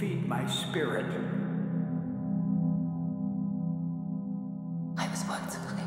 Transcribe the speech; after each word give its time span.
need 0.00 0.08
to 0.08 0.16
feed 0.16 0.28
my 0.28 0.46
spirit. 0.46 1.06
I 4.96 5.08
was 5.08 5.24
once 5.28 5.56
alive. 5.56 5.80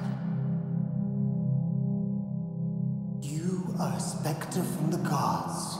You 3.21 3.75
are 3.79 3.95
a 3.95 3.99
specter 3.99 4.63
from 4.63 4.91
the 4.91 4.97
gods. 4.97 5.77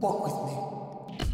Walk 0.00 0.24
with 0.24 0.34
me. 0.50 0.56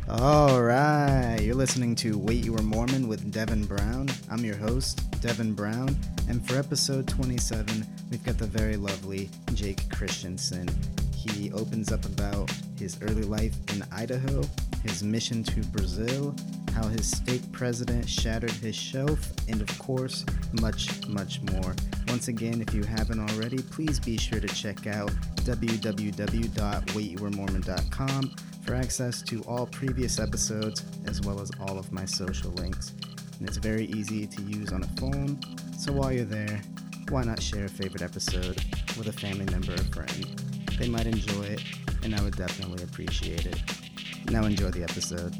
All 0.08 0.62
right, 0.62 1.38
you're 1.42 1.54
listening 1.56 1.94
to 1.96 2.16
Wait 2.18 2.44
You 2.44 2.52
Were 2.52 2.62
Mormon 2.62 3.08
with 3.08 3.32
Devin 3.32 3.64
Brown. 3.64 4.08
I'm 4.30 4.44
your 4.44 4.56
host, 4.56 5.20
Devin 5.20 5.52
Brown, 5.52 5.96
and 6.28 6.46
for 6.46 6.56
episode 6.56 7.08
27, 7.08 7.84
we've 8.10 8.24
got 8.24 8.38
the 8.38 8.46
very 8.46 8.76
lovely 8.76 9.28
Jake 9.54 9.88
Christensen. 9.90 10.68
He 11.12 11.50
opens 11.52 11.90
up 11.90 12.04
about 12.04 12.52
his 12.78 12.98
early 13.02 13.24
life 13.24 13.56
in 13.74 13.82
Idaho, 13.90 14.42
his 14.88 15.02
mission 15.02 15.42
to 15.42 15.60
Brazil, 15.68 16.34
how 16.72 16.86
his 16.88 17.10
stake 17.10 17.50
president 17.52 18.08
shattered 18.08 18.50
his 18.50 18.76
shelf, 18.76 19.32
and 19.48 19.60
of 19.60 19.78
course, 19.78 20.24
much, 20.60 21.06
much 21.08 21.42
more. 21.42 21.74
Once 22.08 22.28
again, 22.28 22.60
if 22.60 22.74
you 22.74 22.84
haven't 22.84 23.18
already, 23.30 23.58
please 23.58 23.98
be 23.98 24.16
sure 24.16 24.38
to 24.40 24.48
check 24.48 24.86
out 24.86 25.10
www.waityouweremormon.com 25.44 28.34
for 28.64 28.74
access 28.74 29.22
to 29.22 29.42
all 29.44 29.66
previous 29.66 30.18
episodes 30.18 30.84
as 31.06 31.20
well 31.22 31.40
as 31.40 31.50
all 31.60 31.78
of 31.78 31.92
my 31.92 32.04
social 32.04 32.50
links. 32.52 32.92
And 33.38 33.48
it's 33.48 33.58
very 33.58 33.86
easy 33.86 34.26
to 34.26 34.42
use 34.42 34.72
on 34.72 34.82
a 34.82 34.88
phone, 35.00 35.38
so 35.78 35.92
while 35.92 36.12
you're 36.12 36.24
there, 36.24 36.60
why 37.08 37.22
not 37.22 37.40
share 37.40 37.64
a 37.64 37.68
favorite 37.68 38.02
episode 38.02 38.60
with 38.98 39.06
a 39.08 39.12
family 39.12 39.46
member 39.46 39.74
or 39.74 39.84
friend? 39.94 40.42
They 40.78 40.88
might 40.88 41.06
enjoy 41.06 41.44
it, 41.44 41.62
and 42.02 42.14
I 42.14 42.22
would 42.22 42.36
definitely 42.36 42.82
appreciate 42.82 43.46
it. 43.46 43.85
Now 44.30 44.44
enjoy 44.44 44.70
the 44.70 44.82
episode. 44.82 45.34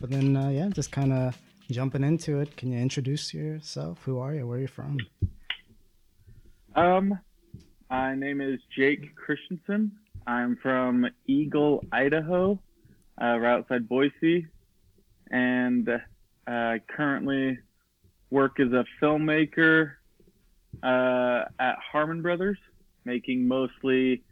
But 0.00 0.10
then, 0.10 0.36
uh, 0.36 0.48
yeah, 0.48 0.68
just 0.68 0.92
kind 0.92 1.12
of 1.12 1.36
jumping 1.70 2.04
into 2.04 2.40
it. 2.40 2.56
Can 2.56 2.72
you 2.72 2.78
introduce 2.78 3.34
yourself? 3.34 3.98
Who 4.04 4.18
are 4.18 4.34
you? 4.34 4.46
Where 4.46 4.58
are 4.58 4.60
you 4.60 4.68
from? 4.68 4.98
Um, 6.74 7.18
my 7.90 8.14
name 8.14 8.40
is 8.40 8.60
Jake 8.76 9.14
Christensen. 9.16 9.92
I'm 10.26 10.56
from 10.62 11.06
Eagle, 11.26 11.84
Idaho, 11.92 12.58
uh, 13.20 13.38
right 13.38 13.58
outside 13.58 13.88
Boise, 13.88 14.46
and 15.30 15.88
uh, 16.46 16.74
currently 16.96 17.58
work 18.30 18.60
as 18.60 18.72
a 18.72 18.84
filmmaker 19.02 19.92
uh, 20.82 21.44
at 21.58 21.76
Harmon 21.92 22.22
Brothers, 22.22 22.58
making 23.04 23.46
mostly 23.48 24.22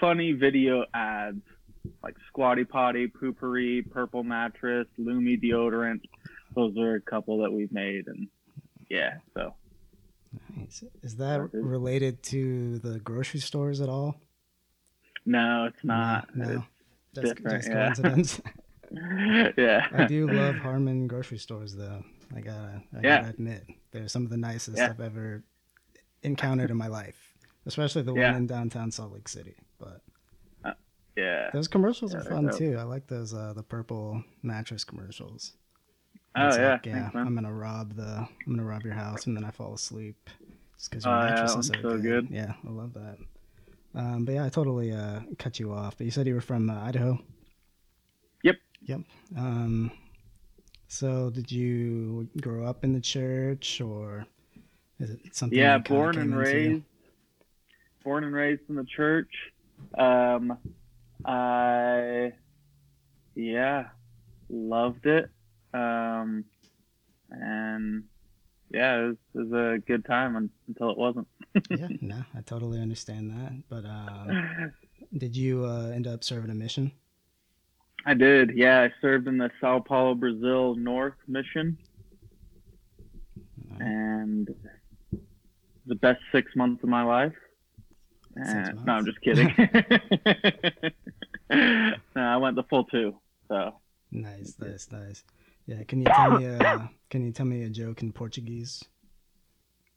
funny 0.00 0.32
video 0.32 0.84
ads 0.94 1.42
like 2.02 2.16
Squatty 2.28 2.64
Potty, 2.64 3.06
Poo-Pourri, 3.08 3.82
Purple 3.90 4.22
Mattress, 4.24 4.86
Lumi 4.98 5.40
deodorant. 5.42 6.00
Those 6.54 6.76
are 6.78 6.94
a 6.94 7.00
couple 7.00 7.42
that 7.42 7.50
we've 7.52 7.72
made, 7.72 8.06
and 8.06 8.28
yeah, 8.88 9.14
so 9.34 9.54
Nice. 10.56 10.82
Is 11.02 11.16
that 11.16 11.48
related 11.52 12.22
to 12.24 12.78
the 12.80 12.98
grocery 12.98 13.40
stores 13.40 13.80
at 13.80 13.88
all? 13.88 14.16
no, 15.26 15.66
it's 15.66 15.84
not. 15.84 16.34
No, 16.36 16.64
that's 17.14 17.32
different, 17.34 17.56
just 17.62 17.68
yeah. 17.68 17.74
coincidence. 17.74 18.40
Yeah, 19.56 19.86
I 19.92 20.04
do 20.04 20.30
love 20.30 20.56
Harmon 20.56 21.06
grocery 21.08 21.38
stores, 21.38 21.74
though. 21.74 22.04
I 22.36 22.40
gotta, 22.40 22.82
I 22.96 23.00
Yeah. 23.02 23.16
gotta 23.20 23.30
admit, 23.30 23.66
they're 23.90 24.06
some 24.08 24.24
of 24.24 24.30
the 24.30 24.36
nicest 24.36 24.78
Yeah. 24.78 24.90
I've 24.90 25.00
ever 25.00 25.42
encountered 26.24 26.70
in 26.70 26.76
my 26.76 26.88
life, 26.88 27.34
especially 27.66 28.02
the 28.02 28.14
Yeah. 28.14 28.28
one 28.32 28.36
in 28.42 28.46
downtown 28.46 28.90
Salt 28.90 29.12
Lake 29.12 29.28
City. 29.28 29.54
But 29.78 30.00
yeah. 31.16 31.50
those 31.52 31.68
commercials 31.68 32.12
Yeah, 32.12 32.20
are 32.20 32.24
fun 32.24 32.46
dope. 32.46 32.58
too. 32.58 32.76
I 32.78 32.82
like 32.82 33.06
those 33.06 33.32
uh, 33.34 33.52
the 33.54 33.62
purple 33.62 34.22
mattress 34.42 34.82
commercials. 34.84 35.52
Oh 36.36 36.48
It's 36.48 36.56
yeah, 36.56 36.72
like, 36.72 36.86
yeah. 36.86 36.92
thanks. 37.10 37.14
I'm 37.16 37.34
gonna 37.34 37.52
rob 37.52 37.94
the, 37.94 38.04
I'm 38.04 38.28
gonna 38.46 38.64
rob 38.64 38.82
your 38.82 38.94
house, 38.94 39.26
and 39.26 39.36
then 39.36 39.44
I 39.44 39.50
fall 39.52 39.74
asleep 39.74 40.28
just 40.76 40.90
because 40.90 41.04
your 41.04 41.14
yeah, 41.14 41.26
mattress 41.30 41.52
that 41.52 41.58
is 41.60 41.66
so, 41.68 41.72
so 41.74 41.80
good. 41.82 42.02
good. 42.02 42.28
Yeah, 42.30 42.54
I 42.66 42.70
love 42.70 42.92
that. 42.94 43.18
Um, 43.94 44.24
but 44.24 44.34
yeah, 44.34 44.44
I 44.44 44.48
totally 44.48 44.90
uh, 44.92 45.20
cut 45.38 45.60
you 45.60 45.72
off. 45.72 45.96
But 45.96 46.06
you 46.06 46.10
said 46.10 46.26
you 46.26 46.34
were 46.34 46.40
from 46.40 46.68
uh, 46.68 46.80
Idaho. 46.82 47.20
Yep. 48.42 48.56
Yep. 48.86 49.00
Um, 49.38 49.92
so 50.88 51.30
did 51.30 51.52
you 51.52 52.28
grow 52.40 52.66
up 52.66 52.82
in 52.82 52.92
the 52.92 53.00
church, 53.00 53.80
or 53.80 54.26
is 54.98 55.10
it 55.10 55.34
something? 55.34 55.58
Yeah, 55.58 55.78
born 55.78 56.18
and 56.18 56.32
into? 56.32 56.36
raised. 56.36 56.84
Born 58.04 58.24
and 58.24 58.34
raised 58.34 58.62
in 58.68 58.76
the 58.76 58.84
church. 58.84 59.30
Um, 59.96 60.58
I, 61.24 62.32
yeah, 63.34 63.86
loved 64.48 65.06
it. 65.06 65.30
Um, 65.72 66.44
and 67.30 68.04
yeah, 68.70 68.96
it 68.96 69.06
was, 69.06 69.16
it 69.34 69.38
was 69.38 69.52
a 69.52 69.78
good 69.86 70.04
time 70.04 70.50
until 70.68 70.90
it 70.90 70.98
wasn't. 70.98 71.26
yeah, 71.70 71.88
no, 72.00 72.24
I 72.36 72.40
totally 72.42 72.80
understand 72.80 73.30
that. 73.30 73.52
But 73.68 73.84
um, 73.86 74.72
did 75.16 75.36
you 75.36 75.64
uh, 75.64 75.88
end 75.88 76.06
up 76.06 76.24
serving 76.24 76.50
a 76.50 76.54
mission? 76.54 76.92
I 78.06 78.14
did. 78.14 78.52
Yeah, 78.54 78.82
I 78.82 78.92
served 79.00 79.28
in 79.28 79.38
the 79.38 79.50
Sao 79.60 79.80
Paulo, 79.80 80.14
Brazil 80.14 80.74
North 80.74 81.14
mission, 81.26 81.78
and 83.80 84.54
the 85.86 85.94
best 85.94 86.20
six 86.32 86.54
months 86.56 86.82
of 86.82 86.88
my 86.88 87.02
life. 87.02 87.32
Uh, 88.36 88.72
no, 88.84 88.92
I'm 88.94 89.04
just 89.04 89.20
kidding. 89.20 89.54
no, 91.50 91.94
I 92.16 92.36
went 92.36 92.56
the 92.56 92.64
full 92.64 92.84
two. 92.84 93.14
So 93.48 93.74
Nice, 94.10 94.54
nice, 94.60 94.88
nice. 94.90 95.24
Yeah, 95.66 95.82
can 95.84 96.00
you 96.00 96.06
tell 96.06 96.38
me 96.38 96.44
a 96.46 96.90
can 97.10 97.24
you 97.24 97.32
tell 97.32 97.46
me 97.46 97.62
a 97.62 97.68
joke 97.68 98.02
in 98.02 98.12
Portuguese? 98.12 98.84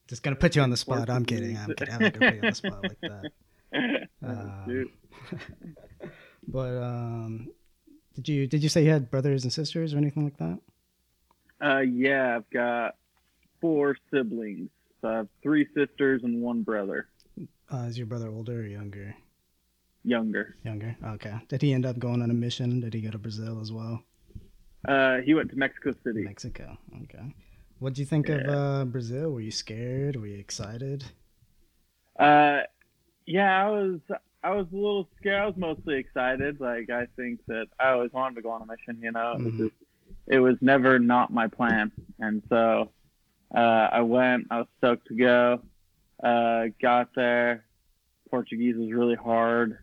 Just 0.07 0.23
gonna 0.23 0.35
put 0.35 0.55
you 0.55 0.61
on 0.61 0.69
the 0.69 0.77
spot. 0.77 1.09
I'm 1.09 1.25
kidding. 1.25 1.57
I'm 1.57 1.73
kidding. 1.75 1.93
I'm 1.93 2.01
not 2.01 2.13
gonna 2.13 2.31
put 2.31 2.35
you 2.35 2.41
on 2.41 2.49
the 2.49 2.55
spot 2.55 2.83
like 2.83 3.01
that. 3.01 3.31
Um, 4.23 4.89
But 6.47 6.81
um, 6.81 7.49
did 8.15 8.29
you 8.29 8.47
did 8.47 8.63
you 8.63 8.69
say 8.69 8.83
you 8.83 8.91
had 8.91 9.11
brothers 9.11 9.43
and 9.43 9.51
sisters 9.51 9.93
or 9.93 9.97
anything 9.97 10.23
like 10.23 10.37
that? 10.37 10.59
Uh, 11.61 11.79
yeah, 11.81 12.37
I've 12.37 12.49
got 12.49 12.95
four 13.59 13.97
siblings. 14.11 14.69
So 15.01 15.07
I 15.09 15.15
have 15.17 15.27
three 15.43 15.67
sisters 15.75 16.21
and 16.23 16.41
one 16.41 16.63
brother, 16.63 17.07
Uh, 17.71 17.85
is 17.87 17.97
your 17.97 18.07
brother 18.07 18.29
older 18.29 18.61
or 18.61 18.65
younger? 18.65 19.15
younger. 20.03 20.55
Younger. 20.63 20.95
Okay. 21.03 21.35
Did 21.49 21.61
he 21.61 21.73
end 21.73 21.85
up 21.85 21.99
going 21.99 22.21
on 22.21 22.31
a 22.31 22.33
mission? 22.33 22.79
Did 22.79 22.93
he 22.93 23.01
go 23.01 23.11
to 23.11 23.17
Brazil 23.17 23.59
as 23.61 23.71
well? 23.71 24.03
Uh, 24.87 25.17
he 25.17 25.33
went 25.33 25.49
to 25.51 25.57
Mexico 25.57 25.93
City. 26.03 26.23
Mexico. 26.23 26.77
Okay. 27.03 27.33
What 27.79 27.93
do 27.93 28.01
you 28.01 28.05
think 28.05 28.29
of 28.29 28.41
uh, 28.47 28.85
Brazil? 28.85 29.31
Were 29.31 29.41
you 29.41 29.51
scared? 29.51 30.15
Were 30.15 30.27
you 30.27 30.39
excited? 30.39 31.03
Uh, 32.17 32.61
yeah, 33.25 33.65
I 33.65 33.69
was. 33.69 33.99
I 34.43 34.51
was 34.51 34.67
a 34.71 34.75
little 34.75 35.09
scared. 35.17 35.41
I 35.41 35.45
was 35.45 35.57
mostly 35.57 35.95
excited. 35.97 36.59
Like 36.61 36.89
I 36.89 37.07
think 37.17 37.41
that 37.47 37.67
I 37.79 37.89
always 37.89 38.13
wanted 38.13 38.35
to 38.35 38.41
go 38.41 38.49
on 38.51 38.61
a 38.61 38.65
mission. 38.65 39.01
You 39.01 39.11
know, 39.11 39.33
it 39.33 39.43
was 39.43 39.53
Mhm. 39.53 39.57
just, 39.57 39.75
it 40.27 40.39
was 40.39 40.55
never 40.61 40.99
not 40.99 41.33
my 41.33 41.47
plan, 41.47 41.91
and 42.19 42.41
so 42.49 42.89
uh, 43.55 43.59
I 43.91 44.01
went. 44.01 44.47
I 44.51 44.59
was 44.59 44.67
stoked 44.77 45.07
to 45.07 45.15
go. 45.15 45.61
Uh, 46.23 46.65
got 46.81 47.09
there. 47.15 47.65
Portuguese 48.29 48.75
was 48.75 48.91
really 48.91 49.15
hard, 49.15 49.77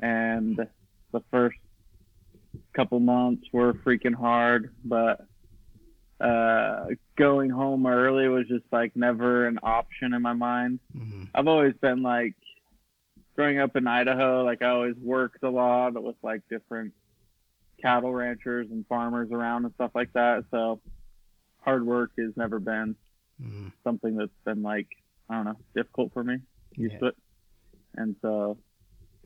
and 0.00 0.58
the 1.12 1.22
first 1.30 1.58
couple 2.74 3.00
months 3.00 3.46
were 3.52 3.74
freaking 3.74 4.14
hard. 4.14 4.74
But 4.84 5.26
uh, 6.20 6.86
going 7.16 7.50
home 7.50 7.86
early 7.86 8.28
was 8.28 8.46
just 8.48 8.64
like 8.72 8.96
never 8.96 9.46
an 9.46 9.58
option 9.62 10.14
in 10.14 10.22
my 10.22 10.32
mind. 10.32 10.80
hmm 10.92 11.24
I've 11.34 11.48
always 11.48 11.74
been 11.74 12.02
like 12.02 12.34
growing 13.34 13.58
up 13.58 13.76
in 13.76 13.86
Idaho, 13.86 14.44
like 14.44 14.62
I 14.62 14.68
always 14.68 14.94
worked 14.96 15.42
a 15.42 15.50
lot 15.50 16.00
with 16.00 16.16
like 16.22 16.42
different 16.48 16.92
cattle 17.82 18.14
ranchers 18.14 18.68
and 18.70 18.86
farmers 18.86 19.30
around 19.32 19.64
and 19.64 19.74
stuff 19.74 19.90
like 19.94 20.12
that. 20.12 20.44
So 20.50 20.80
hard 21.64 21.86
work 21.86 22.10
has 22.18 22.32
never 22.36 22.58
been 22.60 22.96
hmm 23.40 23.68
something 23.82 24.16
that's 24.16 24.30
been 24.44 24.62
like, 24.62 24.88
I 25.28 25.34
don't 25.34 25.44
know, 25.44 25.56
difficult 25.74 26.12
for 26.12 26.24
me. 26.24 26.38
Used 26.76 26.94
Yeah. 26.94 26.98
to 27.00 27.06
it. 27.06 27.16
And 27.96 28.16
so 28.22 28.58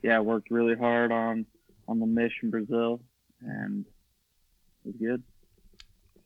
yeah, 0.03 0.17
I 0.17 0.21
worked 0.21 0.51
really 0.51 0.77
hard 0.77 1.13
on 1.13 1.47
on 1.89 2.01
the 2.01 2.07
mish 2.07 2.33
in 2.43 2.51
Brazil 2.51 3.01
and 3.41 3.85
it 4.85 4.89
was 4.89 4.97
good. 5.01 5.23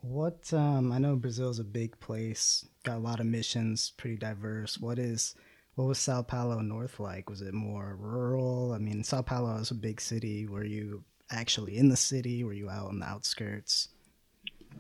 What 0.00 0.52
um, 0.52 0.90
I 0.90 0.98
know 0.98 1.14
Brazil 1.16 1.50
is 1.50 1.60
a 1.60 1.64
big 1.64 1.98
place, 2.00 2.66
got 2.82 2.96
a 2.96 3.00
lot 3.00 3.20
of 3.20 3.26
missions, 3.26 3.90
pretty 3.96 4.16
diverse. 4.16 4.78
What 4.78 4.98
is 4.98 5.34
what 5.74 5.86
was 5.86 5.98
Sao 5.98 6.22
Paulo 6.22 6.60
North 6.60 7.00
like? 7.00 7.30
Was 7.30 7.40
it 7.40 7.54
more 7.54 7.96
rural? 7.98 8.72
I 8.72 8.78
mean, 8.78 9.04
Sao 9.04 9.22
Paulo 9.22 9.56
is 9.56 9.70
a 9.70 9.74
big 9.74 10.00
city. 10.00 10.46
Were 10.46 10.64
you 10.64 11.04
actually 11.30 11.78
in 11.78 11.88
the 11.88 11.96
city? 11.96 12.42
Were 12.44 12.52
you 12.52 12.68
out 12.68 12.88
on 12.88 12.98
the 12.98 13.06
outskirts? 13.06 13.88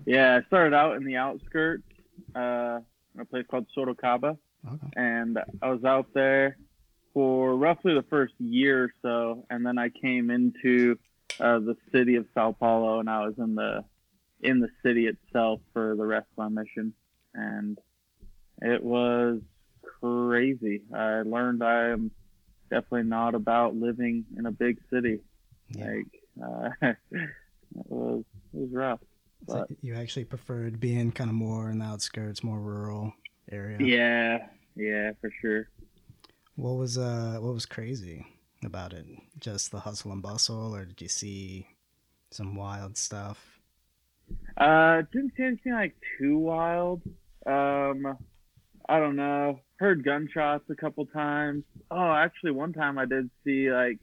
Yeah, 0.06 0.40
I 0.42 0.46
started 0.46 0.74
out 0.74 0.96
in 0.96 1.04
the 1.04 1.16
outskirts, 1.16 1.84
uh, 2.34 2.80
in 3.14 3.20
a 3.20 3.24
place 3.24 3.44
called 3.50 3.66
Sorocaba. 3.76 4.36
Okay. 4.64 4.88
and 4.96 5.38
I 5.60 5.70
was 5.70 5.82
out 5.84 6.06
there 6.14 6.56
for 7.14 7.56
roughly 7.56 7.94
the 7.94 8.04
first 8.08 8.34
year 8.38 8.84
or 8.84 8.92
so, 9.02 9.46
and 9.50 9.66
then 9.66 9.76
I 9.76 9.88
came 9.88 10.30
into 10.30 10.98
uh, 11.40 11.58
the 11.58 11.76
city 11.92 12.16
of 12.16 12.26
Sao 12.34 12.52
Paulo, 12.52 13.00
and 13.00 13.10
I 13.10 13.26
was 13.26 13.34
in 13.38 13.54
the 13.54 13.84
in 14.40 14.60
the 14.60 14.68
city 14.84 15.06
itself 15.06 15.60
for 15.72 15.94
the 15.96 16.04
rest 16.04 16.26
of 16.36 16.52
my 16.52 16.62
mission, 16.62 16.92
and 17.34 17.78
it 18.60 18.82
was 18.82 19.40
crazy. 20.00 20.82
I 20.94 21.22
learned 21.22 21.62
I 21.62 21.88
am 21.90 22.10
definitely 22.70 23.04
not 23.04 23.34
about 23.34 23.76
living 23.76 24.24
in 24.36 24.46
a 24.46 24.52
big 24.52 24.78
city. 24.92 25.20
Yeah. 25.70 25.86
Like 25.86 26.06
uh, 26.42 26.68
it 27.10 27.28
was 27.88 28.24
it 28.54 28.58
was 28.58 28.70
rough. 28.72 29.00
So 29.46 29.60
But 29.60 29.68
you 29.82 29.94
actually 29.94 30.24
preferred 30.24 30.80
being 30.80 31.12
kind 31.12 31.30
of 31.30 31.34
more 31.36 31.70
in 31.70 31.78
the 31.78 31.84
outskirts, 31.84 32.42
more 32.42 32.60
rural 32.60 33.14
area. 33.50 33.78
yeah, 33.78 34.46
yeah, 34.76 35.12
for 35.20 35.30
sure. 35.40 35.68
What 36.56 36.72
was 36.78 36.96
uh 36.98 37.38
what 37.40 37.52
was 37.54 37.66
crazy 37.66 38.26
about 38.64 38.92
it? 38.94 39.06
Just 39.38 39.70
the 39.70 39.80
hustle 39.80 40.12
and 40.12 40.22
bustle, 40.22 40.74
or 40.74 40.84
did 40.86 41.00
you 41.02 41.08
see 41.08 41.66
some 42.30 42.54
wild 42.56 42.96
stuff? 42.96 43.60
Uh, 44.56 45.02
didn't 45.12 45.32
see 45.36 45.44
anything 45.44 45.72
like 45.72 45.94
too 46.18 46.38
wild. 46.38 47.02
Um, 47.46 48.18
I 48.88 49.00
don't 49.00 49.16
know. 49.16 49.60
Heard 49.78 50.04
gunshots 50.04 50.64
a 50.70 50.76
couple 50.76 51.06
times. 51.06 51.64
Oh, 51.90 52.12
actually, 52.12 52.52
one 52.52 52.72
time 52.72 52.98
I 52.98 53.06
did 53.06 53.30
see 53.44 53.72
like 53.72 54.00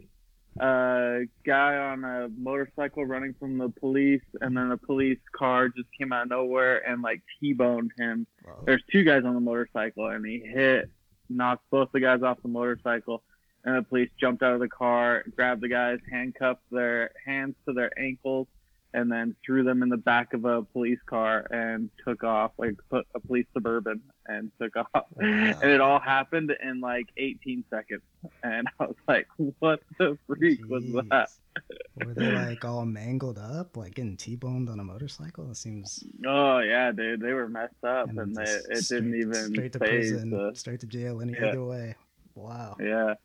a 0.57 1.21
guy 1.45 1.77
on 1.77 2.03
a 2.03 2.29
motorcycle 2.37 3.05
running 3.05 3.35
from 3.39 3.57
the 3.57 3.69
police, 3.69 4.23
and 4.41 4.55
then 4.55 4.71
a 4.71 4.77
police 4.77 5.19
car 5.37 5.69
just 5.69 5.87
came 5.97 6.11
out 6.11 6.23
of 6.23 6.29
nowhere 6.29 6.87
and 6.89 7.01
like 7.01 7.21
T-boned 7.39 7.91
him. 7.97 8.25
Well, 8.45 8.63
There's 8.65 8.83
two 8.91 9.03
guys 9.03 9.23
on 9.25 9.35
the 9.35 9.39
motorcycle, 9.39 10.07
and 10.07 10.25
he 10.25 10.39
hit, 10.39 10.89
knocked 11.29 11.69
both 11.69 11.89
the 11.93 11.99
guys 11.99 12.23
off 12.23 12.41
the 12.41 12.49
motorcycle. 12.49 13.23
And 13.65 13.75
the 13.75 13.83
police 13.83 14.09
jumped 14.19 14.41
out 14.41 14.53
of 14.53 14.61
the 14.61 14.69
car, 14.69 15.23
grabbed 15.35 15.61
the 15.61 15.67
guys, 15.67 15.99
handcuffed 16.09 16.63
their 16.71 17.11
hands 17.25 17.55
to 17.67 17.73
their 17.73 17.91
ankles, 17.99 18.47
and 18.93 19.11
then 19.11 19.35
threw 19.45 19.63
them 19.63 19.83
in 19.83 19.89
the 19.89 19.97
back 19.97 20.33
of 20.33 20.45
a 20.45 20.63
police 20.63 20.99
car 21.05 21.45
and 21.51 21.89
took 22.07 22.23
off, 22.23 22.51
like 22.57 22.75
put 22.89 23.05
a 23.15 23.19
police 23.19 23.45
suburban 23.53 24.01
and 24.27 24.51
took 24.61 24.75
off. 24.75 24.87
Wow. 24.93 25.05
And 25.61 25.71
it 25.71 25.79
all 25.81 25.99
happened 25.99 26.51
in 26.63 26.79
like 26.81 27.07
18 27.17 27.63
seconds. 27.69 28.01
And 28.43 28.67
I 28.79 28.85
was 28.87 28.95
like, 29.07 29.27
what 29.59 29.81
the 29.99 30.17
freak 30.27 30.61
was 30.67 30.83
that? 31.09 31.29
Were 32.05 32.13
they 32.13 32.31
like 32.31 32.63
all 32.65 32.85
mangled 32.85 33.37
up, 33.37 33.75
like 33.77 33.95
getting 33.95 34.15
T-boned 34.17 34.69
on 34.69 34.79
a 34.79 34.83
motorcycle? 34.83 35.49
It 35.51 35.57
seems. 35.57 36.03
Oh 36.25 36.59
yeah, 36.59 36.91
dude, 36.91 37.19
they 37.21 37.33
were 37.33 37.49
messed 37.49 37.83
up, 37.83 38.09
and 38.09 38.17
and, 38.19 38.35
they, 38.35 38.43
it 38.43 38.83
straight- 38.83 39.01
didn't 39.01 39.19
even 39.19 39.33
straight 39.53 39.73
to 39.73 39.79
prison, 39.79 40.29
the- 40.29 40.51
straight 40.55 40.79
to 40.79 40.87
jail, 40.87 41.21
any 41.21 41.33
Yeah. 41.33 41.49
either 41.49 41.63
way. 41.65 41.95
Wow, 42.35 42.77
yeah, 42.79 43.15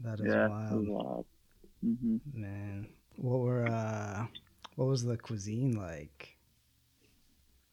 that 0.00 0.20
is 0.20 0.26
yeah, 0.26 0.48
wild, 0.48 0.88
wild. 0.88 1.26
hmm 1.82 2.16
man. 2.34 2.88
What 3.16 3.38
were 3.40 3.66
uh, 3.66 4.26
what 4.76 4.88
was 4.88 5.04
the 5.04 5.16
cuisine 5.16 5.72
like? 5.76 6.36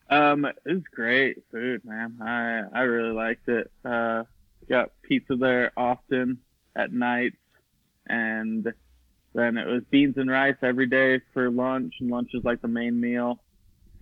Um, 0.10 0.46
it 0.46 0.56
was 0.66 0.84
great 0.94 1.44
food, 1.52 1.84
man. 1.84 2.18
I 2.22 2.62
I 2.74 2.82
really 2.84 3.12
liked 3.14 3.48
it. 3.50 3.70
Uh, 3.84 4.24
got 4.70 4.92
pizza 5.04 5.36
there 5.36 5.72
often 5.78 6.40
at 6.76 6.94
night, 6.94 7.34
and 8.08 8.72
then 9.34 9.58
it 9.58 9.68
was 9.68 9.84
beans 9.90 10.16
and 10.18 10.30
rice 10.30 10.56
every 10.62 10.88
day 10.88 11.22
for 11.34 11.50
lunch, 11.52 11.96
and 12.00 12.10
lunch 12.10 12.32
is 12.34 12.44
like 12.44 12.62
the 12.62 12.68
main 12.68 13.00
meal. 13.00 13.44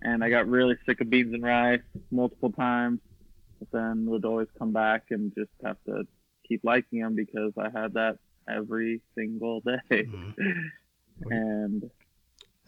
And 0.02 0.22
I 0.22 0.30
got 0.30 0.46
really 0.48 0.76
sick 0.86 1.00
of 1.00 1.10
beans 1.10 1.34
and 1.34 1.42
rice 1.42 1.80
multiple 2.10 2.52
times, 2.52 3.00
but 3.58 3.68
then 3.72 4.06
would 4.06 4.24
always 4.24 4.48
come 4.58 4.72
back 4.72 5.06
and 5.10 5.34
just 5.34 5.50
have 5.64 5.78
to 5.86 6.06
keep 6.46 6.62
liking 6.62 7.00
them 7.00 7.16
because 7.16 7.52
I 7.58 7.70
had 7.70 7.94
that 7.94 8.18
every 8.48 9.00
single 9.16 9.60
day. 9.66 9.80
Mhm. 9.90 10.70
and 11.30 11.90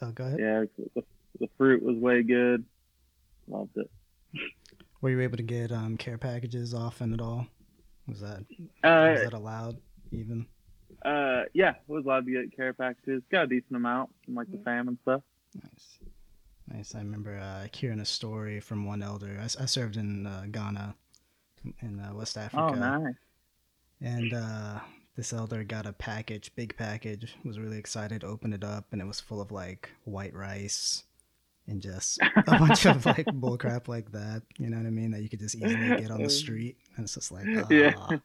Oh, 0.01 0.11
go 0.11 0.25
ahead. 0.25 0.39
yeah, 0.39 0.63
the, 0.95 1.03
the 1.39 1.49
fruit 1.57 1.81
was 1.83 1.95
way 1.97 2.23
good. 2.23 2.63
Loved 3.47 3.77
it. 3.77 3.89
Were 5.01 5.09
you 5.09 5.21
able 5.21 5.37
to 5.37 5.43
get 5.43 5.71
um, 5.71 5.97
care 5.97 6.17
packages 6.17 6.73
often 6.73 7.13
at 7.13 7.21
all? 7.21 7.47
Was 8.07 8.21
that 8.21 8.39
Uh, 8.83 9.11
was 9.13 9.23
that 9.23 9.33
allowed 9.33 9.77
even? 10.11 10.45
Uh, 11.05 11.43
yeah, 11.53 11.75
was 11.87 12.05
allowed 12.05 12.25
to 12.25 12.31
get 12.31 12.55
care 12.55 12.73
packages. 12.73 13.21
Got 13.31 13.43
a 13.45 13.47
decent 13.47 13.75
amount 13.75 14.09
from 14.25 14.35
like 14.35 14.51
the 14.51 14.57
fam 14.59 14.87
and 14.87 14.97
stuff. 15.03 15.21
Nice, 15.55 15.99
nice. 16.67 16.95
I 16.95 16.99
remember 16.99 17.37
uh, 17.37 17.67
hearing 17.73 17.99
a 18.01 18.05
story 18.05 18.59
from 18.59 18.85
one 18.85 19.01
elder. 19.01 19.37
I, 19.39 19.45
I 19.45 19.65
served 19.65 19.97
in 19.97 20.25
uh, 20.27 20.45
Ghana, 20.51 20.95
in 21.81 21.99
uh, 21.99 22.13
West 22.13 22.37
Africa, 22.37 22.61
Oh, 22.61 22.75
nice. 22.75 23.13
and 24.01 24.33
uh, 24.33 24.79
this 25.19 25.33
elder 25.33 25.65
got 25.65 25.85
a 25.85 25.91
package, 25.91 26.49
big 26.55 26.77
package. 26.77 27.35
Was 27.43 27.59
really 27.59 27.77
excited, 27.77 28.23
opened 28.23 28.53
it 28.53 28.63
up, 28.63 28.85
and 28.93 29.01
it 29.01 29.05
was 29.05 29.19
full 29.19 29.41
of 29.41 29.51
like 29.51 29.89
white 30.05 30.33
rice 30.33 31.03
and 31.67 31.81
just 31.81 32.21
a 32.37 32.41
bunch 32.57 32.85
of 32.85 33.05
like 33.05 33.25
bullcrap 33.25 33.89
like 33.89 34.13
that. 34.13 34.43
You 34.57 34.69
know 34.69 34.77
what 34.77 34.85
I 34.85 34.91
mean? 34.91 35.11
That 35.11 35.21
you 35.21 35.27
could 35.27 35.41
just 35.41 35.55
easily 35.55 35.89
get 35.99 36.09
on 36.09 36.23
the 36.23 36.29
street, 36.29 36.77
and 36.95 37.03
it's 37.03 37.15
just 37.15 37.33
like, 37.33 37.45
ah. 37.49 37.67
Yeah. 37.69 38.17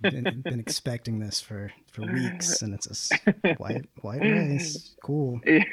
Been, 0.00 0.42
been 0.42 0.60
expecting 0.60 1.18
this 1.18 1.40
for, 1.40 1.72
for 1.90 2.02
weeks, 2.02 2.62
and 2.62 2.72
it's 2.72 2.86
just 2.86 3.12
white 3.58 3.84
white 4.00 4.22
rice. 4.22 4.94
Cool. 5.02 5.40
Yeah. 5.46 5.64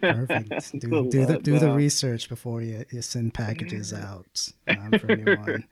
Perfect. 0.00 0.80
Do, 0.80 1.08
do 1.08 1.26
the 1.26 1.38
do 1.38 1.60
the 1.60 1.70
research 1.70 2.28
before 2.28 2.60
you, 2.60 2.84
you 2.90 3.02
send 3.02 3.34
packages 3.34 3.92
out 3.92 4.50
um, 4.66 4.98
for 4.98 5.12
anyone 5.12 5.64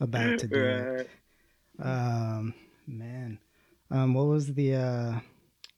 about 0.00 0.40
to 0.40 0.48
do 0.48 0.64
it. 0.64 1.10
Um, 1.78 2.54
man, 2.86 3.38
um, 3.94 4.12
what 4.12 4.26
was 4.26 4.52
the 4.54 4.74
uh, 4.74 5.12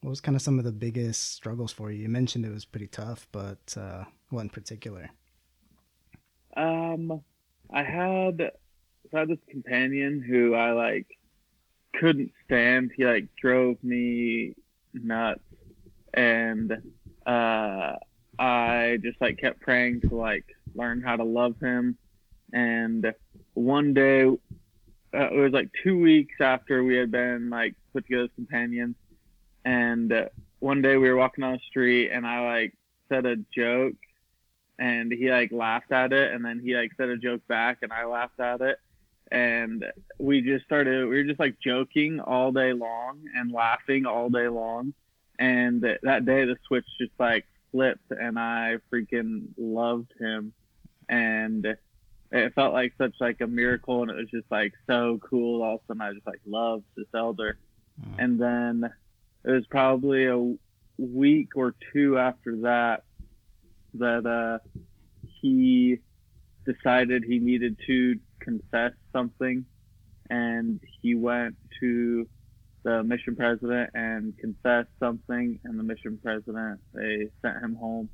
what 0.00 0.10
was 0.10 0.20
kind 0.22 0.36
of 0.36 0.42
some 0.42 0.58
of 0.58 0.64
the 0.64 0.72
biggest 0.72 1.34
struggles 1.34 1.70
for 1.70 1.90
you? 1.90 2.02
You 2.02 2.08
mentioned 2.08 2.46
it 2.46 2.52
was 2.52 2.64
pretty 2.64 2.86
tough, 2.86 3.28
but 3.30 3.76
uh, 3.76 4.04
what 4.30 4.40
in 4.40 4.48
particular? 4.48 5.10
Um, 6.56 7.20
I 7.70 7.82
had 7.82 8.40
I 9.12 9.18
had 9.18 9.28
this 9.28 9.38
companion 9.50 10.24
who 10.26 10.54
I 10.54 10.72
like 10.72 11.06
couldn't 11.94 12.32
stand. 12.46 12.92
He 12.96 13.04
like 13.04 13.28
drove 13.38 13.76
me 13.82 14.54
nuts, 14.94 15.40
and 16.14 16.72
uh, 17.26 17.92
I 18.38 18.98
just 19.02 19.20
like 19.20 19.38
kept 19.38 19.60
praying 19.60 20.00
to 20.08 20.14
like 20.16 20.46
learn 20.74 21.02
how 21.02 21.16
to 21.16 21.24
love 21.24 21.56
him. 21.60 21.98
And 22.54 23.12
one 23.52 23.92
day, 23.92 24.30
uh, 25.14 25.30
it 25.30 25.38
was 25.38 25.52
like 25.52 25.70
two 25.82 25.98
weeks 25.98 26.34
after 26.40 26.84
we 26.84 26.96
had 26.96 27.10
been 27.10 27.50
like 27.50 27.74
put 27.92 28.04
together 28.04 28.24
as 28.24 28.30
companions, 28.34 28.96
and 29.64 30.12
uh, 30.12 30.26
one 30.60 30.82
day 30.82 30.96
we 30.96 31.08
were 31.08 31.16
walking 31.16 31.42
down 31.42 31.54
the 31.54 31.60
street, 31.68 32.10
and 32.10 32.26
I 32.26 32.40
like 32.40 32.74
said 33.08 33.26
a 33.26 33.36
joke 33.36 33.94
and 34.78 35.12
he 35.12 35.30
like 35.30 35.52
laughed 35.52 35.92
at 35.92 36.12
it. 36.12 36.32
And 36.32 36.44
then 36.44 36.60
he 36.60 36.76
like 36.76 36.92
said 36.96 37.08
a 37.08 37.16
joke 37.16 37.46
back 37.46 37.78
and 37.82 37.92
I 37.92 38.04
laughed 38.04 38.40
at 38.40 38.60
it. 38.60 38.78
And 39.30 39.84
we 40.18 40.40
just 40.40 40.64
started 40.64 41.08
we 41.08 41.16
were 41.16 41.24
just 41.24 41.40
like 41.40 41.58
joking 41.60 42.20
all 42.20 42.52
day 42.52 42.72
long 42.72 43.22
and 43.34 43.50
laughing 43.50 44.06
all 44.06 44.30
day 44.30 44.48
long. 44.48 44.94
And 45.38 45.82
th- 45.82 46.00
that 46.02 46.24
day 46.24 46.44
the 46.44 46.56
switch 46.66 46.86
just 46.98 47.12
like 47.18 47.46
flipped 47.72 48.10
and 48.10 48.38
I 48.38 48.78
freaking 48.92 49.48
loved 49.56 50.12
him. 50.18 50.52
And 51.08 51.76
it 52.32 52.54
felt 52.54 52.72
like 52.72 52.92
such 52.98 53.14
like 53.20 53.40
a 53.40 53.46
miracle 53.46 54.02
and 54.02 54.10
it 54.10 54.16
was 54.16 54.30
just 54.30 54.50
like 54.50 54.72
so 54.86 55.18
cool 55.22 55.62
all 55.62 55.76
of 55.76 55.80
a 55.82 55.86
sudden 55.86 56.02
I 56.02 56.12
just 56.12 56.26
like 56.26 56.40
loved 56.46 56.84
this 56.96 57.06
elder. 57.14 57.58
Mm. 57.98 58.14
and 58.18 58.38
then 58.38 58.92
it 59.44 59.50
was 59.50 59.66
probably 59.68 60.26
a 60.26 60.54
week 60.98 61.56
or 61.56 61.74
two 61.92 62.18
after 62.18 62.56
that 62.62 63.04
that 63.94 64.26
uh, 64.26 64.58
he 65.40 65.98
decided 66.64 67.24
he 67.24 67.38
needed 67.38 67.76
to 67.86 68.18
confess 68.40 68.92
something, 69.12 69.64
and 70.30 70.80
he 71.00 71.14
went 71.14 71.56
to 71.80 72.28
the 72.82 73.02
mission 73.02 73.36
president 73.36 73.90
and 73.94 74.36
confessed 74.38 74.90
something, 75.00 75.58
and 75.64 75.78
the 75.78 75.82
mission 75.82 76.18
president 76.22 76.80
they 76.92 77.28
sent 77.42 77.62
him 77.62 77.74
home 77.74 78.08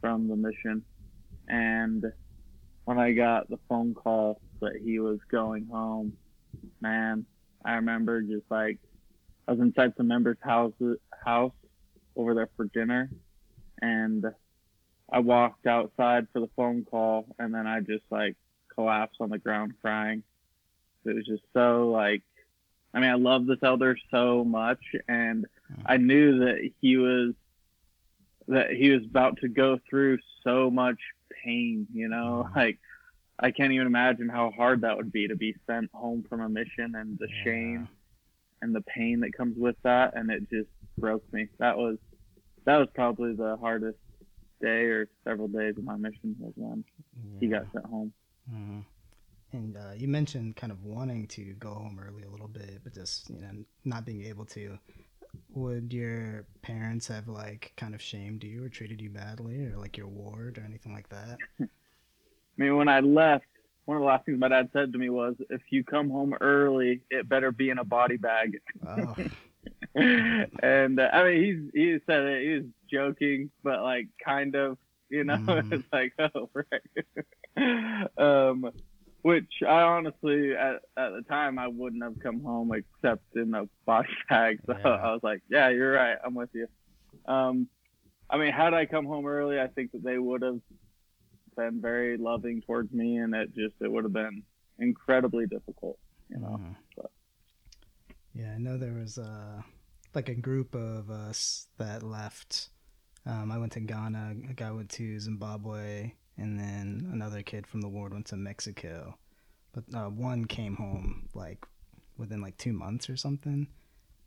from 0.00 0.28
the 0.28 0.36
mission, 0.36 0.84
and 1.48 2.04
when 2.86 2.98
I 2.98 3.12
got 3.12 3.50
the 3.50 3.58
phone 3.68 3.94
call 3.94 4.40
that 4.60 4.76
he 4.82 5.00
was 5.00 5.18
going 5.28 5.66
home, 5.66 6.16
man, 6.80 7.26
I 7.64 7.74
remember 7.74 8.22
just 8.22 8.46
like 8.48 8.78
I 9.46 9.52
was 9.52 9.60
inside 9.60 9.92
some 9.96 10.08
member's 10.08 10.38
house 10.40 10.72
house 11.24 11.52
over 12.14 12.34
there 12.34 12.48
for 12.56 12.66
dinner, 12.66 13.10
and 13.82 14.24
I 15.12 15.18
walked 15.18 15.66
outside 15.66 16.28
for 16.32 16.40
the 16.40 16.48
phone 16.56 16.86
call, 16.88 17.26
and 17.40 17.52
then 17.52 17.66
I 17.66 17.80
just 17.80 18.04
like 18.08 18.36
collapsed 18.72 19.16
on 19.20 19.30
the 19.30 19.38
ground 19.38 19.74
crying. 19.82 20.22
It 21.04 21.14
was 21.14 21.26
just 21.26 21.42
so 21.52 21.90
like, 21.90 22.22
I 22.94 23.00
mean, 23.00 23.10
I 23.10 23.14
love 23.14 23.46
this 23.46 23.58
elder 23.64 23.98
so 24.12 24.44
much, 24.44 24.80
and 25.08 25.46
I 25.84 25.96
knew 25.96 26.38
that 26.38 26.70
he 26.80 26.96
was 26.98 27.34
that 28.46 28.70
he 28.70 28.90
was 28.90 29.02
about 29.04 29.38
to 29.38 29.48
go 29.48 29.80
through 29.90 30.18
so 30.44 30.70
much 30.70 30.98
pain. 31.44 31.86
You 31.92 32.08
know, 32.08 32.48
like 32.56 32.78
I 33.38 33.50
can't 33.50 33.72
even 33.72 33.86
imagine 33.86 34.28
how 34.28 34.50
hard 34.50 34.80
that 34.82 34.96
would 34.96 35.12
be 35.12 35.28
to 35.28 35.36
be 35.36 35.54
sent 35.66 35.90
home 35.92 36.24
from 36.28 36.40
a 36.40 36.48
mission 36.48 36.94
and 36.94 37.18
the 37.18 37.28
shame 37.44 37.88
and 38.62 38.74
the 38.74 38.80
pain 38.82 39.20
that 39.20 39.32
comes 39.36 39.56
with 39.58 39.76
that, 39.84 40.16
and 40.16 40.30
it 40.30 40.48
just 40.50 40.70
broke 40.98 41.22
me. 41.32 41.48
That 41.58 41.76
was 41.76 41.98
that 42.64 42.78
was 42.78 42.88
probably 42.94 43.34
the 43.34 43.56
hardest 43.60 43.98
day 44.60 44.84
or 44.84 45.08
several 45.24 45.48
days 45.48 45.76
of 45.76 45.84
my 45.84 45.96
mission 45.96 46.34
was 46.38 46.52
when 46.56 46.82
he 47.40 47.46
got 47.46 47.66
sent 47.72 47.84
home. 47.84 48.12
Mhm. 48.50 48.84
And 49.52 49.76
uh, 49.76 49.92
you 49.96 50.08
mentioned 50.08 50.56
kind 50.56 50.72
of 50.72 50.84
wanting 50.84 51.26
to 51.28 51.42
go 51.54 51.74
home 51.74 52.00
early 52.04 52.24
a 52.24 52.30
little 52.30 52.48
bit, 52.48 52.80
but 52.82 52.94
just 52.94 53.30
you 53.30 53.40
know 53.40 53.64
not 53.84 54.04
being 54.04 54.24
able 54.24 54.44
to. 54.46 54.78
Would 55.50 55.92
your 55.92 56.46
parents 56.62 57.08
have 57.08 57.28
like 57.28 57.72
kind 57.76 57.94
of 57.94 58.02
shamed 58.02 58.44
you 58.44 58.64
or 58.64 58.68
treated 58.68 59.00
you 59.00 59.10
badly, 59.10 59.64
or 59.66 59.76
like 59.78 59.96
your 59.96 60.08
ward 60.08 60.58
or 60.58 60.62
anything 60.62 60.92
like 60.92 61.08
that? 61.10 61.40
I 61.60 61.66
mean, 62.56 62.76
when 62.76 62.88
I 62.88 63.00
left, 63.00 63.44
one 63.84 63.96
of 63.96 64.00
the 64.02 64.06
last 64.06 64.26
things 64.26 64.38
my 64.38 64.48
dad 64.48 64.70
said 64.72 64.92
to 64.92 64.98
me 64.98 65.10
was, 65.10 65.36
"If 65.50 65.60
you 65.70 65.84
come 65.84 66.10
home 66.10 66.34
early, 66.40 67.02
it 67.10 67.28
better 67.28 67.52
be 67.52 67.70
in 67.70 67.78
a 67.78 67.84
body 67.84 68.16
bag." 68.16 68.58
Oh, 68.86 69.16
and 69.94 71.00
uh, 71.00 71.10
I 71.12 71.24
mean, 71.24 71.44
he's 71.44 71.70
he 71.74 71.98
said 72.06 72.22
it. 72.24 72.42
He 72.44 72.54
was 72.54 72.64
joking, 72.90 73.50
but 73.62 73.82
like 73.82 74.08
kind 74.24 74.54
of, 74.54 74.78
you 75.08 75.24
know, 75.24 75.38
Mhm. 75.48 75.70
it's 75.70 75.86
like, 75.92 76.12
oh, 76.18 76.50
right. 76.54 78.08
um, 78.18 78.70
which 79.26 79.52
I 79.66 79.80
honestly, 79.82 80.54
at, 80.54 80.76
at 80.96 81.10
the 81.16 81.22
time, 81.28 81.58
I 81.58 81.66
wouldn't 81.68 82.02
have 82.02 82.18
come 82.20 82.40
home 82.42 82.70
except 82.72 83.24
in 83.34 83.54
a 83.54 83.64
body 83.84 84.08
bag. 84.28 84.60
So 84.66 84.74
Yeah. 84.78 84.88
I 84.88 85.12
was 85.12 85.20
like, 85.22 85.42
yeah, 85.48 85.68
you're 85.70 85.92
right. 85.92 86.16
I'm 86.24 86.34
with 86.34 86.50
you. 86.54 86.68
Um, 87.26 87.68
I 88.30 88.38
mean, 88.38 88.52
had 88.52 88.72
I 88.72 88.86
come 88.86 89.04
home 89.06 89.26
early, 89.26 89.60
I 89.60 89.66
think 89.68 89.90
that 89.92 90.04
they 90.04 90.18
would 90.18 90.42
have 90.42 90.60
been 91.56 91.80
very 91.80 92.16
loving 92.18 92.60
towards 92.62 92.92
me, 92.92 93.16
and 93.16 93.34
it 93.34 93.48
just 93.54 93.74
it 93.80 93.90
would 93.90 94.04
have 94.04 94.12
been 94.12 94.42
incredibly 94.78 95.46
difficult. 95.46 95.98
You 96.28 96.38
know. 96.38 96.60
Mhm. 96.60 96.76
but- 96.96 97.10
Yeah, 98.34 98.52
I 98.54 98.58
know 98.58 98.76
there 98.78 98.94
was 98.94 99.18
uh, 99.18 99.62
like 100.14 100.28
a 100.28 100.34
group 100.34 100.74
of 100.74 101.10
us 101.10 101.66
that 101.78 102.02
left. 102.02 102.70
Um, 103.24 103.50
I 103.50 103.58
went 103.58 103.72
to 103.72 103.80
Ghana, 103.80 104.36
a 104.50 104.54
guy 104.54 104.70
went 104.70 104.90
to 104.90 105.18
Zimbabwe, 105.18 106.12
and 106.38 106.58
then 106.58 107.08
another 107.12 107.42
kid 107.42 107.66
from 107.66 107.80
the 107.80 107.88
ward 107.88 108.12
went 108.12 108.26
to 108.26 108.36
Mexico. 108.36 109.16
But 109.72 109.84
uh, 109.94 110.08
one 110.10 110.44
came 110.46 110.76
home 110.76 111.28
like 111.34 111.64
within 112.16 112.40
like 112.40 112.56
two 112.56 112.72
months 112.72 113.08
or 113.10 113.16
something. 113.16 113.68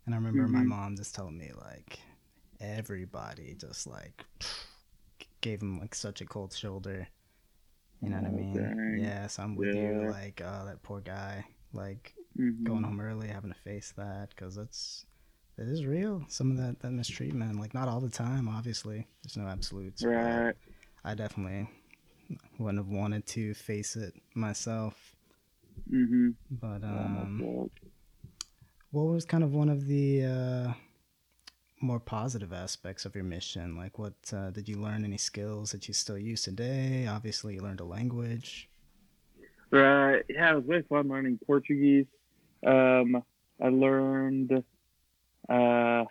And 0.06 0.16
I 0.16 0.18
remember 0.18 0.48
my 0.48 0.62
Mhm. 0.62 0.68
mom 0.68 0.96
just 0.96 1.14
telling 1.16 1.38
me 1.38 1.52
like 1.60 2.00
everybody 2.62 3.56
just 3.60 3.88
like 3.88 4.26
gave 5.42 5.62
him 5.62 5.80
like 5.80 5.96
such 5.96 6.22
a 6.22 6.26
cold 6.26 6.54
shoulder. 6.54 7.08
You 8.02 8.10
know 8.10 8.18
what 8.18 8.26
I 8.26 8.30
Oh, 8.30 8.38
mean? 8.38 8.54
dang. 8.54 9.00
Yeah, 9.00 9.28
so 9.28 9.44
I'm 9.44 9.56
with 9.56 9.76
you. 9.76 10.08
Like, 10.08 10.42
oh, 10.44 10.66
that 10.66 10.82
poor 10.84 11.02
guy. 11.02 11.46
Like, 11.74 12.14
Mhm. 12.38 12.64
going 12.64 12.84
home 12.84 13.02
early, 13.02 13.28
having 13.28 13.52
to 13.52 13.60
face 13.60 13.94
that 13.98 14.30
because 14.30 14.58
it's 14.58 15.06
it 15.58 15.68
is 15.68 15.86
real. 15.86 16.24
Some 16.30 16.52
of 16.52 16.58
that 16.58 16.80
that 16.80 16.92
mistreatment, 16.92 17.60
like 17.60 17.74
not 17.74 17.88
all 17.90 18.00
the 18.00 18.10
time, 18.10 18.48
obviously. 18.48 19.08
There's 19.24 19.38
no 19.38 19.48
absolutes. 19.48 20.06
Right. 20.06 20.56
I 21.04 21.14
definitely 21.16 21.70
wouldn't 22.58 22.78
have 22.78 22.88
wanted 22.88 23.26
to 23.28 23.54
face 23.54 23.96
it 23.96 24.14
myself. 24.34 25.16
Mm-hmm. 25.92 26.30
But 26.52 26.84
um, 26.84 27.42
well, 27.42 27.70
what 28.92 29.04
was 29.04 29.26
kind 29.26 29.44
of 29.44 29.54
one 29.54 29.70
of 29.70 29.88
the 29.88 30.26
uh, 30.26 30.74
more 31.82 32.00
positive 32.00 32.54
aspects 32.54 33.06
of 33.06 33.16
your 33.16 33.24
mission? 33.24 33.78
Like, 33.78 33.98
what 34.00 34.14
uh, 34.34 34.50
did 34.52 34.68
you 34.68 34.78
learn? 34.78 35.04
Any 35.04 35.18
skills 35.18 35.72
that 35.72 35.88
you 35.88 35.94
still 35.94 36.18
use 36.18 36.44
today? 36.44 37.08
Obviously, 37.08 37.56
you 37.56 37.62
learned 37.62 37.80
a 37.80 37.86
language. 37.86 38.70
right. 39.72 40.24
Yeah, 40.30 40.52
it 40.52 40.56
was 40.56 40.66
really 40.68 40.84
fun 40.84 41.08
learning 41.08 41.40
Portuguese. 41.46 42.08
Um, 42.66 43.24
I 43.62 43.70
learned, 43.70 44.64
uh, 45.48 46.04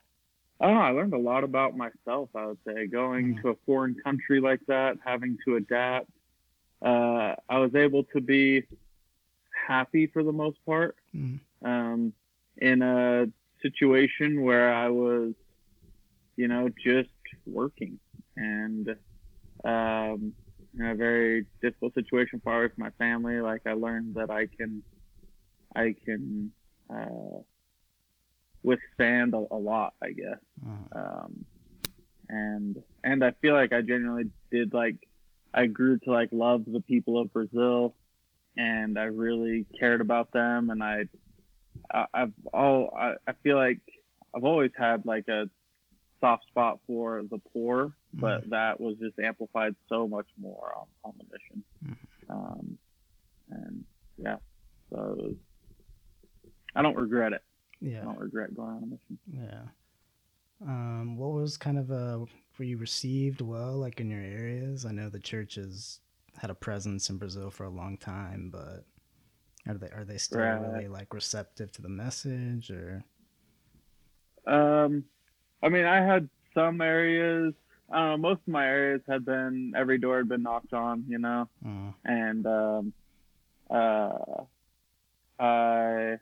I 0.61 0.67
don't 0.67 0.75
know, 0.75 0.81
I 0.81 0.91
learned 0.91 1.15
a 1.15 1.19
lot 1.19 1.45
about 1.45 1.77
myself, 1.77 2.31
I 2.35 2.47
would 2.47 2.59
say, 2.67 2.87
going 2.87 3.35
Mhm. 3.35 3.43
to 3.43 3.49
a 3.51 3.55
foreign 3.67 3.95
country 3.95 4.41
like 4.41 4.61
that, 4.67 4.99
having 5.05 5.39
to 5.45 5.57
adapt. 5.57 6.11
Uh, 6.83 7.37
I 7.49 7.59
was 7.59 7.75
able 7.75 8.05
to 8.05 8.21
be 8.21 8.67
happy 9.67 10.07
for 10.07 10.23
the 10.23 10.33
most 10.33 10.65
part. 10.65 10.97
Mhm. 11.15 11.41
um, 11.65 12.13
in 12.59 12.83
a 12.83 13.27
situation 13.63 14.43
where 14.43 14.73
I 14.73 14.89
was, 14.89 15.35
you 16.37 16.47
know, 16.49 16.69
just 16.69 17.11
working 17.47 17.99
and 18.37 18.89
um, 19.65 20.35
in 20.79 20.85
a 20.85 20.95
very 20.95 21.47
difficult 21.61 21.95
situation 21.95 22.41
far 22.45 22.61
away 22.65 22.69
from 22.75 22.85
my 22.85 22.91
family. 22.91 23.41
Like 23.41 23.63
I 23.67 23.73
learned 23.73 24.15
that 24.15 24.31
I 24.31 24.47
can, 24.47 24.85
I 25.75 25.95
can 26.05 26.53
uh, 26.91 27.41
withstand 28.63 29.35
a, 29.35 29.45
a 29.51 29.57
lot, 29.57 29.95
I 30.03 30.11
guess. 30.13 30.39
Uh, 30.95 30.99
Um, 30.99 31.45
and 32.29 32.83
and 33.05 33.25
I 33.25 33.31
feel 33.41 33.55
like 33.55 33.73
I 33.73 33.81
genuinely 33.81 34.31
did 34.51 34.75
like 34.75 34.97
I 35.55 35.67
grew 35.67 35.99
to 36.01 36.11
like 36.13 36.29
love 36.33 36.65
the 36.67 36.81
people 36.81 37.19
of 37.21 37.33
Brazil, 37.33 37.95
and 38.57 38.99
I 38.99 39.05
really 39.05 39.65
cared 39.79 40.01
about 40.03 40.31
them, 40.33 40.69
and 40.71 40.83
I, 40.83 41.05
I 41.93 42.07
I've 42.13 42.33
all 42.53 42.95
I, 42.97 43.15
I 43.27 43.33
feel 43.43 43.57
like 43.57 43.81
I've 44.35 44.45
always 44.45 44.73
had 44.77 45.07
like 45.07 45.29
a 45.29 45.49
soft 46.21 46.47
spot 46.49 46.81
for 46.87 47.23
the 47.31 47.39
poor, 47.53 47.93
but 48.13 48.51
that 48.51 48.81
was 48.81 48.97
just 48.99 49.19
amplified 49.19 49.75
so 49.89 50.07
much 50.07 50.27
more 50.39 50.73
on, 50.77 50.87
on 51.05 51.15
the 51.17 51.25
mission. 51.33 51.65
Um, 52.29 52.79
and 53.51 53.85
yeah, 54.19 54.37
so 54.91 54.97
it 55.19 55.23
was, 55.25 55.35
I 56.75 56.83
don't 56.83 56.97
regret 56.97 57.33
it. 57.33 57.43
I 57.83 57.87
yeah. 57.87 58.01
don't 58.03 58.19
regret 58.19 58.55
going 58.55 58.71
on 58.77 58.83
a 58.83 58.87
mission. 58.87 59.19
Yeah. 59.33 59.63
Um, 60.61 61.17
what 61.17 61.31
was 61.33 61.57
kind 61.57 61.79
of 61.79 61.91
uh 61.93 62.25
were 62.59 62.65
you 62.65 62.79
received 62.79 63.41
well 63.41 63.77
like 63.77 64.01
in 64.01 64.11
your 64.11 64.21
areas? 64.21 64.85
I 64.85 64.91
know 64.93 65.09
the 65.09 65.21
church 65.21 65.55
has 65.55 66.01
had 66.37 66.51
a 66.51 66.55
presence 66.55 67.11
in 67.11 67.19
Brazil 67.19 67.51
for 67.51 67.65
a 67.65 67.71
long 67.71 67.97
time, 67.97 68.51
but 68.51 68.85
are 69.69 69.75
they 69.79 69.91
are 69.91 70.05
they 70.05 70.19
still 70.19 70.41
Right. 70.41 70.61
really 70.61 70.89
like 70.89 71.15
receptive 71.15 71.71
to 71.73 71.83
the 71.83 71.89
message 71.89 72.71
or 72.71 73.05
Um, 74.47 75.05
I 75.63 75.69
mean, 75.69 75.85
I 75.85 75.97
had 76.05 76.29
some 76.55 76.81
areas. 76.81 77.55
I 77.91 77.97
don't 77.97 78.23
know. 78.23 78.29
Most 78.31 78.41
of 78.43 78.49
my 78.49 78.67
areas 78.67 79.03
had 79.09 79.25
been 79.25 79.73
every 79.77 79.99
door 79.99 80.19
had 80.19 80.29
been 80.29 80.43
knocked 80.43 80.73
on, 80.73 81.05
you 81.09 81.19
know, 81.19 81.49
uh, 81.65 81.93
and 82.05 82.47
um, 82.47 82.93
uh, 83.71 84.45
I. 85.39 86.19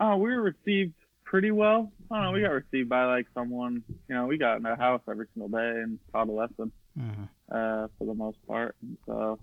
Oh, 0.00 0.16
we 0.16 0.30
were 0.34 0.42
received 0.42 0.94
pretty 1.24 1.50
well. 1.50 1.92
I 2.10 2.16
don't 2.16 2.24
know. 2.24 2.32
We 2.32 2.42
got 2.42 2.52
received 2.52 2.88
by 2.88 3.04
like 3.06 3.26
someone. 3.34 3.82
You 4.08 4.14
know, 4.14 4.26
we 4.26 4.38
got 4.38 4.56
in 4.58 4.62
their 4.62 4.76
house 4.76 5.00
every 5.08 5.26
single 5.34 5.48
day 5.48 5.80
and 5.82 5.98
taught 6.12 6.28
a 6.28 6.32
lesson 6.32 6.72
uh, 7.00 7.54
uh, 7.54 7.88
for 7.98 8.06
the 8.06 8.14
most 8.14 8.38
part. 8.46 8.76
And 8.82 8.96
so, 9.06 9.38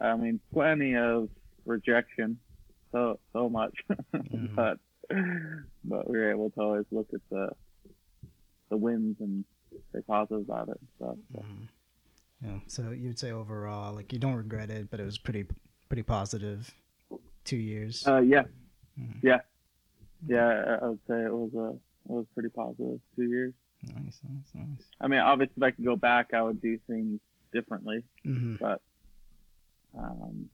I 0.00 0.16
mean, 0.16 0.40
plenty 0.52 0.96
of 0.96 1.28
rejection, 1.66 2.38
so 2.92 3.18
so 3.32 3.48
much, 3.48 3.74
Mhm. 4.14 4.54
but 4.54 4.78
but 5.84 6.08
we 6.08 6.16
were 6.18 6.30
able 6.30 6.50
to 6.50 6.60
always 6.60 6.86
look 6.90 7.08
at 7.12 7.20
the 7.30 7.48
the 8.70 8.76
wins 8.76 9.16
and 9.20 9.44
stay 9.90 10.00
positive 10.06 10.42
about 10.48 10.68
it 10.68 10.78
and 10.80 10.88
stuff. 10.96 11.16
So. 11.34 11.38
mhm. 11.40 11.68
yeah. 12.42 12.58
So 12.68 12.90
you'd 12.90 13.18
say 13.18 13.30
overall, 13.32 13.92
like 13.94 14.12
you 14.12 14.18
don't 14.18 14.34
regret 14.36 14.70
it, 14.70 14.90
but 14.90 15.00
it 15.00 15.04
was 15.04 15.18
pretty 15.18 15.44
pretty 15.88 16.02
positive. 16.04 16.72
Two 17.44 17.56
years. 17.56 18.06
Uh, 18.06 18.20
yeah, 18.20 18.44
Mhm. 18.98 19.18
yeah, 19.22 19.40
yeah. 20.26 20.78
I 20.82 20.86
would 20.88 21.00
say 21.08 21.14
it 21.24 21.32
was 21.32 21.50
a 21.54 21.68
it 22.10 22.14
was 22.14 22.26
pretty 22.34 22.48
positive 22.50 23.00
two 23.16 23.22
years. 23.24 23.52
nice, 23.84 24.20
nice, 24.28 24.50
nice. 24.54 24.86
I 25.00 25.06
mean, 25.08 25.20
obviously, 25.20 25.54
if 25.56 25.62
I 25.62 25.70
could 25.72 25.84
go 25.84 25.96
back, 25.96 26.34
I 26.34 26.42
would 26.42 26.60
do 26.60 26.78
things 26.86 27.20
differently. 27.52 28.04
hmm 28.24 28.56
But 28.60 28.80
um, 29.98 30.48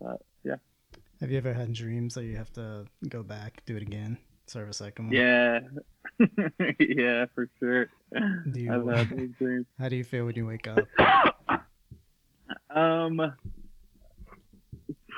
but 0.00 0.20
yeah. 0.44 0.56
Have 1.20 1.30
you 1.30 1.38
ever 1.38 1.54
had 1.54 1.72
dreams 1.72 2.14
that 2.14 2.24
you 2.24 2.36
have 2.36 2.52
to 2.54 2.86
go 3.08 3.22
back, 3.22 3.62
do 3.64 3.76
it 3.76 3.82
again, 3.82 4.18
serve 4.46 4.68
a 4.68 4.72
second 4.74 5.06
one? 5.06 5.14
Yeah, 5.16 5.60
yeah, 6.78 7.24
for 7.34 7.48
sure. 7.58 7.86
Do 8.52 8.60
you- 8.60 8.72
I've 8.72 8.86
had 8.86 9.08
those 9.10 9.30
dreams. 9.38 9.66
How 9.78 9.88
do 9.88 9.96
you 9.96 10.04
feel 10.04 10.26
when 10.26 10.34
you 10.36 10.46
wake 10.46 10.68
up? 10.68 10.88
Um, 12.70 13.32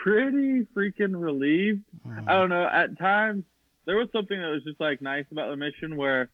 pretty 0.08 0.66
freaking 0.76 1.20
relieved. 1.20 1.82
Uh, 2.06 2.20
I 2.26 2.32
don't 2.32 2.48
know. 2.50 2.66
At 2.66 2.98
times, 2.98 3.44
there 3.86 3.96
was 3.96 4.08
something 4.12 4.38
that 4.40 4.48
was 4.48 4.62
just 4.64 4.80
like 4.80 5.00
nice 5.02 5.24
about 5.30 5.50
the 5.50 5.56
mission 5.56 5.96
where 5.96 6.30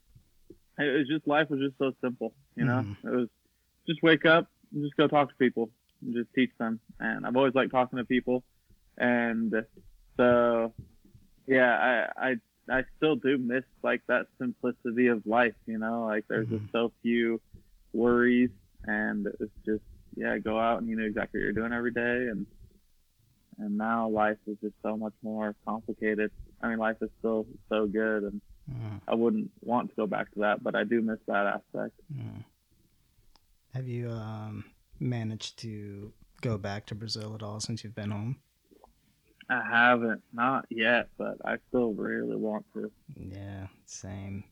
it 0.79 0.99
was 0.99 1.09
just 1.09 1.27
life 1.27 1.51
was 1.51 1.61
just 1.61 1.79
so 1.79 1.93
simple. 2.01 2.35
You 2.57 2.65
know, 2.65 2.83
Mhm. 2.83 3.13
it 3.13 3.17
was 3.17 3.29
just 3.87 4.03
wake 4.03 4.25
up 4.25 4.49
and 4.73 4.83
just 4.83 4.97
go 4.97 5.07
talk 5.09 5.29
to 5.29 5.35
people 5.37 5.71
and 6.03 6.15
just 6.15 6.33
teach 6.35 6.51
them. 6.59 6.81
And 7.01 7.27
I've 7.27 7.37
always 7.37 7.55
liked 7.55 7.71
talking 7.73 7.99
to 7.99 8.05
people, 8.05 8.45
and 8.99 9.65
so 10.17 10.73
yeah, 11.47 12.11
I 12.19 12.31
I 12.31 12.37
I 12.79 12.85
still 12.97 13.17
do 13.17 13.39
miss 13.39 13.65
like 13.83 14.03
that 14.07 14.27
simplicity 14.39 15.09
of 15.09 15.25
life. 15.27 15.55
You 15.67 15.79
know, 15.79 16.07
like 16.07 16.27
there's 16.29 16.49
just 16.49 16.71
so 16.73 16.93
few 17.03 17.41
worries, 17.93 18.51
and 18.85 19.27
it's 19.41 19.53
just 19.65 19.85
yeah, 20.17 20.39
go 20.39 20.59
out 20.59 20.81
and 20.81 20.89
you 20.89 20.97
know 20.97 21.05
exactly 21.05 21.41
what 21.41 21.45
you're 21.45 21.53
doing 21.53 21.73
every 21.73 21.93
day, 21.93 22.29
and 22.29 22.47
and 23.59 23.77
now 23.79 24.09
life 24.09 24.39
is 24.47 24.57
just 24.63 24.75
so 24.83 24.97
much 24.97 25.13
more 25.23 25.55
complicated. 25.67 26.31
I 26.63 26.69
mean, 26.69 26.79
life 26.79 26.97
is 27.01 27.11
still 27.19 27.47
so 27.69 27.87
good, 27.87 28.25
and 28.25 28.41
Mm, 28.73 29.01
I 29.07 29.15
wouldn't 29.15 29.51
want 29.61 29.91
to 29.91 29.95
go 29.97 30.07
back 30.07 30.33
to 30.33 30.41
that, 30.41 30.63
but 30.65 30.75
I 30.75 30.85
do 30.85 31.03
miss 31.03 31.19
that 31.27 31.47
aspect. 31.47 31.93
mm. 32.11 32.43
Have 33.75 33.87
you 33.87 34.09
um, 34.11 34.65
managed 34.99 35.59
to 35.59 36.13
go 36.41 36.57
back 36.57 36.87
to 36.87 36.95
Brazil 36.95 37.35
at 37.35 37.43
all 37.43 37.61
since 37.61 37.85
you've 37.85 37.95
been 37.95 38.11
home? 38.11 38.37
I 39.51 39.63
haven't, 39.71 40.23
not 40.33 40.65
yet, 40.71 41.09
but 41.19 41.37
I 41.45 41.59
still 41.69 41.93
really 41.93 42.37
want 42.37 42.65
to. 42.73 42.91
Yeah, 43.15 43.67
same. 43.85 44.45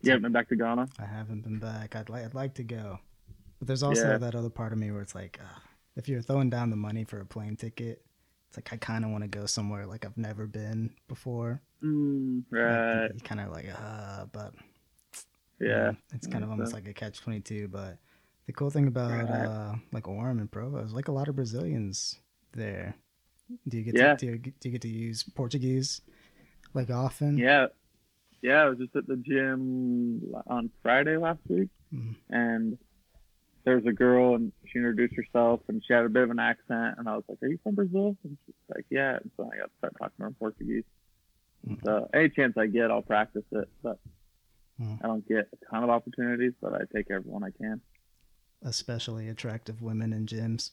You 0.00 0.12
haven't 0.12 0.22
been 0.22 0.32
back 0.32 0.48
to 0.48 0.56
Ghana? 0.56 0.88
I 0.98 1.04
haven't 1.04 1.42
been 1.42 1.58
back. 1.58 1.94
I'd 1.94 2.08
like 2.08 2.24
I'd 2.24 2.34
like 2.34 2.54
to 2.54 2.64
go, 2.64 2.98
but 3.58 3.68
there's 3.68 3.82
also 3.82 4.08
Yeah. 4.12 4.16
that 4.18 4.34
other 4.34 4.48
part 4.50 4.72
of 4.72 4.78
me 4.78 4.90
where 4.90 5.02
it's 5.02 5.14
like, 5.14 5.38
uh, 5.42 5.60
if 5.96 6.08
you're 6.08 6.22
throwing 6.22 6.50
down 6.50 6.70
the 6.70 6.76
money 6.76 7.04
for 7.04 7.20
a 7.20 7.26
plane 7.26 7.56
ticket, 7.56 8.04
it's 8.48 8.56
like 8.56 8.72
I 8.72 8.76
kind 8.76 9.04
of 9.04 9.10
want 9.10 9.24
to 9.24 9.28
go 9.28 9.46
somewhere 9.46 9.86
like 9.86 10.04
I've 10.04 10.16
never 10.18 10.46
been 10.46 10.90
before. 11.08 11.62
Mm, 11.82 12.44
right. 12.50 13.10
you 13.12 13.20
kind 13.20 13.40
of 13.40 13.50
like, 13.50 13.66
uh, 13.74 14.26
but 14.32 14.54
Yeah. 15.58 15.92
it's 16.14 16.26
kind 16.26 16.44
of 16.44 16.50
almost 16.50 16.70
so- 16.70 16.76
like 16.76 16.86
a 16.88 16.92
catch 16.92 17.20
twenty 17.20 17.40
two. 17.40 17.68
But 17.68 17.98
the 18.46 18.52
cool 18.52 18.70
thing 18.70 18.86
about 18.86 19.10
Right. 19.10 19.46
uh, 19.46 19.74
like 19.92 20.04
Orem 20.04 20.40
and 20.40 20.50
Provo 20.50 20.78
is 20.84 20.92
like 20.92 21.08
a 21.08 21.12
lot 21.12 21.28
of 21.28 21.36
Brazilians 21.36 22.20
there. 22.52 22.94
Do 23.68 23.76
you 23.78 23.84
get 23.84 23.94
Yeah. 23.96 24.14
to, 24.14 24.26
do 24.26 24.32
you, 24.32 24.38
do 24.38 24.68
you 24.68 24.70
get 24.72 24.82
to 24.82 24.88
use 24.88 25.22
Portuguese 25.24 26.00
like 26.74 26.90
often? 26.90 27.36
Yeah. 27.38 27.66
Yeah, 28.40 28.62
I 28.62 28.68
was 28.68 28.78
just 28.78 28.96
at 28.96 29.06
the 29.06 29.16
gym 29.16 30.34
on 30.48 30.68
Friday 30.82 31.16
last 31.16 31.38
week, 31.48 31.68
Mhm. 31.94 32.16
and 32.28 32.78
there 33.64 33.76
was 33.76 33.86
a 33.86 33.92
girl, 33.92 34.34
and 34.34 34.52
she 34.66 34.78
introduced 34.78 35.14
herself, 35.14 35.60
and 35.68 35.82
she 35.86 35.92
had 35.92 36.04
a 36.04 36.08
bit 36.08 36.22
of 36.24 36.30
an 36.30 36.38
accent, 36.38 36.96
and 36.98 37.08
I 37.08 37.14
was 37.16 37.24
like, 37.28 37.38
"Are 37.42 37.48
you 37.48 37.58
from 37.62 37.74
Brazil?" 37.74 38.16
And 38.24 38.36
she's 38.46 38.54
like, 38.74 38.86
"Yeah." 38.90 39.16
And 39.16 39.30
so 39.36 39.50
I 39.52 39.56
got 39.58 39.64
to 39.66 39.70
start 39.78 39.94
talking 39.98 40.14
to 40.18 40.22
her 40.22 40.28
in 40.28 40.34
Portuguese. 40.34 40.84
Mhm. 41.66 41.84
So 41.84 42.08
any 42.12 42.28
chance 42.30 42.56
I 42.56 42.66
get, 42.66 42.90
I'll 42.90 43.02
practice 43.02 43.44
it, 43.52 43.68
but 43.82 43.98
Mhm. 44.80 44.98
I 45.04 45.06
don't 45.06 45.26
get 45.28 45.48
a 45.52 45.56
ton 45.70 45.84
of 45.84 45.90
opportunities, 45.90 46.52
but 46.60 46.74
I 46.74 46.80
take 46.94 47.10
every 47.10 47.30
one 47.30 47.44
I 47.44 47.50
can. 47.50 47.80
Especially 48.62 49.28
attractive 49.28 49.80
women 49.82 50.12
in 50.12 50.26
gyms. 50.26 50.70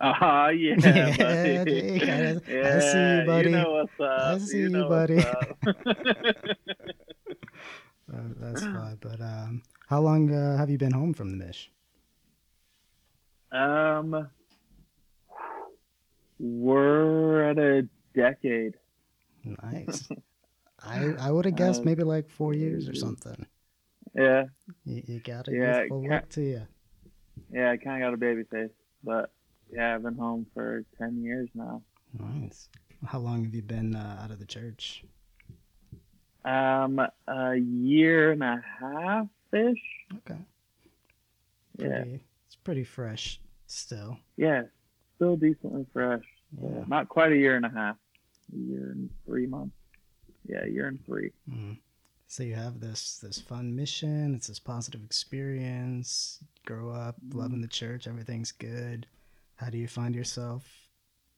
Ah, 0.00 0.48
yeah, 0.50 0.74
Yeah, 0.78 1.16
buddy. 1.16 1.80
Jake, 1.80 2.08
I- 2.08 2.30
I 2.30 2.34
see 2.34 2.50
you, 2.50 2.54
Yeah, 2.58 3.24
buddy. 3.26 3.50
You 3.50 3.56
know 3.56 3.70
what's 3.72 4.00
up. 4.00 4.34
I 4.34 4.38
see 4.38 4.58
you, 4.58 4.68
know 4.68 4.88
buddy. 4.88 5.14
what's 5.16 5.26
up. 5.26 5.58
Uh, 8.12 8.18
that's 8.36 8.62
fine. 8.62 8.98
But 9.00 9.20
um, 9.20 9.62
how 9.88 10.00
long 10.00 10.30
uh, 10.32 10.56
have 10.58 10.68
you 10.68 10.76
been 10.76 10.92
home 10.92 11.14
from 11.14 11.30
the 11.30 11.36
Mish? 11.42 11.70
Um, 13.54 14.28
we're 16.38 17.48
at 17.50 17.58
a 17.58 17.88
decade. 18.14 18.74
Nice. 19.62 20.08
I 20.86 21.14
I 21.18 21.30
would 21.30 21.44
have 21.46 21.56
guessed 21.56 21.80
Uh, 21.82 21.84
maybe 21.84 22.02
like 22.02 22.28
four 22.28 22.52
years 22.54 22.88
or 22.88 22.94
something. 22.94 23.46
Yeah, 24.14 24.44
You, 24.84 25.02
you 25.06 25.20
got 25.20 25.48
it. 25.48 25.54
Yeah, 25.54 25.82
Yeah, 25.82 25.88
full 25.88 26.06
luck 26.08 26.28
to 26.30 26.42
you. 26.42 26.62
yeah. 27.50 27.70
I 27.70 27.76
kind 27.76 28.02
of 28.02 28.06
got 28.08 28.14
a 28.14 28.16
baby 28.16 28.42
face, 28.50 28.70
but 29.02 29.32
yeah, 29.72 29.94
I've 29.94 30.02
been 30.02 30.16
home 30.16 30.46
for 30.54 30.84
ten 30.98 31.22
years 31.22 31.48
now. 31.54 31.82
Nice. 32.18 32.68
How 33.06 33.18
long 33.18 33.44
have 33.44 33.54
you 33.54 33.62
been 33.62 33.94
uh, 33.96 34.20
out 34.22 34.30
of 34.30 34.38
the 34.38 34.46
church? 34.46 35.04
Um, 36.44 37.00
a 37.26 37.56
year 37.56 38.32
and 38.32 38.42
a 38.42 38.62
half 38.80 39.26
ish. 39.52 39.78
Okay. 40.18 40.38
Yeah, 41.78 42.04
It's 42.46 42.56
pretty 42.62 42.84
fresh 42.84 43.40
still. 43.74 44.18
yeah. 44.36 44.62
Still 45.16 45.36
decently 45.36 45.86
fresh. 45.92 46.24
Yeah. 46.60 46.82
Not 46.88 47.08
quite 47.08 47.30
a 47.30 47.36
year 47.36 47.54
and 47.54 47.64
a 47.64 47.70
half. 47.70 47.96
A 48.52 48.56
year 48.58 48.90
and 48.90 49.08
three 49.24 49.46
months. 49.46 49.76
Yeah, 50.44 50.64
a 50.64 50.68
year 50.68 50.88
and 50.88 50.98
three. 51.06 51.30
Mm. 51.48 51.78
So 52.26 52.42
you 52.42 52.54
have 52.56 52.80
this 52.80 53.18
this 53.22 53.40
fun 53.40 53.76
mission. 53.76 54.34
It's 54.34 54.48
this 54.48 54.58
positive 54.58 55.04
experience. 55.04 56.42
Grow 56.66 56.90
up 56.90 57.14
loving 57.32 57.60
the 57.60 57.68
church. 57.68 58.08
Everything's 58.08 58.50
good. 58.50 59.06
How 59.54 59.70
do 59.70 59.78
you 59.78 59.86
find 59.86 60.16
yourself 60.16 60.68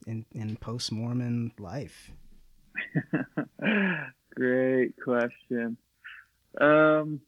in 0.06 0.24
in 0.32 0.56
post 0.56 0.90
Mormon 0.90 1.52
life? 1.58 2.10
Great 4.34 4.94
question. 5.02 5.76
Um, 6.58 7.20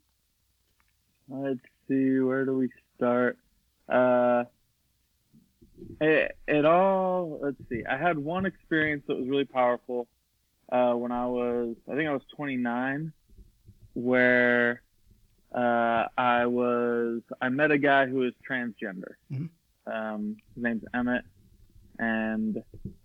let's 1.29 1.61
see, 1.88 2.21
where 2.21 2.44
do 2.47 2.57
we 2.57 2.71
start? 2.97 3.37
Uh, 3.88 4.44
it, 6.01 6.37
it 6.47 6.64
all, 6.64 7.41
let's 7.43 7.57
see, 7.69 7.85
I 7.88 7.97
had 7.97 8.19
one 8.19 8.47
experience 8.47 9.05
that 9.09 9.17
was 9.17 9.29
really 9.29 9.45
powerful 9.45 10.07
uh, 10.71 10.93
when 10.93 11.12
I 11.12 11.27
was, 11.27 11.77
I 11.91 11.95
think 11.95 12.09
I 12.09 12.12
was 12.12 12.23
29, 12.37 13.12
where 13.95 14.83
uh, 15.55 16.05
I 16.17 16.47
was, 16.47 17.23
I 17.41 17.49
met 17.49 17.71
a 17.71 17.79
guy 17.79 18.07
who 18.07 18.19
was 18.19 18.33
transgender. 18.49 19.14
Mhm. 19.33 19.49
Um, 19.87 20.37
his 20.55 20.62
name's 20.62 20.85
Emmett, 20.93 21.25
and 21.99 22.62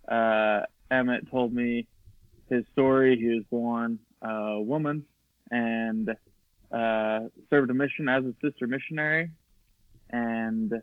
uh, 0.08 0.62
Emmett 0.92 1.32
told 1.32 1.54
me 1.54 1.88
his 2.50 2.66
story. 2.74 3.18
He 3.18 3.30
was 3.30 3.44
born 3.50 4.00
a 4.22 4.60
woman 4.60 5.06
and 5.50 6.10
uh, 6.72 7.20
served 7.50 7.72
a 7.72 7.74
mission 7.74 8.10
as 8.10 8.26
a 8.26 8.34
sister 8.42 8.68
missionary, 8.68 9.32
and 10.10 10.74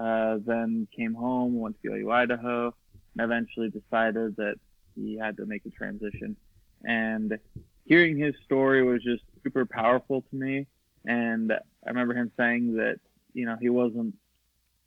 uh, 0.00 0.38
then 0.44 0.88
came 0.96 1.14
home, 1.14 1.58
went 1.58 1.76
to 1.82 1.90
BYU, 1.90 2.12
Idaho, 2.12 2.74
and 3.14 3.24
eventually 3.24 3.68
decided 3.68 4.36
that 4.36 4.54
he 4.94 5.18
had 5.18 5.36
to 5.36 5.46
make 5.46 5.66
a 5.66 5.70
transition. 5.70 6.36
And 6.84 7.38
hearing 7.84 8.16
his 8.16 8.34
story 8.44 8.82
was 8.82 9.02
just 9.02 9.22
super 9.42 9.66
powerful 9.66 10.22
to 10.22 10.36
me. 10.36 10.66
And 11.04 11.52
I 11.52 11.88
remember 11.88 12.14
him 12.14 12.30
saying 12.36 12.76
that, 12.76 12.98
you 13.34 13.46
know, 13.46 13.56
he 13.60 13.68
wasn't, 13.68 14.14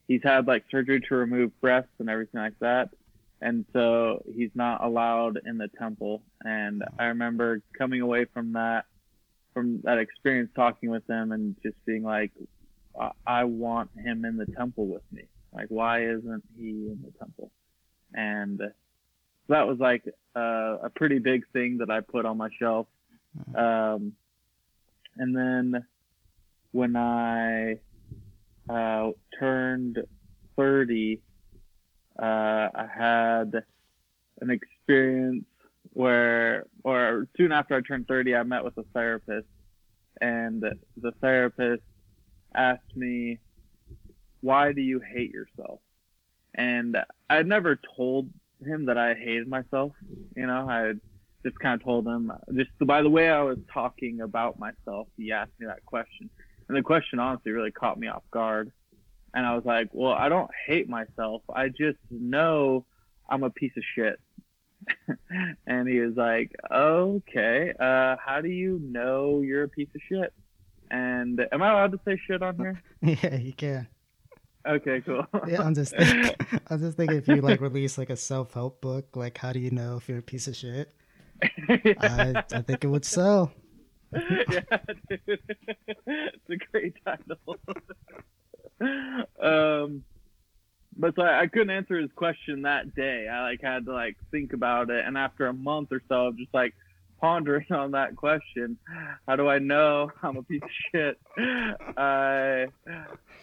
he's 0.08 0.22
had 0.22 0.46
like 0.46 0.64
surgery 0.70 1.00
to 1.00 1.14
remove 1.14 1.58
breasts 1.60 1.92
and 1.98 2.10
everything 2.10 2.40
like 2.40 2.58
that 2.60 2.90
and 3.44 3.66
so 3.74 4.22
he's 4.34 4.50
not 4.54 4.82
allowed 4.82 5.38
in 5.44 5.58
the 5.58 5.68
temple. 5.78 6.22
And 6.44 6.82
I 6.98 7.04
remember 7.04 7.60
coming 7.76 8.00
away 8.00 8.24
from 8.24 8.54
that, 8.54 8.86
from 9.52 9.82
that 9.84 9.98
experience, 9.98 10.50
talking 10.56 10.88
with 10.88 11.08
him, 11.08 11.30
and 11.30 11.54
just 11.62 11.76
being 11.84 12.02
like, 12.02 12.32
I- 12.98 13.12
I 13.26 13.44
want 13.44 13.90
him 13.96 14.24
in 14.24 14.36
the 14.36 14.46
temple 14.46 14.86
with 14.86 15.02
me. 15.12 15.24
Like, 15.52 15.68
why 15.68 16.04
isn't 16.04 16.44
he 16.56 16.88
in 16.90 17.00
the 17.04 17.12
temple? 17.18 17.50
And 18.12 18.60
that 19.48 19.66
was 19.66 19.78
like 19.78 20.04
uh, 20.36 20.78
a 20.82 20.90
pretty 20.94 21.18
big 21.18 21.46
thing 21.52 21.78
that 21.78 21.90
I 21.90 22.00
put 22.00 22.24
on 22.26 22.36
my 22.36 22.48
shelf. 22.58 22.86
Um, 23.54 24.12
and 25.16 25.36
then 25.36 25.84
when 26.72 26.96
I 26.96 27.78
uh, 28.68 29.10
turned 29.38 29.98
30, 30.56 31.20
uh, 32.18 32.22
I 32.22 32.86
had 32.92 33.64
an 34.40 34.50
experience 34.50 35.44
where, 35.92 36.64
or 36.82 37.28
soon 37.36 37.52
after 37.52 37.76
I 37.76 37.80
turned 37.80 38.08
30, 38.08 38.34
I 38.34 38.42
met 38.42 38.64
with 38.64 38.76
a 38.78 38.84
therapist, 38.94 39.46
and 40.20 40.62
the 40.62 41.12
therapist 41.20 41.82
asked 42.54 42.96
me, 42.96 43.38
Why 44.40 44.72
do 44.72 44.80
you 44.80 45.00
hate 45.00 45.32
yourself? 45.32 45.80
And 46.54 46.96
I'd 47.28 47.46
never 47.46 47.78
told 47.96 48.30
him 48.64 48.86
that 48.86 48.98
I 48.98 49.14
hated 49.14 49.48
myself. 49.48 49.92
You 50.36 50.46
know, 50.46 50.68
I 50.68 50.92
just 51.44 51.58
kind 51.58 51.74
of 51.74 51.84
told 51.84 52.06
him, 52.06 52.32
just 52.54 52.70
by 52.80 53.02
the 53.02 53.10
way 53.10 53.28
I 53.28 53.42
was 53.42 53.58
talking 53.72 54.20
about 54.20 54.58
myself, 54.58 55.08
he 55.16 55.32
asked 55.32 55.52
me 55.58 55.66
that 55.66 55.84
question. 55.84 56.30
And 56.68 56.76
the 56.76 56.82
question 56.82 57.18
honestly 57.18 57.52
really 57.52 57.70
caught 57.70 57.98
me 57.98 58.08
off 58.08 58.22
guard. 58.30 58.72
And 59.34 59.44
I 59.44 59.54
was 59.54 59.64
like, 59.64 59.88
well, 59.92 60.12
I 60.12 60.28
don't 60.28 60.50
hate 60.66 60.88
myself. 60.88 61.42
I 61.52 61.68
just 61.68 61.98
know 62.10 62.86
I'm 63.28 63.42
a 63.42 63.50
piece 63.50 63.72
of 63.76 63.82
shit. 63.94 64.20
and 65.66 65.88
he 65.88 65.98
was 66.00 66.14
like, 66.16 66.52
okay, 66.70 67.72
uh, 67.78 68.16
how 68.24 68.40
do 68.40 68.48
you 68.48 68.80
know 68.82 69.40
you're 69.40 69.64
a 69.64 69.68
piece 69.68 69.88
of 69.94 70.00
shit? 70.08 70.32
And 70.90 71.40
am 71.52 71.62
I 71.62 71.70
allowed 71.70 71.92
to 71.92 72.00
say 72.04 72.20
shit 72.26 72.42
on 72.42 72.56
here? 72.56 72.82
yeah, 73.02 73.36
you 73.36 73.52
can. 73.52 73.88
Okay, 74.66 75.02
cool. 75.04 75.26
Yeah, 75.46 75.62
I'm 75.62 75.74
just 75.74 75.94
thinking, 75.96 76.34
I'm 76.68 76.78
just 76.80 76.96
thinking 76.96 77.16
if 77.16 77.28
you 77.28 77.36
like 77.36 77.60
release 77.60 77.98
like 77.98 78.10
a 78.10 78.16
self 78.16 78.54
help 78.54 78.80
book, 78.80 79.16
like 79.16 79.36
how 79.38 79.52
do 79.52 79.58
you 79.60 79.70
know 79.70 79.96
if 79.96 80.08
you're 80.08 80.18
a 80.18 80.22
piece 80.22 80.48
of 80.48 80.56
shit? 80.56 80.92
I 81.68 82.42
I 82.52 82.62
think 82.62 82.84
it 82.84 82.88
would 82.88 83.04
sell. 83.04 83.52
yeah, 84.12 84.60
dude. 85.08 85.40
it's 86.06 86.50
a 86.50 86.56
great 86.70 86.94
title. 87.04 87.58
um, 89.42 90.04
but 90.96 91.14
so 91.16 91.22
I, 91.22 91.42
I 91.42 91.46
couldn't 91.46 91.70
answer 91.70 91.98
his 92.00 92.10
question 92.14 92.62
that 92.62 92.94
day. 92.94 93.26
I 93.30 93.42
like 93.42 93.60
had 93.62 93.84
to 93.86 93.92
like 93.92 94.16
think 94.30 94.52
about 94.52 94.90
it, 94.90 95.04
and 95.04 95.18
after 95.18 95.46
a 95.46 95.52
month 95.52 95.92
or 95.92 96.00
so 96.08 96.28
of 96.28 96.38
just 96.38 96.54
like 96.54 96.74
pondering 97.20 97.66
on 97.70 97.92
that 97.92 98.16
question, 98.16 98.78
how 99.26 99.36
do 99.36 99.48
I 99.48 99.58
know 99.58 100.10
I'm 100.22 100.36
a 100.36 100.42
piece 100.42 100.62
of 100.62 100.70
shit? 100.92 101.18
I 101.96 102.66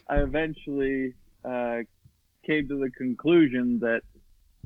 I 0.08 0.18
eventually 0.18 1.14
uh, 1.44 1.80
came 2.46 2.68
to 2.68 2.80
the 2.80 2.90
conclusion 2.90 3.80
that 3.80 4.02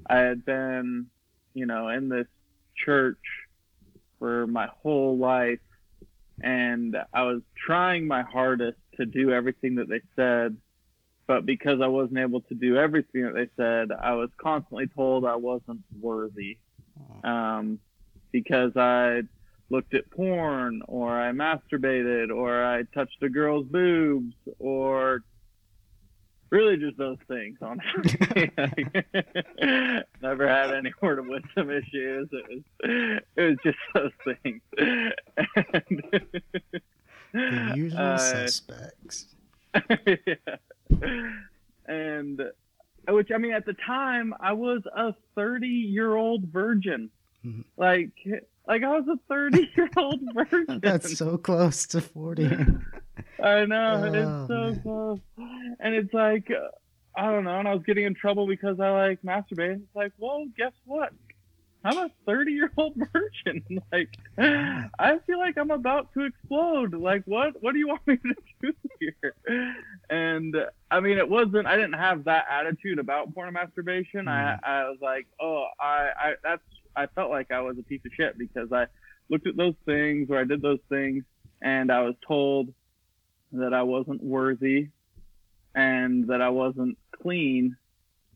I 0.10 0.18
had 0.18 0.46
been, 0.46 1.08
you 1.54 1.65
know, 1.65 1.89
in 1.89 2.10
this 2.10 2.28
church 2.76 3.18
for 4.20 4.48
my 4.48 4.68
whole 4.82 5.18
life 5.18 5.60
and 6.41 6.98
I 7.13 7.24
was 7.24 7.41
trying 7.56 8.08
my 8.08 8.24
hardest 8.24 8.78
to 8.98 9.06
do 9.06 9.32
everything 9.32 9.76
that 9.76 9.88
they 9.88 10.02
said, 10.15 10.58
but 11.28 11.46
because 11.46 11.80
I 11.82 11.88
wasn't 11.88 12.20
able 12.20 12.41
to 12.41 12.54
do 12.54 12.78
everything 12.78 13.24
that 13.24 13.34
they 13.34 13.50
said, 13.56 13.91
I 13.91 14.13
was 14.13 14.30
constantly 14.38 14.88
told 14.88 15.26
I 15.26 15.36
wasn't 15.36 15.82
worthy. 16.00 16.58
Um, 17.24 17.80
because 18.41 18.76
I 18.76 19.21
looked 19.69 19.93
at 19.93 20.10
porn 20.12 20.82
or 20.89 21.10
I 21.10 21.32
masturbated 21.32 22.36
or 22.36 22.62
I 22.65 22.84
touched 22.93 23.24
a 23.24 23.30
girl's 23.30 23.65
boobs 23.67 24.36
or 24.60 25.21
really 26.50 26.76
just 26.76 26.98
those 26.98 27.17
things 27.30 27.58
honestly 27.62 28.52
never 30.21 30.48
had 30.50 30.74
any 30.74 30.91
word 31.02 31.19
of 31.19 31.28
wisdom 31.28 31.69
issues 31.71 32.28
it 32.32 32.45
was 32.50 32.63
it 33.38 33.41
was 33.41 33.58
just 33.63 33.78
those 33.93 34.12
things 34.26 34.62
The 37.34 37.74
usual 37.76 38.00
Uh, 38.00 38.17
suspects. 38.17 39.28
yeah. 39.74 40.36
and 41.88 42.41
which 43.08 43.30
I 43.34 43.38
mean 43.38 43.54
at 43.54 43.65
the 43.65 43.76
time 43.86 44.34
I 44.39 44.54
was 44.54 44.82
a 44.95 45.13
30 45.36 45.67
year 45.67 46.15
old 46.15 46.43
virgin 46.45 47.10
Mhm. 47.45 47.63
like 47.77 48.12
like 48.67 48.84
I 48.84 48.97
was 48.99 49.08
a 49.08 49.17
30 49.29 49.69
year 49.77 49.89
old 49.97 50.19
virgin 50.34 50.79
That's 50.81 51.17
so 51.17 51.38
close 51.38 51.86
to 51.88 52.01
40. 52.01 52.45
I 53.43 53.65
know 53.65 54.01
Oh, 54.03 54.03
it's 54.05 54.47
so 54.47 54.71
man. 54.71 54.79
close, 54.81 55.19
and 55.79 55.93
it's 55.95 56.13
like 56.13 56.49
I 57.17 57.31
don't 57.31 57.43
know, 57.45 57.60
and 57.60 57.67
I 57.67 57.73
was 57.73 57.84
getting 57.84 58.05
in 58.05 58.13
trouble 58.15 58.45
because 58.47 58.79
I 58.79 58.89
like 58.89 59.21
masturbated. 59.21 59.75
It's 59.84 59.95
like, 59.95 60.12
well, 60.17 60.45
guess 60.58 60.73
what? 60.86 61.13
I'm 61.84 61.97
a 61.99 62.10
30 62.25 62.51
year 62.51 62.71
old 62.77 62.95
virgin. 63.13 63.63
like, 63.91 64.10
I 64.39 65.19
feel 65.27 65.38
like 65.38 65.55
I'm 65.58 65.69
about 65.71 66.12
to 66.15 66.25
explode. 66.25 66.93
Like, 66.95 67.23
what? 67.25 67.62
What 67.62 67.73
do 67.73 67.79
you 67.79 67.88
want 67.88 68.05
me 68.08 68.17
to 68.17 68.36
do 68.62 68.73
here? 68.99 69.36
And 70.10 70.55
I 70.89 70.99
mean, 70.99 71.17
it 71.19 71.29
wasn't. 71.29 71.67
I 71.67 71.75
didn't 71.75 71.93
have 71.93 72.23
that 72.25 72.45
attitude 72.49 72.97
about 72.99 73.34
porn 73.36 73.47
and 73.49 73.53
masturbation. 73.53 74.27
I 74.27 74.58
I 74.63 74.89
was 74.89 74.97
like, 75.01 75.27
oh, 75.39 75.67
I 75.79 76.10
I 76.17 76.34
that's. 76.43 76.63
I 76.95 77.08
felt 77.08 77.29
like 77.29 77.51
I 77.51 77.62
was 77.62 77.77
a 77.77 77.84
piece 77.84 78.01
of 78.05 78.12
shit 78.13 78.38
because 78.38 78.71
I 78.71 78.88
looked 79.29 79.47
at 79.47 79.58
those 79.58 79.75
things 79.86 80.29
or 80.29 80.39
I 80.39 80.43
did 80.43 80.62
those 80.62 80.79
things, 80.89 81.23
and 81.62 81.91
I 81.91 82.01
was 82.01 82.15
told 82.27 82.73
that 83.51 83.73
I 83.73 83.84
wasn't 83.84 84.23
worthy 84.23 84.89
and 85.73 86.27
that 86.27 86.41
I 86.41 86.49
wasn't 86.49 86.97
clean, 87.21 87.75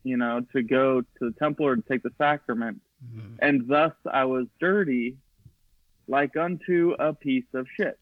you 0.03 0.17
know, 0.17 0.45
to 0.53 0.61
go 0.61 1.01
to 1.01 1.07
the 1.19 1.31
temple 1.39 1.65
or 1.65 1.75
to 1.75 1.81
take 1.81 2.03
the 2.03 2.11
sacrament. 2.17 2.81
Mhm. 3.03 3.37
And 3.39 3.67
thus 3.67 3.93
I 4.05 4.25
was 4.25 4.47
dirty 4.59 5.17
like 6.07 6.35
unto 6.35 6.95
a 6.99 7.13
piece 7.13 7.53
of 7.53 7.67
shit. 7.77 7.99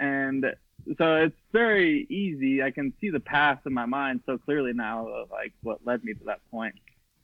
And 0.00 0.54
so 0.98 1.16
it's 1.16 1.40
very 1.52 2.06
easy. 2.10 2.62
I 2.62 2.70
can 2.70 2.92
see 3.00 3.10
the 3.10 3.20
path 3.20 3.60
in 3.66 3.72
my 3.72 3.86
mind 3.86 4.22
so 4.26 4.36
clearly 4.36 4.72
now 4.72 5.06
of 5.08 5.30
like 5.30 5.52
what 5.62 5.86
led 5.86 6.04
me 6.04 6.14
to 6.14 6.24
that 6.24 6.40
point. 6.50 6.74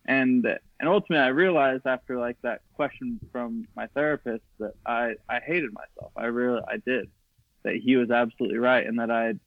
And 0.06 0.58
and 0.80 0.88
ultimately 0.88 1.22
I 1.22 1.28
realized 1.28 1.86
after 1.86 2.18
like 2.18 2.38
that 2.42 2.62
question 2.74 3.20
from 3.30 3.68
my 3.76 3.86
therapist 3.88 4.42
that 4.58 4.72
I, 4.86 5.14
I 5.28 5.38
hated 5.40 5.72
myself. 5.72 6.10
I 6.16 6.24
really 6.24 6.62
I 6.66 6.78
did. 6.78 7.10
That 7.62 7.76
he 7.76 7.96
was 7.96 8.10
absolutely 8.10 8.58
right 8.58 8.86
and 8.86 8.98
that 8.98 9.10
I'd 9.10 9.38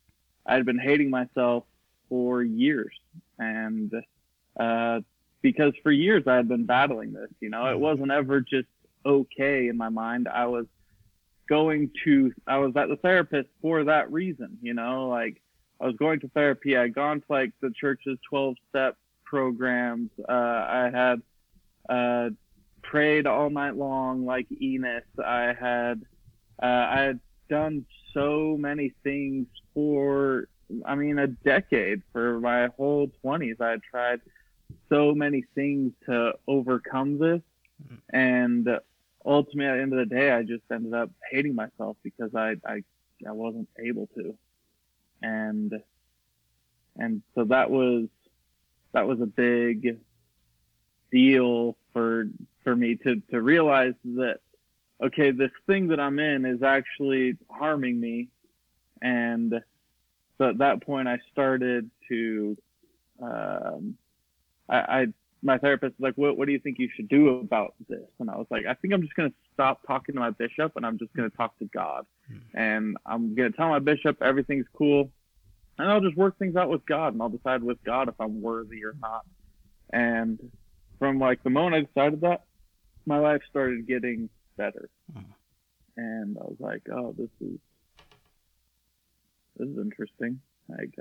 I'd 0.45 0.65
been 0.65 0.79
hating 0.79 1.09
myself 1.09 1.63
for 2.07 2.43
years. 2.43 2.93
And 3.39 3.91
uh 4.59 4.99
because 5.41 5.73
for 5.81 5.91
years 5.91 6.23
I 6.27 6.35
had 6.35 6.47
been 6.47 6.65
battling 6.65 7.13
this, 7.13 7.31
you 7.41 7.49
know, 7.49 7.65
it 7.65 7.79
wasn't 7.79 8.11
ever 8.11 8.39
just 8.39 8.67
okay 9.03 9.67
in 9.67 9.75
my 9.75 9.89
mind. 9.89 10.27
I 10.27 10.45
was 10.45 10.67
going 11.49 11.91
to, 12.05 12.31
I 12.47 12.57
was 12.59 12.73
at 12.77 12.87
the 12.87 12.95
therapist 12.95 13.49
for 13.61 13.83
that 13.83 14.11
reason, 14.11 14.57
you 14.61 14.73
know, 14.73 15.09
like 15.09 15.41
I 15.81 15.87
was 15.87 15.95
going 15.97 16.19
to 16.21 16.29
therapy. 16.29 16.77
I 16.77 16.83
had 16.83 16.93
gone 16.93 17.21
to 17.21 17.25
like 17.27 17.51
the 17.59 17.71
church's 17.75 18.19
12 18.29 18.55
step 18.69 18.97
programs. 19.33 20.11
Uh, 20.29 20.31
I 20.31 20.91
had, 20.93 21.21
uh, 21.89 22.29
prayed 22.83 23.25
all 23.25 23.49
night 23.49 23.75
long 23.75 24.27
like 24.27 24.45
Enos. 24.61 25.01
I 25.17 25.55
had, 25.59 26.03
uh, 26.61 26.85
I 26.97 27.01
had 27.01 27.19
done 27.49 27.87
so 28.13 28.55
many 28.59 28.93
things 29.03 29.47
for, 29.73 30.47
I 30.85 30.93
mean, 30.93 31.17
a 31.17 31.25
decade 31.25 32.03
for 32.11 32.39
my 32.39 32.67
whole 32.77 33.09
20s. 33.25 33.59
I 33.59 33.71
had 33.71 33.81
tried 33.81 34.21
so 34.87 35.15
many 35.15 35.43
things 35.55 35.93
to 36.05 36.33
overcome 36.47 37.17
this. 37.17 37.41
And 38.11 38.69
ultimately, 39.25 39.65
at 39.65 39.75
the 39.77 39.81
end 39.81 39.93
of 39.93 40.07
the 40.07 40.15
day, 40.15 40.29
I 40.29 40.43
just 40.43 40.63
ended 40.71 40.93
up 40.93 41.09
hating 41.31 41.55
myself 41.55 41.97
because 42.03 42.35
I, 42.35 42.57
I, 42.67 42.83
I 43.27 43.31
wasn't 43.31 43.69
able 43.83 44.07
to. 44.15 44.37
And, 45.23 45.73
and 46.97 47.23
so 47.33 47.45
that 47.45 47.71
was, 47.71 48.09
that 48.93 49.07
was 49.07 49.19
a 49.21 49.25
big 49.25 49.99
deal 51.11 51.77
for, 51.91 52.25
for 52.63 52.75
me 52.75 52.95
to, 52.97 53.21
to 53.31 53.41
realize 53.41 53.93
that, 54.03 54.39
okay, 55.03 55.31
this 55.31 55.51
thing 55.67 55.89
that 55.89 55.99
I'm 55.99 56.19
in 56.19 56.45
is 56.45 56.63
actually 56.63 57.37
harming 57.49 57.99
me. 57.99 58.29
And 59.01 59.61
so 60.37 60.49
at 60.49 60.57
that 60.59 60.83
point, 60.83 61.07
I 61.07 61.19
started 61.31 61.89
to, 62.09 62.57
um, 63.21 63.95
I, 64.69 64.77
I 64.77 65.07
my 65.43 65.57
therapist 65.57 65.99
was 65.99 66.03
like, 66.07 66.15
what, 66.15 66.37
what 66.37 66.45
do 66.45 66.53
you 66.53 66.59
think 66.59 66.79
you 66.79 66.89
should 66.95 67.09
do 67.09 67.39
about 67.39 67.73
this? 67.89 68.07
And 68.19 68.29
I 68.29 68.37
was 68.37 68.47
like, 68.49 68.65
I 68.65 68.73
think 68.75 68.93
I'm 68.93 69.01
just 69.01 69.13
going 69.15 69.29
to 69.29 69.35
stop 69.53 69.85
talking 69.85 70.15
to 70.15 70.21
my 70.21 70.29
bishop 70.29 70.73
and 70.75 70.85
I'm 70.85 70.97
just 70.97 71.13
going 71.13 71.29
to 71.29 71.35
talk 71.35 71.57
to 71.59 71.65
God. 71.65 72.05
And 72.53 72.97
I'm 73.05 73.35
going 73.35 73.51
to 73.51 73.57
tell 73.57 73.67
my 73.67 73.79
bishop 73.79 74.21
everything's 74.21 74.65
cool. 74.73 75.11
And 75.77 75.89
I'll 75.89 76.01
just 76.01 76.15
work 76.17 76.37
things 76.37 76.55
out 76.55 76.69
with 76.69 76.85
God 76.85 77.13
and 77.13 77.21
I'll 77.21 77.29
decide 77.29 77.63
with 77.63 77.83
God 77.83 78.07
if 78.07 78.15
I'm 78.19 78.41
worthy 78.41 78.83
or 78.85 78.95
not. 79.01 79.25
And 79.91 80.39
from 80.99 81.19
like 81.19 81.43
the 81.43 81.49
moment 81.49 81.75
I 81.75 81.81
decided 81.81 82.21
that, 82.21 82.43
my 83.05 83.17
life 83.17 83.41
started 83.49 83.87
getting 83.87 84.29
better. 84.57 84.89
And 85.97 86.37
I 86.39 86.43
was 86.43 86.57
like, 86.59 86.81
oh, 86.91 87.13
this 87.17 87.29
is, 87.41 87.59
this 89.57 89.67
is 89.67 89.77
interesting. 89.77 90.39
Like, 90.69 90.91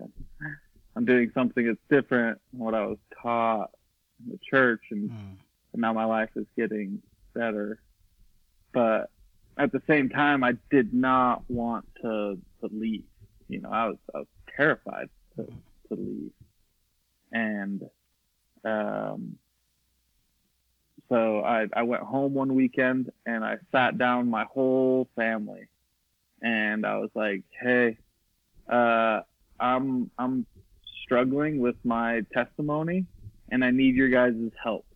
I'm 0.96 1.04
doing 1.04 1.30
something 1.32 1.66
that's 1.66 1.78
different 1.88 2.38
than 2.50 2.60
what 2.60 2.74
I 2.74 2.84
was 2.86 2.98
taught 3.22 3.70
in 4.24 4.32
the 4.32 4.38
church, 4.50 4.82
and, 4.90 5.10
Mm. 5.10 5.36
and 5.72 5.80
now 5.80 5.92
my 5.92 6.04
life 6.04 6.30
is 6.36 6.46
getting 6.56 7.00
better. 7.34 7.80
But 8.72 9.10
at 9.56 9.72
the 9.72 9.80
same 9.86 10.08
time, 10.08 10.44
I 10.44 10.54
did 10.70 10.92
not 10.92 11.48
want 11.48 11.86
to 12.02 12.38
to 12.60 12.68
leave. 12.70 13.04
You 13.48 13.60
know, 13.60 13.70
I 13.70 13.86
was 13.88 13.98
I 14.14 14.18
was 14.18 14.26
terrified 14.56 15.08
to 15.36 15.44
to 15.88 15.94
leave, 15.94 16.32
and 17.32 17.82
um, 18.64 19.36
so 21.08 21.40
I 21.40 21.66
I 21.72 21.82
went 21.82 22.02
home 22.02 22.34
one 22.34 22.54
weekend 22.54 23.12
and 23.26 23.44
I 23.44 23.56
sat 23.70 23.98
down 23.98 24.30
my 24.30 24.44
whole 24.44 25.08
family, 25.16 25.68
and 26.42 26.86
I 26.86 26.98
was 26.98 27.10
like, 27.14 27.42
hey, 27.60 27.98
uh, 28.70 29.20
I'm 29.60 30.10
I'm 30.18 30.46
struggling 31.04 31.58
with 31.58 31.76
my 31.84 32.22
testimony 32.32 33.06
and 33.50 33.64
I 33.64 33.70
need 33.70 33.94
your 33.94 34.08
guys' 34.08 34.50
help. 34.62 34.86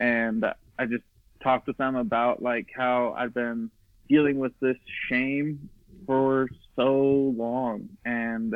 And 0.00 0.44
I 0.78 0.86
just 0.86 1.04
talked 1.42 1.66
with 1.66 1.76
them 1.76 1.94
about 1.94 2.42
like 2.42 2.68
how 2.74 3.14
I've 3.16 3.34
been 3.34 3.70
dealing 4.08 4.38
with 4.38 4.52
this 4.60 4.78
shame 5.08 5.68
for 6.06 6.48
so 6.74 7.34
long. 7.36 7.88
And 8.04 8.54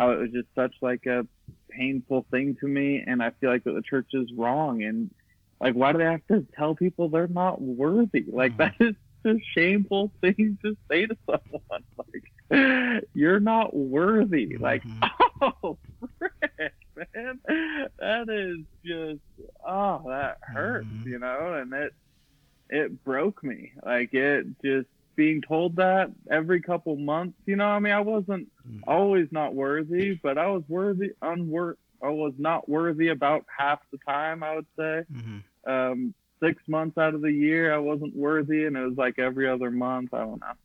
how 0.00 0.12
it 0.12 0.18
was 0.18 0.30
just 0.32 0.48
such 0.56 0.74
like 0.82 1.06
a 1.06 1.26
painful 1.70 2.26
thing 2.30 2.56
to 2.60 2.66
me 2.68 3.04
and 3.06 3.22
I 3.22 3.30
feel 3.40 3.50
like 3.50 3.64
that 3.64 3.72
the 3.74 3.82
church 3.82 4.08
is 4.14 4.32
wrong 4.36 4.82
and 4.82 5.10
like 5.60 5.74
why 5.74 5.92
do 5.92 5.98
they 5.98 6.04
have 6.04 6.26
to 6.32 6.46
tell 6.58 6.74
people 6.74 7.08
they're 7.10 7.28
not 7.28 7.60
worthy? 7.60 8.24
Like 8.32 8.56
that 8.58 8.74
is 8.80 8.94
a 9.26 9.34
shameful 9.56 10.12
thing 10.22 10.58
to 10.64 10.76
say 10.90 11.06
to 11.06 11.16
someone. 11.30 11.84
Like 11.98 13.04
you're 13.14 13.40
not 13.40 13.76
worthy. 13.76 14.56
Like 14.58 14.82
oh 15.42 15.78
frick, 16.18 16.72
man. 16.96 17.40
That 17.98 18.28
is 18.28 18.58
just 18.84 19.20
oh 19.66 20.02
that 20.08 20.38
hurts, 20.42 20.88
Mhm. 20.90 21.10
you 21.12 21.18
know, 21.20 21.54
and 21.54 21.72
it 21.74 21.92
it 22.70 23.04
broke 23.04 23.42
me. 23.44 23.72
Like 23.84 24.14
it 24.14 24.46
just 24.64 24.88
being 25.20 25.42
told 25.42 25.76
that 25.76 26.10
every 26.30 26.62
couple 26.62 26.96
months, 26.96 27.36
you 27.44 27.56
know, 27.56 27.66
I 27.66 27.78
mean 27.78 27.92
I 27.92 28.00
wasn't 28.00 28.48
Mm. 28.66 28.80
always 28.86 29.28
not 29.32 29.54
worthy, 29.54 30.18
but 30.22 30.38
I 30.38 30.46
was 30.54 30.62
worthy 30.68 31.10
unwor 31.22 31.74
I 32.02 32.08
was 32.08 32.32
not 32.38 32.68
worthy 32.68 33.08
about 33.08 33.44
half 33.58 33.80
the 33.92 33.98
time 34.08 34.42
I 34.42 34.54
would 34.56 34.70
say 34.78 35.02
Mhm. 35.12 35.42
um, 35.66 36.14
six 36.42 36.56
months 36.68 36.96
out 36.96 37.14
of 37.14 37.20
the 37.20 37.32
year 37.32 37.74
I 37.74 37.78
wasn't 37.90 38.16
worthy, 38.16 38.64
and 38.66 38.76
it 38.76 38.86
was 38.88 38.96
like 38.96 39.18
every 39.18 39.46
other 39.54 39.70
month. 39.70 40.14
I 40.14 40.20
don't 40.20 40.40
know. 40.40 40.56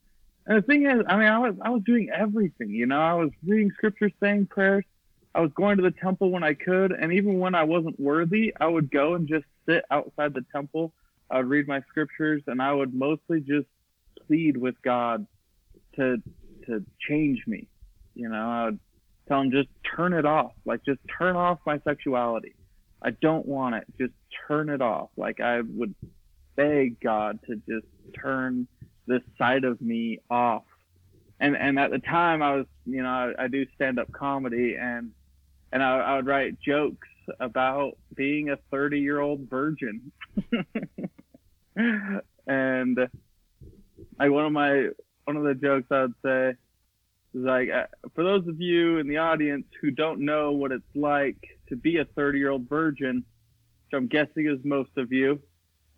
And 0.47 0.57
the 0.57 0.61
thing 0.61 0.85
is, 0.85 0.99
I 1.11 1.17
mean, 1.19 1.27
I 1.37 1.39
was 1.45 1.55
I 1.67 1.69
was 1.75 1.83
doing 1.91 2.09
everything. 2.23 2.69
You 2.69 2.85
know, 2.91 3.01
I 3.01 3.15
was 3.15 3.31
reading 3.45 3.71
scripture, 3.71 4.09
saying 4.21 4.47
prayers, 4.47 4.85
I 5.33 5.41
was 5.41 5.51
going 5.61 5.75
to 5.77 5.83
the 5.83 5.91
temple 6.05 6.31
when 6.31 6.43
I 6.51 6.53
could, 6.53 6.91
and 6.93 7.11
even 7.11 7.39
when 7.39 7.55
I 7.55 7.63
wasn't 7.63 7.99
worthy, 7.99 8.53
I 8.65 8.67
would 8.67 8.89
go 9.01 9.15
and 9.15 9.27
just 9.27 9.47
sit 9.67 9.83
outside 9.91 10.33
the 10.33 10.45
temple. 10.57 10.93
I 11.29 11.37
would 11.37 11.49
read 11.55 11.67
my 11.67 11.81
scriptures, 11.89 12.41
and 12.47 12.61
I 12.61 12.71
would 12.71 12.93
mostly 12.93 13.39
just 13.41 13.67
plead 14.27 14.57
with 14.57 14.75
God 14.83 15.25
to 15.95 16.17
to 16.67 16.83
change 17.07 17.43
me. 17.47 17.67
You 18.13 18.29
know, 18.29 18.49
I 18.49 18.65
would 18.65 18.79
tell 19.27 19.41
him 19.41 19.51
just 19.51 19.69
turn 19.95 20.13
it 20.13 20.25
off, 20.25 20.53
like 20.65 20.83
just 20.85 20.99
turn 21.17 21.35
off 21.35 21.59
my 21.65 21.79
sexuality. 21.83 22.55
I 23.01 23.11
don't 23.11 23.45
want 23.45 23.75
it. 23.75 23.85
Just 23.99 24.13
turn 24.47 24.69
it 24.69 24.81
off. 24.81 25.09
Like 25.17 25.39
I 25.39 25.61
would 25.61 25.93
beg 26.55 26.99
God 26.99 27.39
to 27.47 27.55
just 27.67 27.87
turn 28.19 28.67
this 29.07 29.21
side 29.37 29.63
of 29.63 29.81
me 29.81 30.19
off. 30.29 30.63
And 31.39 31.55
and 31.55 31.77
at 31.79 31.91
the 31.91 31.99
time 31.99 32.41
I 32.41 32.55
was, 32.55 32.65
you 32.85 33.03
know, 33.03 33.09
I, 33.09 33.45
I 33.45 33.47
do 33.47 33.65
stand 33.75 33.99
up 33.99 34.11
comedy 34.11 34.75
and 34.79 35.11
and 35.71 35.83
I, 35.83 35.97
I 35.97 36.15
would 36.15 36.25
write 36.25 36.59
jokes 36.61 37.07
about 37.39 37.97
being 38.15 38.49
a 38.49 38.57
30 38.71 38.99
year 38.99 39.19
old 39.19 39.49
virgin. 39.49 40.11
and 42.47 42.99
like 44.19 44.31
one 44.31 44.45
of 44.45 44.51
my 44.51 44.89
one 45.25 45.37
of 45.37 45.43
the 45.43 45.55
jokes 45.55 45.87
I 45.91 46.01
would 46.01 46.13
say 46.23 46.49
is 46.49 46.55
like 47.33 47.69
uh, 47.69 47.85
for 48.13 48.23
those 48.23 48.47
of 48.47 48.61
you 48.61 48.97
in 48.97 49.07
the 49.07 49.17
audience 49.17 49.65
who 49.81 49.91
don't 49.91 50.21
know 50.21 50.51
what 50.51 50.71
it's 50.71 50.83
like 50.95 51.37
to 51.69 51.75
be 51.75 51.97
a 51.97 52.05
30 52.05 52.37
year 52.37 52.51
old 52.51 52.69
virgin, 52.69 53.17
which 53.17 53.97
I'm 53.97 54.07
guessing 54.07 54.47
is 54.47 54.59
most 54.63 54.91
of 54.97 55.11
you, 55.11 55.41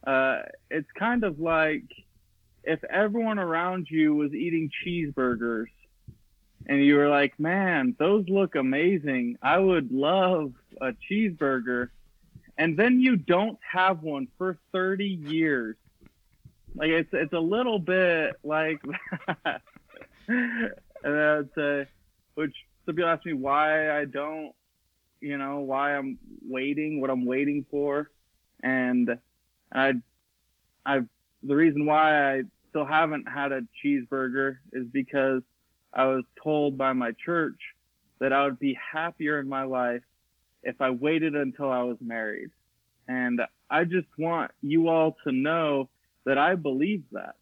uh, 0.06 0.44
it's 0.70 0.90
kind 0.98 1.24
of 1.24 1.40
like 1.40 1.84
if 2.64 2.84
everyone 2.86 3.40
around 3.40 3.88
you 3.90 4.16
was 4.16 4.34
eating 4.34 4.70
cheeseburgers 4.86 5.68
and 6.66 6.84
you 6.84 6.96
were 6.96 7.08
like, 7.08 7.40
man, 7.40 7.96
those 7.98 8.28
look 8.28 8.56
amazing. 8.56 9.38
I 9.42 9.58
would 9.58 9.92
love 9.92 10.54
a 10.82 10.92
cheeseburger. 11.10 11.90
And 12.58 12.76
then 12.78 13.00
you 13.00 13.16
don't 13.16 13.58
have 13.62 14.02
one 14.02 14.28
for 14.38 14.58
30 14.74 15.06
years. 15.06 15.78
Like 16.78 16.90
it's 16.90 17.10
it's 17.12 17.34
a 17.34 17.40
little 17.40 17.80
bit 17.80 18.36
like 18.44 18.80
that. 19.44 19.62
and 20.28 20.72
I'd 21.06 21.50
say, 21.56 21.88
which 22.36 22.54
some 22.86 22.96
people 22.96 23.10
ask 23.10 23.26
me 23.26 23.34
why 23.34 24.00
I 24.00 24.06
don't, 24.06 24.54
you 25.20 25.38
know, 25.38 25.60
why 25.60 25.96
I'm 25.96 26.20
waiting, 26.48 27.02
what 27.02 27.10
I'm 27.10 27.26
waiting 27.26 27.66
for, 27.72 28.12
and 28.62 29.18
I, 29.74 29.94
I, 30.86 31.00
the 31.44 31.56
reason 31.56 31.86
why 31.86 32.36
I 32.38 32.44
still 32.70 32.86
haven't 32.86 33.28
had 33.28 33.52
a 33.52 33.62
cheeseburger 33.84 34.58
is 34.72 34.86
because 34.92 35.42
I 35.94 36.06
was 36.06 36.24
told 36.42 36.78
by 36.78 36.94
my 36.94 37.12
church 37.26 37.60
that 38.20 38.34
I 38.34 38.46
would 38.46 38.60
be 38.60 38.78
happier 38.92 39.40
in 39.40 39.50
my 39.50 39.64
life 39.64 40.04
if 40.64 40.80
I 40.80 40.92
waited 40.92 41.36
until 41.36 41.72
I 41.72 41.84
was 41.84 41.98
married. 42.02 42.50
And 43.08 43.42
I 43.70 43.84
just 43.84 44.08
want 44.18 44.52
you 44.62 44.90
all 44.90 45.16
to 45.24 45.32
know 45.32 45.90
that 46.28 46.38
I 46.38 46.56
believe 46.56 47.04
that 47.14 47.36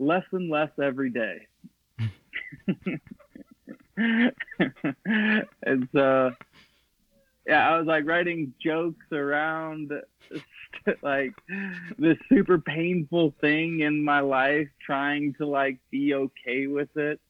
less 0.00 0.24
and 0.32 0.50
less 0.50 0.70
every 0.82 1.10
day. 1.10 1.46
and 3.96 5.88
so, 5.94 6.32
yeah, 7.46 7.70
I 7.70 7.78
was 7.78 7.86
like 7.86 8.04
writing 8.04 8.52
jokes 8.60 9.06
around 9.12 9.92
like 11.02 11.34
this 11.98 12.18
super 12.28 12.58
painful 12.58 13.32
thing 13.40 13.78
in 13.80 14.02
my 14.04 14.18
life, 14.18 14.68
trying 14.84 15.34
to 15.34 15.46
like 15.46 15.78
be 15.92 16.14
okay 16.14 16.66
with 16.66 16.96
it, 16.96 17.20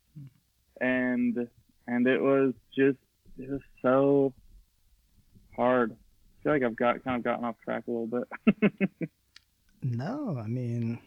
and 0.80 1.46
and 1.86 2.06
it 2.06 2.22
was 2.22 2.54
just 2.74 2.96
it 3.38 3.50
was 3.50 3.60
so 3.82 4.32
hard. 5.54 5.92
I 5.92 6.42
feel 6.42 6.52
like 6.54 6.62
I've 6.62 6.76
got 6.76 7.04
kind 7.04 7.18
of 7.18 7.22
gotten 7.22 7.44
off 7.44 7.56
track 7.62 7.84
a 7.86 7.90
little 7.90 8.06
bit. 8.06 9.10
no, 9.82 10.40
I 10.42 10.46
mean, 10.46 10.98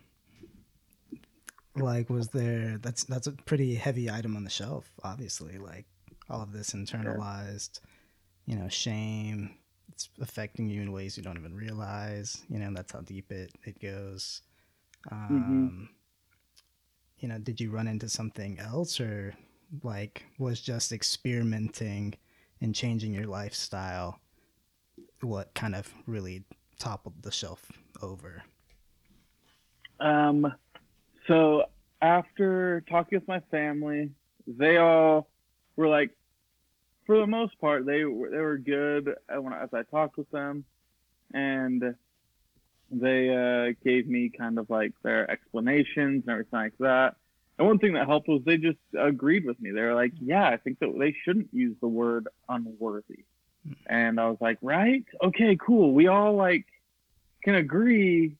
like, 1.76 2.10
was 2.10 2.30
there? 2.30 2.78
That's 2.82 3.04
that's 3.04 3.28
a 3.28 3.32
pretty 3.32 3.76
heavy 3.76 4.10
item 4.10 4.36
on 4.36 4.44
the 4.44 4.50
shelf. 4.50 4.90
Obviously, 5.04 5.58
like 5.58 5.86
all 6.30 6.42
of 6.42 6.52
this 6.52 6.72
internalized, 6.72 7.80
you 8.46 8.56
know, 8.56 8.70
shame, 8.70 9.56
it's 9.90 10.10
affecting 10.22 10.68
you 10.68 10.82
in 10.82 10.92
ways 10.92 11.18
you 11.18 11.24
don't 11.24 11.38
even 11.38 11.56
realize. 11.56 12.44
You 12.50 12.60
know, 12.60 12.72
that's 12.74 12.92
how 12.92 13.02
deep 13.02 13.32
it 13.32 13.52
it 13.64 13.80
goes. 13.80 14.42
Mm-hmm. 15.12 15.36
Um, 15.36 15.42
mm-hmm. 15.42 15.84
You 17.20 17.30
know, 17.30 17.40
did 17.40 17.60
you 17.62 17.72
run 17.72 17.88
into 17.88 18.10
something 18.10 18.60
else, 18.60 19.00
or 19.00 19.34
like 19.84 20.26
was 20.38 20.62
just 20.62 20.92
experimenting 20.92 22.14
and 22.62 22.74
changing 22.74 23.14
your 23.14 23.28
lifestyle 23.28 24.20
what 25.22 25.54
kind 25.54 25.76
of 25.76 25.92
really 26.06 26.44
toppled 26.80 27.22
the 27.22 27.32
shelf 27.32 27.72
over? 28.02 28.44
Um, 30.00 30.54
so 31.28 31.64
after 32.02 32.84
talking 32.90 33.20
with 33.20 33.28
my 33.28 33.40
family, 33.52 34.12
they 34.48 34.78
all 34.78 35.28
were 35.76 35.88
like, 35.88 36.12
for 37.06 37.20
the 37.20 37.28
most 37.28 37.60
part, 37.60 37.86
they 37.86 38.04
were 38.04 38.30
they 38.30 38.38
were 38.38 38.58
good 38.58 39.14
when 39.30 39.54
I, 39.54 39.64
as 39.64 39.70
I 39.74 39.84
talked 39.84 40.18
with 40.18 40.30
them, 40.32 40.66
and 41.34 41.96
they 42.92 43.30
uh, 43.30 43.74
gave 43.84 44.08
me 44.08 44.32
kind 44.36 44.58
of 44.58 44.70
like 44.70 44.94
their 45.04 45.30
explanations 45.30 46.24
and 46.24 46.30
everything 46.30 46.60
like 46.60 46.78
that. 46.80 47.16
And 47.58 47.68
one 47.68 47.80
thing 47.80 47.94
that 47.94 48.08
helped 48.08 48.28
was 48.28 48.42
they 48.44 48.58
just 48.58 48.80
agreed 48.98 49.46
with 49.46 49.60
me. 49.62 49.72
They 49.72 49.82
were 49.82 49.94
like, 49.94 50.14
"Yeah, 50.20 50.48
I 50.48 50.58
think 50.58 50.80
that 50.80 50.98
they 50.98 51.16
shouldn't 51.24 51.50
use 51.54 51.76
the 51.80 51.88
word 51.88 52.28
unworthy." 52.50 53.26
And 53.88 54.20
I 54.20 54.28
was 54.28 54.38
like, 54.42 54.58
"Right? 54.62 55.06
Okay, 55.24 55.58
cool. 55.64 55.94
We 55.94 56.08
all 56.08 56.36
like 56.36 56.66
can 57.44 57.56
agree 57.56 58.36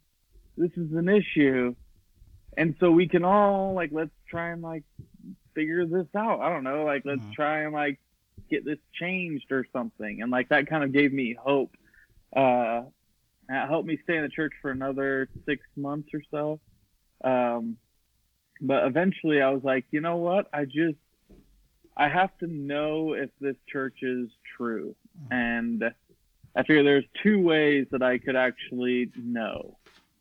this 0.58 0.72
is 0.78 0.92
an 0.94 1.10
issue, 1.10 1.76
and 2.58 2.76
so 2.80 2.92
we 2.92 3.08
can 3.08 3.24
all 3.24 3.74
like 3.74 3.90
let's 3.92 4.12
try 4.30 4.50
and 4.50 4.62
like 4.62 4.84
figure 5.56 5.86
this 5.86 6.08
out. 6.16 6.42
I 6.42 6.50
don't 6.50 6.64
know, 6.64 6.86
like 6.86 7.04
let's 7.06 7.22
Mhm. 7.22 7.34
try 7.34 7.62
and 7.64 7.74
like 7.74 8.00
get 8.50 8.66
this 8.66 8.80
changed 8.94 9.52
or 9.52 9.66
something." 9.74 10.22
And 10.22 10.32
like 10.32 10.50
that 10.50 10.68
kind 10.68 10.84
of 10.84 10.92
gave 10.94 11.12
me 11.14 11.36
hope. 11.40 11.72
Uh, 12.36 12.84
that 13.48 13.70
helped 13.70 13.88
me 13.88 13.98
stay 14.04 14.18
in 14.18 14.24
the 14.24 14.30
church 14.30 14.54
for 14.62 14.72
another 14.72 15.30
six 15.48 15.62
months 15.76 16.10
or 16.14 16.22
so. 16.32 16.60
Um, 17.24 17.78
but 18.62 18.86
eventually 18.86 19.42
I 19.42 19.50
was 19.50 19.64
like, 19.64 19.86
you 19.92 20.02
know 20.02 20.18
what? 20.18 20.48
I 20.54 20.66
just, 20.66 20.98
I 21.96 22.10
have 22.10 22.36
to 22.40 22.48
know 22.48 23.14
if 23.14 23.30
this 23.40 23.56
church 23.68 23.98
is 24.02 24.30
true. 24.58 24.96
And 25.30 25.84
I 26.56 26.64
figure 26.64 26.84
there's 26.84 27.06
two 27.24 27.42
ways 27.42 27.88
that 27.92 28.02
I 28.02 28.18
could 28.18 28.36
actually 28.36 29.12
know, 29.16 29.78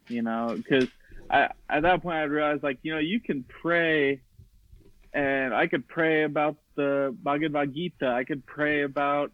you 0.09 0.23
know, 0.23 0.55
because 0.57 0.89
I, 1.31 1.49
at 1.69 1.83
that 1.83 2.03
point 2.03 2.17
I 2.17 2.23
realized 2.25 2.63
like, 2.63 2.79
you 2.83 2.93
know, 2.93 2.99
you 2.99 3.21
can 3.21 3.45
pray 3.45 4.21
and 5.13 5.55
I 5.55 5.67
could 5.69 5.87
pray 5.87 6.25
about 6.25 6.57
the 6.75 7.17
Bhagavad 7.23 7.73
Gita. 7.73 8.09
I 8.09 8.25
could 8.25 8.45
pray 8.47 8.83
about 8.83 9.31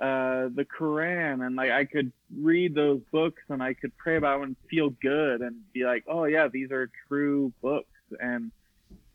uh, 0.00 0.48
the 0.54 0.64
Quran 0.64 1.44
and 1.44 1.56
like 1.56 1.70
I 1.70 1.84
could 1.84 2.12
read 2.36 2.74
those 2.74 3.00
books 3.10 3.42
and 3.48 3.62
I 3.62 3.74
could 3.74 3.96
pray 3.96 4.16
about 4.16 4.40
them 4.40 4.48
and 4.48 4.56
feel 4.70 4.90
good 4.90 5.40
and 5.40 5.56
be 5.72 5.84
like, 5.84 6.04
oh 6.08 6.24
yeah, 6.24 6.48
these 6.48 6.70
are 6.70 6.90
true 7.08 7.52
books. 7.60 7.88
And, 8.20 8.52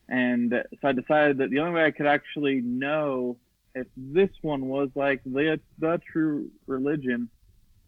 and 0.09 0.53
so 0.81 0.87
I 0.87 0.91
decided 0.91 1.37
that 1.37 1.49
the 1.49 1.59
only 1.59 1.73
way 1.73 1.85
I 1.85 1.91
could 1.91 2.05
actually 2.05 2.61
know 2.61 3.37
if 3.75 3.87
this 3.95 4.29
one 4.41 4.67
was 4.67 4.89
like 4.93 5.23
the, 5.23 5.59
the 5.79 6.01
true 6.11 6.49
religion 6.67 7.29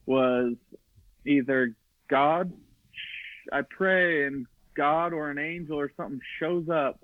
was 0.05 0.53
either 1.25 1.75
God, 2.07 2.53
I 3.51 3.61
pray 3.61 4.25
and 4.25 4.45
God 4.75 5.13
or 5.13 5.29
an 5.29 5.37
angel 5.37 5.79
or 5.79 5.91
something 5.95 6.19
shows 6.39 6.69
up 6.69 6.99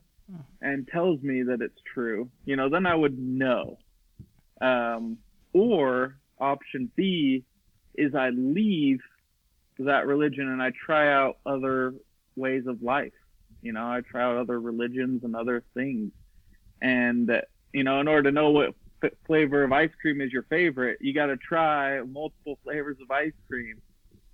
and 0.62 0.88
tells 0.88 1.22
me 1.22 1.44
that 1.44 1.62
it's 1.62 1.82
true, 1.94 2.30
you 2.46 2.56
know, 2.56 2.70
then 2.70 2.86
I 2.86 2.96
would 2.96 3.18
know. 3.18 3.78
Um, 4.62 5.18
or 5.54 6.16
option 6.40 6.92
B 6.96 7.44
is 7.96 8.16
I 8.16 8.30
leave 8.30 9.00
that 9.80 10.06
religion 10.06 10.48
and 10.48 10.62
I 10.62 10.72
try 10.86 11.12
out 11.12 11.38
other 11.46 11.94
ways 12.36 12.68
of 12.68 12.82
life. 12.82 13.14
You 13.62 13.74
know, 13.74 13.86
I 13.86 14.02
try 14.02 14.24
out 14.24 14.38
other 14.38 14.60
religions 14.60 15.24
and 15.24 15.36
other 15.36 15.64
things. 15.74 16.12
And, 16.82 17.32
you 17.74 17.84
know, 17.84 18.00
in 18.00 18.08
order 18.08 18.24
to 18.24 18.32
know 18.32 18.52
what 18.52 18.74
f- 19.04 19.12
flavor 19.28 19.64
of 19.64 19.72
ice 19.72 19.92
cream 20.02 20.22
is 20.22 20.32
your 20.32 20.44
favorite, 20.44 20.98
you 21.02 21.14
got 21.14 21.28
to 21.28 21.38
try 21.38 22.02
multiple 22.02 22.58
flavors 22.64 22.98
of 23.02 23.12
ice 23.12 23.34
cream. 23.48 23.82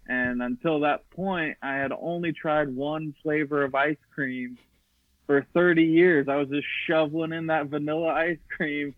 And 0.08 0.42
until 0.42 0.82
that 0.82 1.10
point, 1.10 1.58
I 1.62 1.76
had 1.76 1.92
only 1.92 2.32
tried 2.32 2.74
one 2.74 3.14
flavor 3.22 3.64
of 3.64 3.76
ice 3.76 3.98
cream 4.14 4.58
for 5.28 5.46
30 5.54 5.84
years. 5.84 6.28
I 6.30 6.38
was 6.38 6.48
just 6.48 6.66
shoveling 6.88 7.34
in 7.34 7.48
that 7.48 7.68
vanilla 7.68 8.14
ice 8.14 8.40
cream 8.50 8.96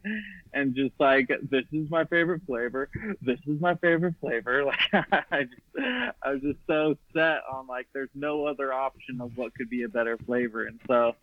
and 0.54 0.76
just 0.76 0.94
like, 1.00 1.28
this 1.50 1.66
is 1.74 1.90
my 1.90 2.06
favorite 2.06 2.44
flavor. 2.46 2.90
This 3.22 3.40
is 3.48 3.60
my 3.60 3.76
favorite 3.76 4.16
flavor. 4.22 4.64
Like, 4.94 5.06
I, 5.32 5.44
just, 5.44 6.16
I 6.22 6.32
was 6.32 6.42
just 6.42 6.60
so 6.68 6.96
set 7.14 7.42
on 7.52 7.66
like, 7.66 7.88
there's 7.94 8.10
no 8.14 8.46
other 8.46 8.72
option 8.72 9.20
of 9.20 9.36
what 9.36 9.56
could 9.56 9.70
be 9.70 9.84
a 9.84 9.90
better 9.90 10.18
flavor. 10.20 10.66
And 10.66 10.80
so 10.88 11.16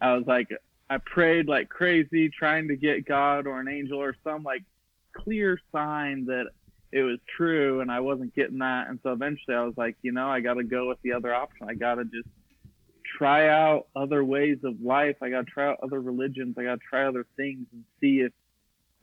I 0.00 0.14
was 0.14 0.26
like, 0.26 0.48
I 0.88 0.96
prayed 0.98 1.48
like 1.48 1.68
crazy, 1.68 2.30
trying 2.30 2.68
to 2.68 2.76
get 2.76 3.06
God 3.06 3.46
or 3.46 3.60
an 3.60 3.68
angel 3.68 3.98
or 3.98 4.16
some 4.24 4.42
like 4.42 4.62
clear 5.14 5.58
sign 5.70 6.26
that 6.26 6.46
it 6.92 7.02
was 7.02 7.18
true, 7.36 7.80
and 7.80 7.90
I 7.90 8.00
wasn't 8.00 8.34
getting 8.34 8.58
that. 8.58 8.88
And 8.88 8.98
so 9.02 9.12
eventually, 9.12 9.56
I 9.56 9.64
was 9.64 9.74
like, 9.76 9.96
you 10.02 10.12
know, 10.12 10.28
I 10.28 10.40
got 10.40 10.54
to 10.54 10.64
go 10.64 10.88
with 10.88 10.98
the 11.02 11.12
other 11.12 11.34
option. 11.34 11.66
I 11.68 11.74
got 11.74 11.94
to 11.96 12.04
just 12.04 12.28
try 13.18 13.48
out 13.48 13.86
other 13.96 14.22
ways 14.24 14.58
of 14.64 14.80
life. 14.80 15.16
I 15.22 15.30
got 15.30 15.46
to 15.46 15.50
try 15.50 15.70
out 15.70 15.78
other 15.82 16.00
religions. 16.00 16.56
I 16.58 16.64
got 16.64 16.74
to 16.74 16.80
try 16.88 17.06
other 17.06 17.26
things 17.36 17.66
and 17.72 17.84
see 18.00 18.20
if 18.20 18.32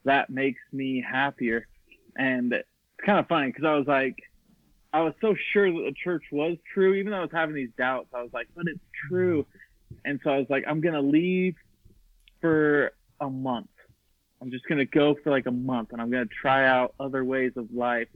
that 0.05 0.29
makes 0.29 0.61
me 0.71 1.03
happier. 1.07 1.67
And 2.15 2.53
it's 2.53 2.67
kind 3.05 3.19
of 3.19 3.27
funny 3.27 3.47
because 3.47 3.65
I 3.65 3.75
was 3.75 3.87
like, 3.87 4.15
I 4.93 5.01
was 5.01 5.13
so 5.21 5.35
sure 5.53 5.71
that 5.71 5.77
the 5.77 5.93
church 6.03 6.23
was 6.31 6.57
true, 6.73 6.93
even 6.95 7.11
though 7.11 7.19
I 7.19 7.21
was 7.21 7.29
having 7.31 7.55
these 7.55 7.69
doubts. 7.77 8.09
I 8.13 8.21
was 8.21 8.31
like, 8.33 8.47
but 8.55 8.65
it's 8.67 8.79
true. 9.09 9.43
Mm-hmm. 9.43 9.95
And 10.05 10.19
so 10.23 10.29
I 10.29 10.37
was 10.37 10.47
like, 10.49 10.63
I'm 10.67 10.81
going 10.81 10.95
to 10.95 11.01
leave 11.01 11.55
for 12.41 12.91
a 13.19 13.29
month. 13.29 13.69
I'm 14.41 14.51
just 14.51 14.65
to 14.79 14.85
go 14.85 15.15
for 15.23 15.31
like 15.31 15.45
a 15.45 15.51
month 15.51 15.89
and 15.91 16.01
I'm 16.01 16.11
to 16.27 16.33
try 16.41 16.67
out 16.67 16.93
other 16.99 17.23
ways 17.23 17.53
of 17.55 17.71
life. 17.73 18.07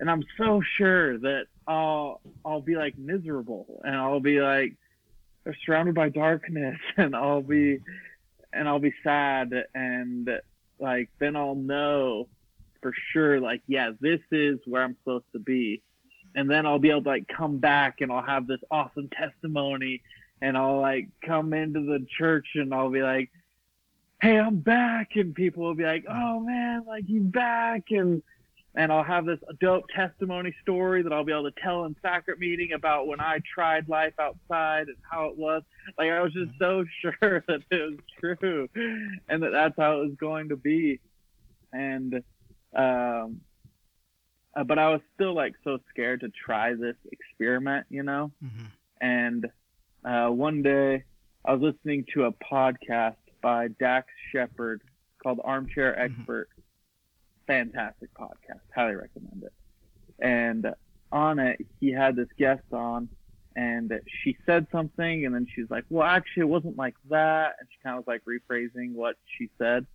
And 0.00 0.10
I'm 0.10 0.24
so 0.38 0.62
sure 0.76 1.18
that 1.18 1.44
I'll, 1.66 2.20
I'll 2.44 2.62
be 2.62 2.76
like 2.76 2.96
miserable 2.98 3.80
and 3.84 3.94
I'll 3.94 4.20
be 4.20 4.40
like, 4.40 4.74
surrounded 5.64 5.94
by 5.94 6.08
darkness 6.08 6.78
and 6.96 7.14
I'll 7.14 7.42
be, 7.42 7.80
and 8.52 8.68
I'll 8.68 8.80
be 8.80 8.94
sad 9.04 9.52
and 9.74 10.28
like, 10.78 11.10
then 11.18 11.36
I'll 11.36 11.54
know 11.54 12.28
for 12.82 12.92
sure, 13.12 13.40
like, 13.40 13.62
yeah, 13.66 13.90
this 14.00 14.20
is 14.32 14.58
where 14.64 14.82
I'm 14.82 14.96
supposed 15.02 15.26
to 15.32 15.38
be. 15.38 15.82
And 16.34 16.50
then 16.50 16.66
I'll 16.66 16.78
be 16.78 16.90
able 16.90 17.02
to 17.02 17.08
like 17.08 17.26
come 17.28 17.58
back 17.58 18.00
and 18.00 18.10
I'll 18.10 18.24
have 18.24 18.46
this 18.46 18.60
awesome 18.70 19.08
testimony 19.10 20.02
and 20.40 20.56
I'll 20.56 20.80
like 20.80 21.08
come 21.24 21.52
into 21.52 21.80
the 21.80 22.06
church 22.18 22.46
and 22.54 22.72
I'll 22.72 22.90
be 22.90 23.02
like, 23.02 23.30
Hey, 24.20 24.38
I'm 24.38 24.56
back. 24.56 25.10
And 25.14 25.34
people 25.34 25.64
will 25.64 25.74
be 25.74 25.84
like, 25.84 26.04
Oh 26.08 26.40
man, 26.40 26.84
like 26.86 27.04
he's 27.06 27.22
back. 27.22 27.84
And, 27.90 28.22
and 28.74 28.92
I'll 28.92 29.04
have 29.04 29.24
this 29.24 29.38
dope 29.60 29.84
testimony 29.94 30.54
story 30.62 31.02
that 31.02 31.12
I'll 31.12 31.24
be 31.24 31.32
able 31.32 31.50
to 31.50 31.60
tell 31.62 31.84
in 31.84 31.96
sacrament 32.02 32.40
meeting 32.40 32.72
about 32.72 33.06
when 33.06 33.20
I 33.20 33.40
tried 33.54 33.88
life 33.88 34.12
outside 34.20 34.88
and 34.88 34.96
how 35.10 35.26
it 35.26 35.36
was. 35.36 35.62
Like 35.98 36.10
I 36.10 36.20
was 36.20 36.32
just 36.32 36.52
so 36.58 36.84
sure 37.00 37.44
that 37.48 37.62
it 37.70 37.96
was 37.96 38.36
true 38.38 38.68
and 39.28 39.42
that 39.42 39.52
that's 39.52 39.74
how 39.78 40.00
it 40.00 40.04
was 40.04 40.14
going 40.18 40.50
to 40.50 40.56
be. 40.56 41.00
And, 41.72 42.22
um, 42.74 43.40
uh, 44.54 44.64
but 44.64 44.78
I 44.78 44.90
was 44.90 45.00
still 45.14 45.34
like 45.34 45.54
so 45.64 45.78
scared 45.90 46.20
to 46.20 46.28
try 46.28 46.74
this 46.74 46.96
experiment, 47.10 47.86
you 47.88 48.02
know. 48.02 48.32
Mm-hmm. 48.44 48.64
And 49.00 49.46
uh, 50.04 50.28
one 50.28 50.62
day 50.62 51.04
I 51.44 51.54
was 51.54 51.62
listening 51.62 52.04
to 52.14 52.24
a 52.24 52.32
podcast 52.32 53.14
by 53.40 53.68
Dax 53.68 54.08
Shepard 54.32 54.82
called 55.22 55.40
Armchair 55.44 55.92
mm-hmm. 55.92 56.20
Expert. 56.20 56.48
Fantastic 57.46 58.10
podcast, 58.14 58.60
highly 58.74 58.94
recommend 58.94 59.42
it. 59.42 59.52
And 60.20 60.66
on 61.10 61.38
it, 61.38 61.66
he 61.80 61.90
had 61.90 62.14
this 62.14 62.28
guest 62.38 62.62
on, 62.72 63.08
and 63.56 63.92
she 64.22 64.36
said 64.46 64.66
something, 64.70 65.26
and 65.26 65.34
then 65.34 65.46
she's 65.54 65.68
like, 65.68 65.84
"Well, 65.90 66.06
actually, 66.06 66.42
it 66.42 66.48
wasn't 66.48 66.76
like 66.76 66.94
that," 67.08 67.56
and 67.58 67.68
she 67.70 67.78
kind 67.82 67.98
of 67.98 68.06
was 68.06 68.08
like 68.08 68.22
rephrasing 68.24 68.92
what 68.92 69.16
she 69.36 69.50
said. 69.58 69.86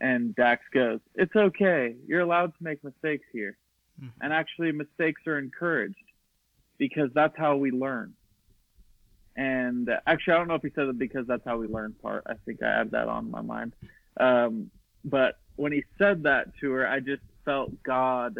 And 0.00 0.34
Dax 0.36 0.62
goes, 0.72 1.00
"It's 1.16 1.34
okay. 1.34 1.96
You're 2.06 2.20
allowed 2.20 2.54
to 2.56 2.62
make 2.62 2.84
mistakes 2.84 3.26
here." 3.32 3.56
Mm-hmm. 4.00 4.22
and 4.22 4.32
actually 4.32 4.72
mistakes 4.72 5.20
are 5.26 5.38
encouraged 5.38 5.94
because 6.78 7.10
that's 7.14 7.36
how 7.36 7.56
we 7.56 7.70
learn 7.70 8.14
and 9.36 9.88
uh, 9.88 9.98
actually 10.06 10.34
i 10.34 10.36
don't 10.38 10.48
know 10.48 10.54
if 10.54 10.62
he 10.62 10.70
said 10.74 10.88
it 10.88 10.98
because 10.98 11.26
that's 11.26 11.44
how 11.44 11.56
we 11.56 11.66
learn 11.66 11.94
part 12.02 12.24
i 12.26 12.34
think 12.44 12.62
i 12.62 12.78
had 12.78 12.90
that 12.90 13.08
on 13.08 13.30
my 13.30 13.40
mind 13.40 13.74
um, 14.20 14.70
but 15.04 15.36
when 15.56 15.72
he 15.72 15.82
said 15.98 16.24
that 16.24 16.48
to 16.60 16.70
her 16.72 16.86
i 16.86 17.00
just 17.00 17.22
felt 17.44 17.70
god 17.82 18.38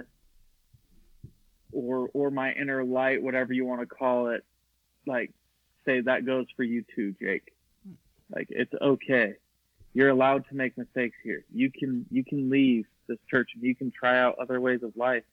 or 1.72 2.10
or 2.12 2.30
my 2.30 2.52
inner 2.52 2.84
light 2.84 3.22
whatever 3.22 3.52
you 3.52 3.64
want 3.64 3.80
to 3.80 3.86
call 3.86 4.28
it 4.28 4.44
like 5.06 5.32
say 5.86 6.00
that 6.00 6.26
goes 6.26 6.46
for 6.56 6.62
you 6.62 6.84
too 6.94 7.14
jake 7.20 7.52
like 8.34 8.46
it's 8.50 8.72
okay 8.82 9.34
you're 9.94 10.10
allowed 10.10 10.46
to 10.48 10.54
make 10.54 10.76
mistakes 10.76 11.16
here 11.24 11.44
you 11.52 11.70
can 11.70 12.04
you 12.10 12.24
can 12.24 12.50
leave 12.50 12.86
this 13.08 13.18
church 13.30 13.50
and 13.54 13.62
you 13.62 13.74
can 13.74 13.90
try 13.90 14.18
out 14.18 14.36
other 14.38 14.60
ways 14.60 14.82
of 14.82 14.92
life 14.96 15.24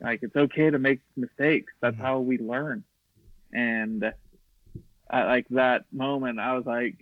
like 0.00 0.20
it's 0.22 0.36
okay 0.36 0.70
to 0.70 0.78
make 0.78 1.00
mistakes. 1.16 1.72
That's 1.80 1.96
Mhm. 1.96 2.00
how 2.00 2.20
we 2.20 2.38
learn. 2.38 2.84
And 3.52 4.12
at 5.10 5.26
like 5.26 5.46
that 5.50 5.84
moment, 5.92 6.38
I 6.38 6.54
was 6.54 6.66
like, 6.66 6.96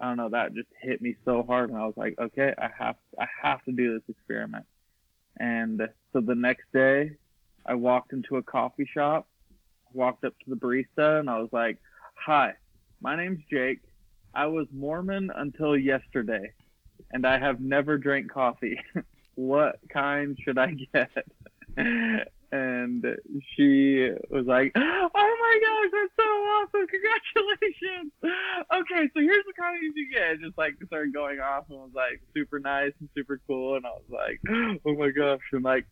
I 0.00 0.06
don't 0.06 0.16
know, 0.16 0.28
that 0.30 0.54
just 0.54 0.68
hit 0.80 1.02
me 1.02 1.16
so 1.24 1.42
hard, 1.42 1.70
and 1.70 1.78
I 1.78 1.86
was 1.86 1.96
like, 1.96 2.14
okay, 2.18 2.54
I 2.58 2.68
have, 2.78 2.96
I 3.18 3.26
have 3.42 3.62
to 3.64 3.72
do 3.72 3.94
this 3.94 4.02
experiment. 4.08 4.64
And 5.38 5.82
so 6.12 6.20
the 6.20 6.34
next 6.34 6.64
day, 6.72 7.12
I 7.66 7.74
walked 7.74 8.12
into 8.12 8.36
a 8.36 8.42
coffee 8.42 8.88
shop, 8.92 9.28
walked 9.92 10.24
up 10.24 10.34
to 10.40 10.50
the 10.50 10.56
barista, 10.56 11.20
and 11.20 11.30
I 11.30 11.38
was 11.38 11.50
like, 11.52 11.78
hi, 12.14 12.54
my 13.00 13.16
name's 13.16 13.42
Jake. 13.50 13.80
I 14.34 14.46
was 14.46 14.66
Mormon 14.72 15.30
until 15.34 15.76
yesterday, 15.76 16.52
and 17.12 17.26
I 17.26 17.38
have 17.38 17.60
never 17.60 17.98
drank 17.98 18.30
coffee. 18.32 18.80
what 19.34 19.78
kind 19.92 20.36
should 20.42 20.58
I 20.58 20.74
get? 20.92 21.10
and 22.52 23.02
she 23.56 24.10
was 24.30 24.46
like, 24.46 24.72
"Oh 24.76 25.08
my 25.14 25.60
gosh, 25.64 25.90
that's 25.90 26.12
so 26.16 26.22
awesome! 26.22 26.86
Congratulations! 26.86 28.12
Okay, 28.22 29.10
so 29.14 29.20
here's 29.20 29.44
the 29.46 29.54
kind 29.58 29.78
you 29.82 30.12
get." 30.12 30.40
Just 30.40 30.58
like 30.58 30.74
started 30.86 31.14
going 31.14 31.40
off 31.40 31.64
and 31.70 31.78
was 31.78 31.90
like 31.94 32.20
super 32.34 32.60
nice 32.60 32.92
and 33.00 33.08
super 33.16 33.40
cool, 33.46 33.76
and 33.76 33.86
I 33.86 33.90
was 33.90 34.10
like, 34.10 34.40
"Oh 34.84 34.94
my 34.94 35.10
gosh!" 35.10 35.40
And 35.52 35.64
like, 35.64 35.86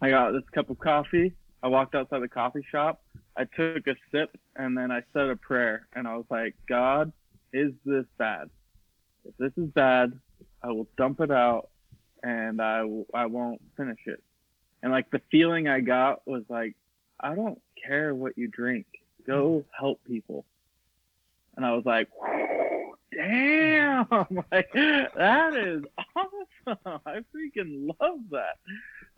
I 0.00 0.08
got 0.08 0.32
this 0.32 0.48
cup 0.54 0.70
of 0.70 0.78
coffee. 0.78 1.34
I 1.62 1.68
walked 1.68 1.94
outside 1.94 2.22
the 2.22 2.28
coffee 2.28 2.64
shop. 2.70 3.02
I 3.36 3.44
took 3.44 3.86
a 3.86 3.94
sip 4.10 4.36
and 4.56 4.76
then 4.76 4.90
I 4.90 5.02
said 5.12 5.28
a 5.28 5.36
prayer, 5.36 5.86
and 5.94 6.08
I 6.08 6.16
was 6.16 6.26
like, 6.30 6.54
"God, 6.68 7.12
is 7.52 7.72
this 7.84 8.06
bad? 8.16 8.48
If 9.26 9.36
this 9.36 9.52
is 9.62 9.70
bad, 9.72 10.18
I 10.62 10.68
will 10.68 10.88
dump 10.96 11.20
it 11.20 11.30
out, 11.30 11.68
and 12.22 12.62
I, 12.62 12.82
I 13.12 13.26
won't 13.26 13.60
finish 13.76 14.00
it." 14.06 14.22
And 14.86 14.92
like 14.92 15.10
the 15.10 15.20
feeling 15.32 15.66
I 15.66 15.80
got 15.80 16.24
was 16.28 16.44
like, 16.48 16.76
I 17.18 17.34
don't 17.34 17.60
care 17.84 18.14
what 18.14 18.38
you 18.38 18.46
drink. 18.46 18.86
Go 19.26 19.64
mm-hmm. 19.64 19.84
help 19.84 19.98
people. 20.04 20.44
And 21.56 21.66
I 21.66 21.72
was 21.72 21.84
like, 21.84 22.08
mm-hmm. 22.10 22.92
damn, 23.12 24.44
like 24.52 24.72
that 24.72 25.56
is 25.56 25.82
awesome. 26.14 27.00
I 27.04 27.18
freaking 27.34 27.88
love 28.00 28.20
that. 28.30 28.58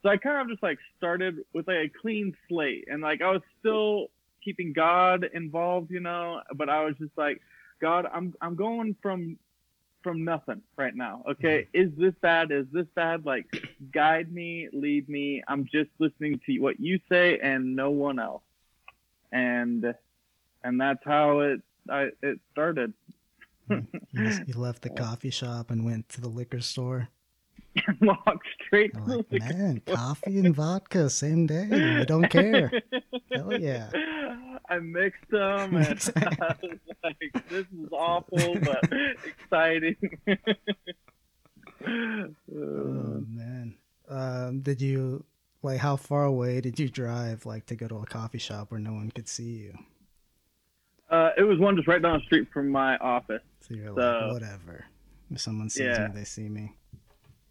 So 0.03 0.09
I 0.09 0.17
kind 0.17 0.41
of 0.41 0.49
just 0.49 0.63
like 0.63 0.79
started 0.97 1.45
with 1.53 1.69
like 1.69 1.77
a 1.77 1.91
clean 2.01 2.35
slate 2.49 2.89
and 2.91 3.03
like 3.03 3.21
I 3.21 3.31
was 3.31 3.43
still 3.61 4.07
keeping 4.43 4.73
God 4.73 5.29
involved, 5.35 5.91
you 5.91 6.01
know, 6.01 6.41
but 6.55 6.71
I 6.71 6.83
was 6.83 6.95
just 6.99 7.13
like, 7.19 7.43
God, 7.79 8.07
I'm 8.11 8.33
I'm 8.41 8.57
going 8.57 8.97
from 9.03 9.37
from 10.03 10.25
nothing 10.25 10.63
right 10.77 10.95
now. 10.95 11.23
Okay, 11.29 11.69
mm-hmm. 11.75 11.89
is 11.89 11.99
this 11.99 12.15
bad? 12.21 12.51
Is 12.51 12.67
this 12.73 12.87
bad? 12.95 13.25
Like, 13.27 13.47
guide 13.93 14.33
me, 14.33 14.69
lead 14.73 15.09
me. 15.09 15.43
I'm 15.49 15.65
just 15.65 15.91
listening 15.99 16.41
to 16.47 16.59
what 16.59 16.81
you 16.81 17.01
say 17.09 17.39
and 17.43 17.77
no 17.77 17.91
one 17.91 18.19
else. 18.19 18.43
And 19.33 19.95
and 20.65 20.81
that's 20.81 21.05
how 21.05 21.41
it 21.41 21.61
I 21.91 22.11
it 22.23 22.41
started. 22.53 22.93
Hmm. 23.69 23.81
You, 24.13 24.31
you 24.47 24.55
left 24.57 24.83
the 24.83 24.91
coffee 24.91 25.31
shop 25.31 25.71
and 25.71 25.85
went 25.85 26.09
to 26.11 26.21
the 26.21 26.29
liquor 26.29 26.61
store. 26.61 27.09
Walked 28.01 28.47
straight 28.67 28.93
You're 28.95 29.05
to 29.23 29.27
like, 29.31 29.41
man, 29.41 29.83
coffee 29.87 30.39
and 30.39 30.55
vodka, 30.55 31.09
same 31.11 31.47
day. 31.47 31.69
We 31.99 32.05
don't 32.05 32.29
care. 32.31 32.71
Hell 33.33 33.53
yeah. 33.59 33.91
I 34.69 34.79
mixed 34.81 35.29
them 35.31 35.77
and 35.77 36.13
I 36.17 36.55
was 36.63 36.79
like, 37.05 37.49
this 37.49 37.67
is 37.67 37.89
awful 37.93 38.57
but 38.61 38.85
exciting. 39.25 39.97
Oh 41.87 43.23
man. 43.29 43.75
Um, 44.09 44.61
did 44.61 44.81
you 44.81 45.25
like 45.63 45.79
how 45.79 45.97
far 45.97 46.25
away 46.25 46.61
did 46.61 46.79
you 46.79 46.89
drive 46.89 47.47
like 47.47 47.67
to 47.67 47.77
go 47.77 47.89
to 47.89 47.97
a 47.99 48.07
coffee 48.07 48.39
shop 48.39 48.71
where 48.71 48.81
no 48.81 48.93
one 48.93 49.11
could 49.11 49.29
see 49.29 49.45
you? 49.71 49.79
Uh, 51.11 51.31
it 51.39 51.43
was 51.43 51.59
one 51.59 51.77
just 51.77 51.89
right 51.89 52.03
down 52.03 52.19
the 52.19 52.25
street 52.25 52.49
from 52.53 52.69
my 52.69 52.97
office. 52.99 53.43
So 53.61 53.75
you're 53.75 53.95
So- 53.95 53.95
like, 53.95 54.33
whatever. 54.33 54.85
If 55.31 55.41
someone 55.41 55.69
sees 55.69 55.85
Yeah. 55.87 56.09
me, 56.09 56.15
they 56.15 56.25
see 56.25 56.49
me. 56.49 56.75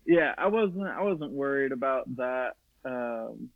Yeah, 0.08 0.34
I 0.38 0.48
wasn't 0.48 0.88
I 0.88 1.04
wasn't 1.04 1.34
worried 1.34 1.74
about 1.74 2.16
that. 2.16 2.56
Um, 2.86 3.50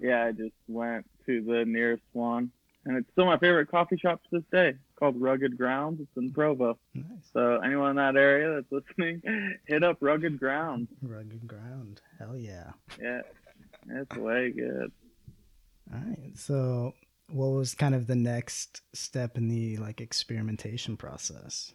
yeah, 0.00 0.24
I 0.24 0.32
just 0.32 0.54
went 0.66 1.06
to 1.26 1.40
the 1.40 1.64
nearest 1.64 2.02
one, 2.12 2.50
and 2.84 2.96
it's 2.96 3.10
still 3.12 3.26
my 3.26 3.38
favorite 3.38 3.70
coffee 3.70 3.96
shop 3.96 4.20
to 4.24 4.28
this 4.32 4.44
day. 4.50 4.70
It's 4.70 4.98
called 4.98 5.20
Rugged 5.20 5.56
Grounds. 5.56 6.00
It's 6.00 6.16
in 6.16 6.32
Provo. 6.32 6.76
Nice. 6.94 7.06
So 7.32 7.60
anyone 7.64 7.90
in 7.90 7.96
that 7.96 8.16
area 8.16 8.54
that's 8.54 8.72
listening, 8.72 9.22
hit 9.68 9.84
up 9.84 9.98
Rugged 10.00 10.38
Grounds. 10.40 10.88
Rugged 11.00 11.46
ground. 11.46 12.00
Hell 12.18 12.36
yeah. 12.36 12.72
Yeah, 13.00 13.22
it's 13.88 14.16
way 14.16 14.50
good. 14.50 14.90
All 15.92 16.00
right. 16.00 16.36
So, 16.36 16.92
what 17.30 17.52
was 17.52 17.74
kind 17.74 17.94
of 17.94 18.08
the 18.08 18.16
next 18.16 18.82
step 18.94 19.38
in 19.38 19.46
the 19.46 19.76
like 19.76 20.00
experimentation 20.00 20.96
process? 20.96 21.72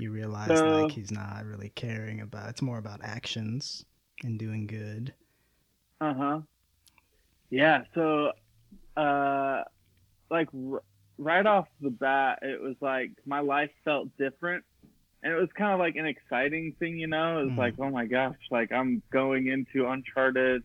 You 0.00 0.12
realize 0.12 0.64
like 0.64 0.90
he's 0.90 1.10
not 1.10 1.44
really 1.44 1.70
caring 1.70 2.20
about. 2.20 2.50
It's 2.50 2.62
more 2.62 2.78
about 2.78 3.00
actions 3.02 3.84
and 4.24 4.38
doing 4.38 4.66
good. 4.66 5.14
Uh 6.00 6.14
huh. 6.14 6.40
Yeah. 7.50 7.82
So, 7.94 8.32
uh, 8.96 9.62
like 10.30 10.48
r- 10.54 10.82
right 11.18 11.46
off 11.46 11.68
the 11.80 11.90
bat, 11.90 12.40
it 12.42 12.60
was 12.60 12.76
like 12.80 13.12
my 13.26 13.40
life 13.40 13.70
felt 13.84 14.08
different, 14.18 14.64
and 15.22 15.32
it 15.32 15.36
was 15.36 15.50
kind 15.56 15.72
of 15.72 15.78
like 15.80 15.96
an 15.96 16.06
exciting 16.06 16.74
thing, 16.78 16.98
you 16.98 17.06
know. 17.08 17.40
It 17.40 17.44
was 17.44 17.54
Mhm. 17.54 17.58
like, 17.58 17.74
oh 17.78 17.90
my 17.90 18.06
gosh, 18.06 18.36
like 18.50 18.72
I'm 18.72 19.02
going 19.12 19.48
into 19.48 19.88
uncharted 19.88 20.62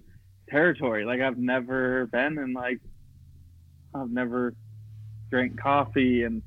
territory. 0.49 1.05
Like 1.05 1.21
I've 1.21 1.37
never 1.37 2.07
been, 2.07 2.37
and 2.37 2.53
like 2.53 2.79
I've 3.93 4.11
never 4.11 4.53
drank 5.31 5.59
coffee, 5.59 6.23
and 6.23 6.43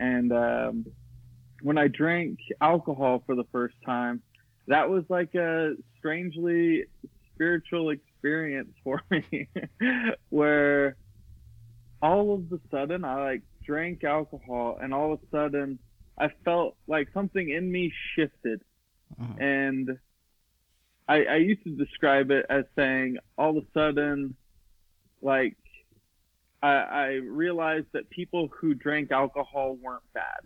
and 0.00 0.32
um, 0.32 0.86
when 1.62 1.78
I 1.78 1.88
drank 1.88 2.38
alcohol 2.60 3.22
for 3.26 3.34
the 3.34 3.44
first 3.52 3.74
time, 3.84 4.22
that 4.66 4.88
was 4.88 5.04
like 5.08 5.34
a 5.34 5.74
strangely 5.98 6.84
spiritual 7.34 7.90
experience 7.90 8.70
for 8.84 9.02
me 9.10 9.48
where 10.28 10.96
all 12.02 12.34
of 12.34 12.52
a 12.52 12.60
sudden 12.70 13.04
I 13.04 13.22
like 13.22 13.42
drank 13.64 14.04
alcohol 14.04 14.78
and 14.80 14.92
all 14.94 15.12
of 15.12 15.20
a 15.22 15.26
sudden 15.30 15.78
I 16.18 16.28
felt 16.44 16.76
like 16.86 17.08
something 17.12 17.48
in 17.48 17.70
me 17.70 17.92
shifted 18.14 18.62
Mhm. 19.20 19.40
and 19.40 19.98
I, 21.08 21.24
I 21.24 21.36
used 21.36 21.64
to 21.64 21.70
describe 21.70 22.30
it 22.30 22.46
as 22.48 22.64
saying 22.76 23.18
all 23.36 23.58
of 23.58 23.64
a 23.64 23.66
sudden 23.74 24.36
like 25.20 25.56
I, 26.62 26.68
I 26.68 27.06
realized 27.14 27.88
that 27.92 28.08
people 28.10 28.48
who 28.60 28.74
drank 28.74 29.10
alcohol 29.10 29.76
weren't 29.82 30.04
bad. 30.14 30.42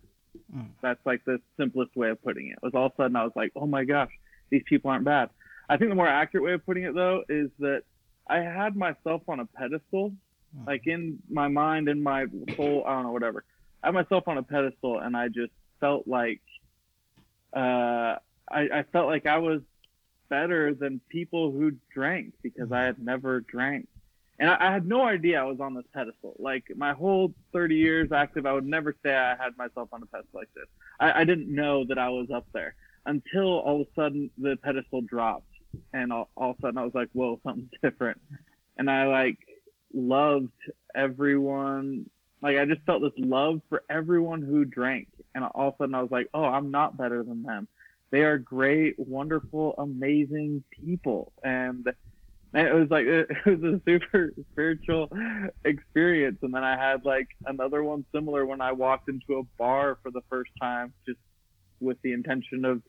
Mm. 0.52 0.68
That's 0.82 1.04
like 1.06 1.24
the 1.24 1.40
simplest 1.56 1.94
way 1.94 2.10
of 2.10 2.22
putting 2.22 2.48
it. 2.48 2.58
Was 2.62 2.74
all 2.74 2.86
of 2.86 2.92
a 2.92 2.96
sudden 2.96 3.16
I 3.16 3.22
was 3.22 3.32
like, 3.36 3.52
oh 3.54 3.66
my 3.66 3.84
gosh, 3.84 4.10
these 4.50 4.62
people 4.66 4.90
aren't 4.90 5.04
bad. 5.04 5.30
I 5.68 5.76
think 5.76 5.90
the 5.90 5.94
more 5.94 6.08
accurate 6.08 6.44
way 6.44 6.52
of 6.52 6.66
putting 6.66 6.82
it 6.84 6.94
though 6.94 7.22
is 7.28 7.50
that 7.60 7.82
I 8.28 8.38
had 8.38 8.76
myself 8.76 9.22
on 9.28 9.40
a 9.40 9.46
pedestal, 9.46 10.12
Mm. 10.56 10.66
like 10.68 10.86
in 10.86 11.18
my 11.28 11.48
mind, 11.48 11.88
in 11.88 12.00
my 12.00 12.26
soul, 12.56 12.84
I 12.86 12.94
don't 12.94 13.02
know, 13.04 13.12
whatever. 13.12 13.44
I 13.82 13.88
had 13.88 13.94
myself 13.94 14.28
on 14.28 14.38
a 14.38 14.42
pedestal, 14.42 15.00
and 15.00 15.16
I 15.16 15.26
just 15.26 15.52
felt 15.80 16.06
like, 16.06 16.40
uh, 17.54 18.16
I, 18.50 18.68
I 18.72 18.84
felt 18.92 19.06
like 19.08 19.26
I 19.26 19.38
was 19.38 19.62
better 20.28 20.74
than 20.74 21.00
people 21.08 21.50
who 21.50 21.72
drank 21.92 22.34
because 22.42 22.72
I 22.72 22.82
had 22.82 22.98
never 22.98 23.40
drank, 23.40 23.88
and 24.38 24.50
I, 24.50 24.56
I 24.60 24.72
had 24.72 24.86
no 24.86 25.02
idea 25.06 25.40
I 25.40 25.44
was 25.44 25.60
on 25.60 25.74
this 25.74 25.84
pedestal. 25.94 26.34
Like 26.38 26.64
my 26.76 26.92
whole 26.92 27.32
30 27.52 27.76
years 27.76 28.12
active, 28.12 28.46
I 28.46 28.52
would 28.52 28.66
never 28.66 28.94
say 29.02 29.14
I 29.14 29.36
had 29.36 29.56
myself 29.56 29.88
on 29.92 30.02
a 30.02 30.06
pedestal 30.06 30.40
like 30.40 30.52
this. 30.54 30.66
I, 31.00 31.20
I 31.20 31.24
didn't 31.24 31.54
know 31.54 31.84
that 31.88 31.98
I 31.98 32.08
was 32.08 32.28
up 32.34 32.46
there 32.52 32.74
until 33.06 33.60
all 33.60 33.82
of 33.82 33.86
a 33.86 33.90
sudden 33.94 34.30
the 34.38 34.56
pedestal 34.62 35.02
dropped 35.02 35.46
and 35.92 36.12
all, 36.12 36.30
all 36.36 36.50
of 36.50 36.56
a 36.58 36.62
sudden 36.62 36.78
I 36.78 36.84
was 36.84 36.94
like, 36.94 37.08
whoa, 37.12 37.40
something's 37.46 37.70
different. 37.82 38.20
And 38.76 38.90
I 38.90 39.06
like 39.06 39.38
loved 39.92 40.52
everyone. 40.94 42.10
Like 42.42 42.58
I 42.58 42.64
just 42.64 42.82
felt 42.82 43.02
this 43.02 43.12
love 43.16 43.60
for 43.68 43.82
everyone 43.88 44.42
who 44.42 44.64
drank. 44.64 45.08
And 45.34 45.44
all 45.44 45.68
of 45.68 45.74
a 45.74 45.76
sudden 45.78 45.94
I 45.94 46.02
was 46.02 46.10
like, 46.10 46.28
oh, 46.34 46.44
I'm 46.44 46.70
not 46.70 46.96
better 46.96 47.22
than 47.22 47.42
them. 47.42 47.68
They 48.10 48.22
are 48.22 48.38
great, 48.38 48.94
wonderful, 48.98 49.74
amazing 49.78 50.62
people. 50.70 51.32
And 51.42 51.86
man, 52.54 52.66
it 52.66 52.74
was 52.74 52.88
like, 52.90 53.04
it 53.06 53.28
was 53.44 53.62
a 53.62 53.80
super 53.86 54.32
spiritual 54.52 55.08
experience. 55.64 56.38
And 56.42 56.54
then 56.54 56.64
I 56.64 56.76
had 56.78 57.04
like 57.04 57.28
another 57.44 57.84
one 57.84 58.06
similar 58.14 58.46
when 58.46 58.60
I 58.62 58.72
walked 58.72 59.08
into 59.10 59.40
a 59.40 59.42
bar 59.58 59.98
for 60.02 60.10
the 60.10 60.22
first 60.30 60.52
time, 60.60 60.94
just 61.06 61.18
with 61.80 61.98
the 62.02 62.12
intention 62.12 62.64
of 62.64 62.80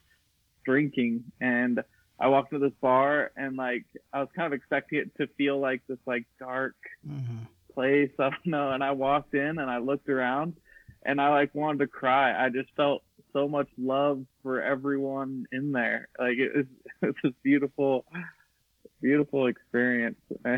drinking. 0.65 1.25
And 1.41 1.81
I 2.19 2.27
walked 2.27 2.53
into 2.53 2.65
this 2.69 2.77
bar 2.81 3.31
and 3.35 3.57
like 3.57 3.83
I 4.13 4.19
was 4.19 4.29
kind 4.35 4.45
of 4.47 4.53
expecting 4.53 4.99
it 4.99 5.11
to 5.19 5.27
feel 5.35 5.59
like 5.59 5.81
this 5.89 5.99
like 6.05 6.25
dark 6.39 6.75
Mhm. 7.05 7.47
place. 7.73 8.11
I 8.19 8.29
don't 8.29 8.45
know. 8.45 8.71
And 8.71 8.83
I 8.83 8.91
walked 8.91 9.33
in 9.33 9.59
and 9.59 9.69
I 9.69 9.79
looked 9.79 10.09
around 10.09 10.55
and 11.05 11.19
I 11.19 11.29
like 11.29 11.53
wanted 11.53 11.79
to 11.79 11.87
cry. 11.87 12.45
I 12.45 12.49
just 12.49 12.69
felt 12.77 13.03
so 13.33 13.47
much 13.49 13.67
love 13.77 14.23
for 14.41 14.61
everyone 14.61 15.45
in 15.51 15.71
there. 15.71 16.07
Like 16.17 16.37
it 16.37 16.55
was, 16.55 16.65
it 17.01 17.07
was 17.07 17.15
this 17.23 17.33
beautiful, 17.43 18.05
beautiful 19.01 19.47
experience. 19.47 20.17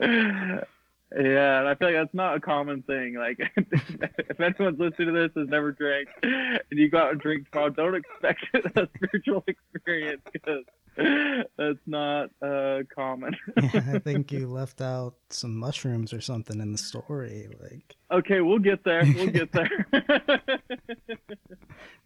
Yeah, 1.14 1.58
and 1.58 1.68
I 1.68 1.74
feel 1.74 1.88
like 1.88 1.96
that's 1.96 2.14
not 2.14 2.36
a 2.36 2.40
common 2.40 2.82
thing. 2.82 3.14
Like, 3.14 3.38
if 3.56 4.40
anyone's 4.40 4.78
listening 4.78 5.08
to 5.08 5.12
this 5.12 5.30
has 5.36 5.48
never 5.48 5.72
drank, 5.72 6.08
and 6.22 6.60
you 6.70 6.88
go 6.88 6.98
out 6.98 7.12
and 7.12 7.20
drink 7.20 7.50
tomorrow, 7.50 7.70
don't 7.70 7.94
expect 7.94 8.46
a 8.76 8.88
spiritual 8.96 9.44
experience 9.46 10.22
because 10.32 10.64
that's 10.96 11.78
not 11.86 12.30
uh, 12.40 12.80
common. 12.94 13.36
Yeah, 13.74 13.92
I 13.94 13.98
think 13.98 14.32
you 14.32 14.48
left 14.48 14.80
out 14.80 15.14
some 15.30 15.56
mushrooms 15.56 16.12
or 16.12 16.20
something 16.20 16.60
in 16.60 16.72
the 16.72 16.78
story. 16.78 17.48
Like 17.60 17.96
okay, 18.10 18.40
we'll 18.40 18.58
get 18.58 18.84
there. 18.84 19.02
We'll 19.04 19.28
get 19.28 19.52
there. 19.52 19.70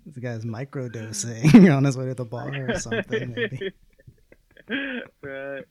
this 0.04 0.18
guy's 0.20 0.44
microdosing 0.44 1.74
on 1.74 1.84
his 1.84 1.96
way 1.96 2.07
to 2.07 2.14
the 2.14 2.24
bar 2.24 2.70
or 2.70 2.78
something. 2.78 3.34
Maybe. 3.34 3.72
right. 5.22 5.64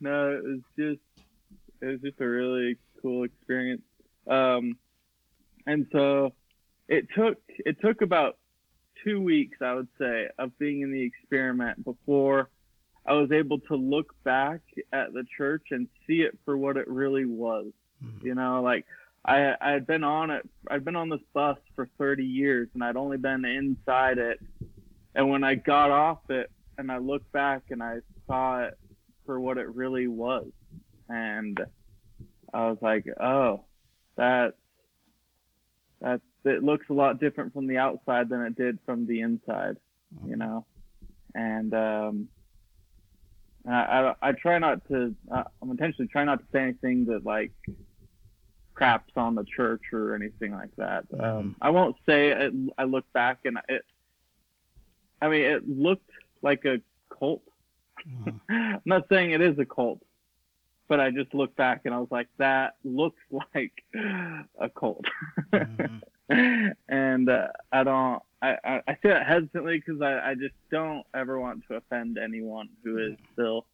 No, 0.00 0.32
it 0.32 0.42
was 0.44 0.60
just 0.76 1.00
it 1.82 1.86
was 1.86 2.00
just 2.00 2.20
a 2.20 2.28
really 2.28 2.78
cool 3.02 3.24
experience. 3.24 3.82
Um, 4.30 4.78
and 5.66 5.86
so 5.92 6.32
it 6.88 7.08
took 7.14 7.38
it 7.48 7.80
took 7.80 8.00
about 8.02 8.38
two 9.04 9.20
weeks, 9.20 9.58
I 9.60 9.74
would 9.74 9.88
say, 9.98 10.28
of 10.38 10.56
being 10.58 10.82
in 10.82 10.92
the 10.92 11.02
experiment 11.02 11.84
before 11.84 12.48
I 13.04 13.14
was 13.14 13.32
able 13.32 13.58
to 13.60 13.74
look 13.74 14.14
back 14.22 14.60
at 14.92 15.12
the 15.12 15.24
church 15.36 15.66
and 15.72 15.88
see 16.06 16.22
it 16.22 16.38
for 16.44 16.56
what 16.56 16.76
it 16.76 16.86
really 16.86 17.24
was. 17.24 17.72
Mhm. 18.02 18.22
You 18.22 18.34
know, 18.36 18.62
like 18.62 18.86
I 19.24 19.56
I 19.60 19.72
had 19.72 19.86
been 19.86 20.04
on 20.04 20.30
it 20.30 20.48
I'd 20.68 20.84
been 20.84 20.96
on 20.96 21.08
this 21.08 21.20
bus 21.32 21.58
for 21.74 21.86
30 21.98 22.24
years 22.24 22.68
and 22.74 22.84
I'd 22.84 22.96
only 22.96 23.18
been 23.18 23.44
inside 23.44 24.18
it. 24.18 24.38
And 25.14 25.28
when 25.28 25.42
I 25.42 25.56
got 25.56 25.90
off 25.90 26.30
it 26.30 26.50
and 26.78 26.92
I 26.92 26.98
looked 26.98 27.30
back 27.32 27.64
and 27.70 27.82
I 27.82 27.98
saw 28.26 28.62
it 28.62 28.78
for 29.26 29.40
what 29.40 29.58
it 29.58 29.68
really 29.74 30.06
was. 30.06 30.50
And 31.12 31.60
I 32.54 32.68
was 32.68 32.78
like, 32.80 33.06
"Oh, 33.20 33.64
that 34.16 34.54
that 36.00 36.20
it 36.44 36.62
looks 36.64 36.86
a 36.88 36.94
lot 36.94 37.20
different 37.20 37.52
from 37.52 37.66
the 37.66 37.76
outside 37.76 38.28
than 38.28 38.40
it 38.42 38.56
did 38.56 38.78
from 38.86 39.06
the 39.06 39.20
inside." 39.20 39.76
You 40.26 40.36
know. 40.36 40.64
And 41.34 41.74
um 41.74 42.28
I, 43.68 43.72
I, 43.72 44.14
I 44.22 44.32
try 44.32 44.58
not 44.58 44.86
to. 44.88 45.14
Uh, 45.30 45.44
I'm 45.60 45.70
intentionally 45.70 46.08
trying 46.08 46.26
not 46.26 46.40
to 46.40 46.46
say 46.52 46.62
anything 46.62 47.04
that 47.06 47.24
like 47.24 47.52
craps 48.74 49.12
on 49.16 49.34
the 49.34 49.44
church 49.44 49.82
or 49.92 50.14
anything 50.14 50.52
like 50.52 50.74
that. 50.76 51.04
Um, 51.20 51.54
I 51.60 51.70
won't 51.70 51.96
say 52.06 52.30
it, 52.30 52.52
I 52.78 52.84
look 52.84 53.04
back 53.12 53.40
and 53.44 53.58
it. 53.68 53.82
I 55.20 55.28
mean, 55.28 55.42
it 55.42 55.68
looked 55.68 56.10
like 56.42 56.64
a 56.64 56.80
cult. 57.16 57.42
Mhm. 58.08 58.40
I'm 58.48 58.80
not 58.84 59.08
saying 59.08 59.30
it 59.30 59.40
is 59.40 59.58
a 59.58 59.64
cult, 59.64 60.02
but 60.92 61.00
I 61.00 61.10
just 61.10 61.32
looked 61.32 61.56
back 61.56 61.86
and 61.86 61.94
I 61.94 61.98
was 61.98 62.10
like, 62.10 62.28
that 62.36 62.74
looks 62.84 63.22
like 63.54 63.72
a 63.94 64.68
cult. 64.68 65.06
Mhm. 65.50 66.02
and 66.88 67.30
uh, 67.30 67.46
I 67.72 67.82
don't. 67.82 68.22
I, 68.42 68.56
I, 68.62 68.80
I 68.86 68.92
say 69.02 69.08
that 69.08 69.26
hesitantly 69.26 69.78
because 69.78 70.02
I, 70.02 70.32
I 70.32 70.34
just 70.34 70.54
don't 70.70 71.06
ever 71.14 71.40
want 71.40 71.62
to 71.68 71.76
offend 71.76 72.18
anyone 72.18 72.68
who 72.84 72.98
is 72.98 73.16
still 73.32 73.64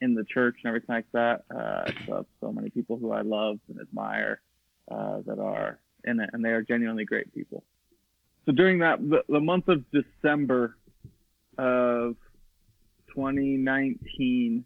in 0.00 0.14
the 0.14 0.24
church 0.24 0.56
and 0.64 0.68
everything 0.68 0.94
like 0.94 1.12
that. 1.12 1.44
Uh, 1.54 1.90
I 1.90 2.02
still 2.04 2.26
so 2.40 2.52
many 2.52 2.70
people 2.70 2.96
who 2.96 3.12
I 3.12 3.20
love 3.20 3.58
and 3.68 3.78
admire 3.78 4.40
uh, 4.90 5.20
that 5.26 5.38
are 5.38 5.78
in 6.04 6.20
it, 6.20 6.30
and 6.32 6.42
they 6.42 6.52
are 6.52 6.62
genuinely 6.62 7.04
great 7.04 7.34
people. 7.34 7.64
So 8.46 8.52
during 8.52 8.78
that, 8.78 8.98
the, 9.06 9.24
the 9.28 9.40
month 9.40 9.68
of 9.68 9.84
December 9.90 10.78
of 11.58 12.16
2019, 13.14 14.64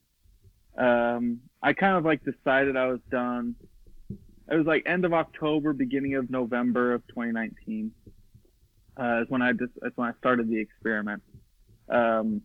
um, 0.77 1.41
I 1.65 1.73
kind 1.73 1.97
of 1.97 2.05
like 2.05 2.21
decided 2.23 2.77
I 2.77 2.89
was 2.89 3.01
done. 3.11 3.57
It 4.11 4.55
was 4.55 4.67
like 4.67 4.83
end 4.87 5.07
of 5.07 5.15
October, 5.15 5.73
beginning 5.73 6.15
of 6.15 6.29
November 6.29 6.93
of 6.93 7.07
2019. 7.09 7.91
Uh, 9.01 9.23
is 9.23 9.31
when 9.31 9.41
I 9.41 9.53
just 9.53 9.73
that's 9.81 9.97
when 9.97 10.09
I 10.09 10.12
started 10.19 10.49
the 10.51 10.61
experiment. 10.61 11.23
Um, 11.89 12.43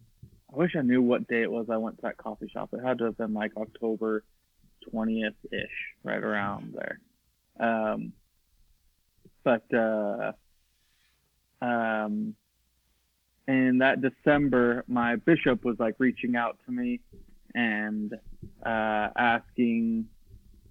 I 0.52 0.58
wish 0.58 0.72
I 0.78 0.82
knew 0.82 1.02
what 1.02 1.28
day 1.28 1.44
it 1.44 1.52
was 1.52 1.68
I 1.70 1.76
went 1.76 1.98
to 1.98 2.02
that 2.04 2.18
coffee 2.18 2.50
shop. 2.52 2.70
It 2.72 2.80
had 2.84 2.98
to 3.00 3.04
have 3.06 3.18
been 3.18 3.34
like 3.34 3.52
October 3.58 4.24
20th 4.92 5.36
ish, 5.52 5.68
right 6.04 6.24
around 6.24 6.74
there. 6.74 7.00
Um, 7.60 8.14
but 9.44 9.66
uh, 9.74 10.32
um, 11.62 12.36
in 13.50 13.80
that 13.80 14.02
December, 14.02 14.86
my 14.88 15.18
bishop 15.18 15.66
was 15.66 15.76
like 15.78 15.96
reaching 16.00 16.38
out 16.38 16.58
to 16.66 16.72
me 16.72 17.02
and 17.54 18.14
uh, 18.66 19.10
asking, 19.18 20.08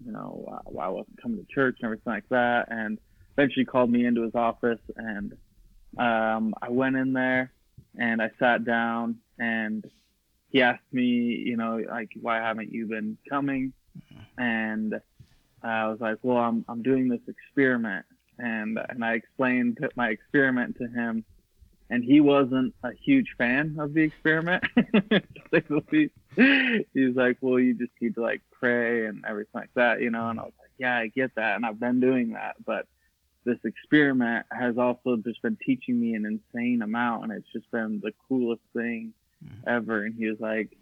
you 0.05 0.13
know, 0.13 0.61
why- 0.67 0.87
I 0.87 0.89
wasn't 0.89 1.21
coming 1.23 1.39
to 1.39 1.47
church 1.53 1.77
and 1.81 1.87
everything 1.87 2.13
like 2.13 2.29
that. 2.31 2.69
And 2.71 2.99
eventually 3.37 3.65
called 3.65 3.91
me 3.91 4.05
into 4.07 4.23
his 4.23 4.35
office 4.35 4.81
and 4.97 5.33
um, 5.99 6.55
I 6.61 6.71
went 6.71 6.97
in 6.97 7.13
there 7.13 7.53
and 7.99 8.21
I 8.23 8.31
sat 8.39 8.65
down 8.65 9.17
and 9.39 9.85
he 10.51 10.63
asked 10.63 10.93
me, 10.93 11.03
you 11.03 11.57
know, 11.57 11.81
like, 11.89 12.11
why 12.21 12.37
haven't 12.39 12.73
you 12.73 12.87
been 12.87 13.19
coming? 13.29 13.73
And 14.39 14.95
I 15.63 15.89
was 15.89 15.99
like, 16.01 16.19
well, 16.23 16.39
I'm, 16.39 16.65
I'm 16.69 16.83
doing 16.83 17.09
this 17.09 17.21
experiment. 17.27 18.07
And, 18.39 18.79
and 18.89 19.05
I 19.05 19.15
explained 19.15 19.79
my 19.97 20.09
experiment 20.09 20.77
to 20.79 20.87
him 20.89 21.25
and 21.91 22.05
he 22.05 22.21
wasn't 22.21 22.75
a 22.83 22.93
huge 22.93 23.35
fan 23.39 23.77
of 23.79 23.95
the 23.95 24.03
experiment. 24.03 24.63
He's 25.53 27.17
like, 27.17 27.39
well, 27.41 27.59
you 27.59 27.75
just 27.75 27.93
need 28.01 28.15
to 28.17 28.23
like 28.23 28.43
pray 28.53 29.07
and 29.07 29.25
everything 29.27 29.53
like 29.55 29.71
that, 29.75 30.01
you 30.01 30.11
know? 30.11 30.29
And 30.29 30.39
I 30.39 30.45
was 30.45 30.53
like, 30.59 30.71
yeah, 30.79 30.99
I 30.99 31.07
get 31.09 31.35
that. 31.37 31.57
And 31.57 31.65
I've 31.65 31.81
been 31.81 32.01
doing 32.01 32.33
that, 32.33 32.57
but 32.65 32.87
this 33.49 33.59
experiment 33.65 34.45
has 34.53 34.77
also 34.77 35.17
just 35.17 35.41
been 35.41 35.57
teaching 35.65 35.99
me 35.99 36.15
an 36.15 36.27
insane 36.27 36.83
amount 36.83 37.25
and 37.25 37.33
it's 37.33 37.51
just 37.53 37.71
been 37.71 38.01
the 38.03 38.13
coolest 38.29 38.63
thing 38.75 39.15
mm-hmm. 39.43 39.69
ever 39.69 40.05
and 40.05 40.15
he 40.15 40.27
was 40.27 40.39
like 40.39 40.77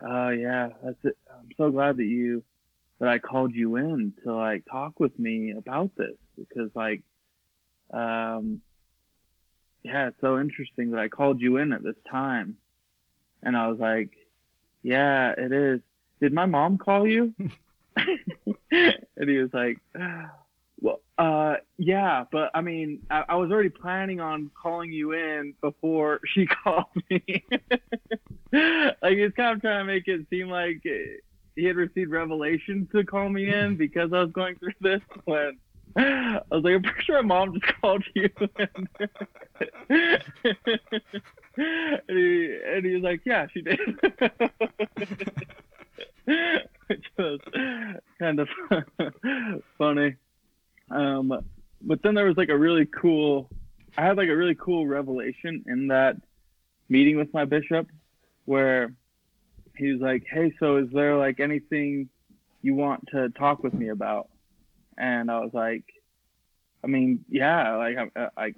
oh 0.00 0.30
yeah 0.30 0.70
that's 0.82 0.96
it 1.04 1.16
i'm 1.30 1.48
so 1.58 1.70
glad 1.70 1.98
that 1.98 2.04
you 2.04 2.42
that 3.00 3.08
i 3.08 3.18
called 3.18 3.54
you 3.54 3.76
in 3.76 4.14
to 4.24 4.34
like 4.34 4.64
talk 4.70 4.98
with 4.98 5.16
me 5.18 5.52
about 5.52 5.90
this 5.96 6.16
because 6.38 6.70
like 6.74 7.02
um 7.92 8.62
yeah 9.86 10.08
it's 10.08 10.20
so 10.20 10.38
interesting 10.38 10.90
that 10.90 11.00
i 11.00 11.08
called 11.08 11.40
you 11.40 11.56
in 11.58 11.72
at 11.72 11.82
this 11.82 11.96
time 12.10 12.56
and 13.42 13.56
i 13.56 13.68
was 13.68 13.78
like 13.78 14.10
yeah 14.82 15.32
it 15.36 15.52
is 15.52 15.80
did 16.20 16.32
my 16.32 16.46
mom 16.46 16.76
call 16.76 17.06
you 17.06 17.32
and 17.96 19.28
he 19.28 19.38
was 19.38 19.50
like 19.52 19.78
well, 20.80 21.00
uh, 21.18 21.54
yeah, 21.78 22.24
but 22.30 22.50
I 22.54 22.60
mean, 22.60 23.00
I, 23.10 23.24
I, 23.30 23.34
was 23.36 23.50
already 23.50 23.70
planning 23.70 24.20
on 24.20 24.50
calling 24.60 24.92
you 24.92 25.12
in 25.12 25.54
before 25.62 26.20
she 26.26 26.46
called 26.64 26.84
me. 27.08 27.44
like 28.52 29.16
he's 29.16 29.32
kind 29.32 29.56
of 29.56 29.60
trying 29.62 29.80
to 29.80 29.84
make 29.84 30.06
it 30.06 30.26
seem 30.28 30.48
like 30.48 30.82
he 31.56 31.64
had 31.64 31.76
received 31.76 32.10
revelation 32.10 32.86
to 32.92 33.04
call 33.04 33.28
me 33.30 33.48
in 33.48 33.76
because 33.76 34.12
I 34.12 34.20
was 34.20 34.32
going 34.32 34.56
through 34.56 34.74
this. 34.82 35.00
When 35.24 35.56
I 35.96 36.40
was 36.50 36.62
like, 36.62 36.74
I'm 36.74 36.82
pretty 36.82 37.02
sure 37.04 37.22
my 37.22 37.38
mom 37.38 37.54
just 37.54 37.72
called 37.80 38.04
you. 38.14 38.28
and, 39.88 40.20
he, 42.08 42.58
and 42.66 42.84
he 42.84 42.94
was 42.94 43.02
like, 43.02 43.22
Yeah, 43.24 43.46
she 43.52 43.62
did. 43.62 43.80
Which 46.88 47.06
was 47.18 47.40
kind 48.18 48.40
of 48.40 48.48
funny. 49.78 50.16
Um, 50.90 51.32
but 51.82 52.02
then 52.02 52.14
there 52.14 52.26
was 52.26 52.36
like 52.36 52.50
a 52.50 52.58
really 52.58 52.86
cool, 52.86 53.48
I 53.96 54.04
had 54.04 54.18
like 54.18 54.28
a 54.28 54.36
really 54.36 54.54
cool 54.54 54.86
revelation 54.86 55.64
in 55.66 55.88
that 55.88 56.16
meeting 56.88 57.16
with 57.16 57.32
my 57.32 57.44
bishop 57.44 57.88
where 58.44 58.92
he 59.76 59.92
was 59.92 60.00
like, 60.02 60.24
Hey, 60.30 60.52
so 60.60 60.76
is 60.76 60.88
there 60.92 61.16
like 61.16 61.40
anything 61.40 62.10
you 62.60 62.74
want 62.74 63.08
to 63.12 63.30
talk 63.30 63.62
with 63.62 63.72
me 63.72 63.88
about? 63.88 64.28
And 64.98 65.30
I 65.30 65.40
was 65.40 65.50
like, 65.52 65.84
I 66.82 66.86
mean, 66.86 67.24
yeah, 67.28 67.76
like 67.76 67.96
I, 67.96 68.20
uh, 68.20 68.28
I, 68.36 68.54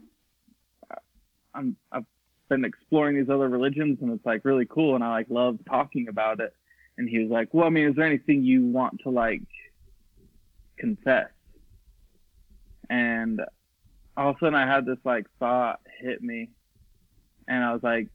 I'm, 1.55 1.77
I've 1.91 2.05
been 2.49 2.65
exploring 2.65 3.17
these 3.17 3.31
other 3.31 3.49
religions 3.49 3.99
and 4.01 4.13
it's 4.13 4.27
like 4.27 4.45
really 4.45 4.67
cool. 4.67 4.95
And 4.95 5.05
I 5.05 5.11
like 5.11 5.27
love 5.31 5.59
talking 5.69 6.09
about 6.09 6.41
it. 6.41 6.55
And 6.97 7.09
he 7.09 7.19
was 7.21 7.31
like, 7.31 7.53
well, 7.53 7.67
I 7.67 7.71
mean, 7.71 7.89
is 7.89 7.97
there 7.97 8.07
anything 8.07 8.43
you 8.43 8.67
want 8.67 9.01
to 9.05 9.11
like 9.11 9.43
confess? 10.79 11.29
and 12.91 13.43
all 14.17 14.31
of 14.31 14.37
a 14.37 14.39
sudden 14.39 14.55
I 14.55 14.67
had 14.67 14.87
this 14.87 14.99
like 15.05 15.27
thought 15.39 15.81
hit 16.01 16.23
me, 16.23 16.51
and 17.47 17.65
I 17.65 17.73
was 17.73 17.83
like, 17.83 18.09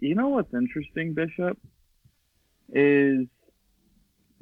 you 0.00 0.14
know 0.14 0.28
what's 0.28 0.52
interesting, 0.54 1.14
Bishop, 1.14 1.58
is 2.72 3.26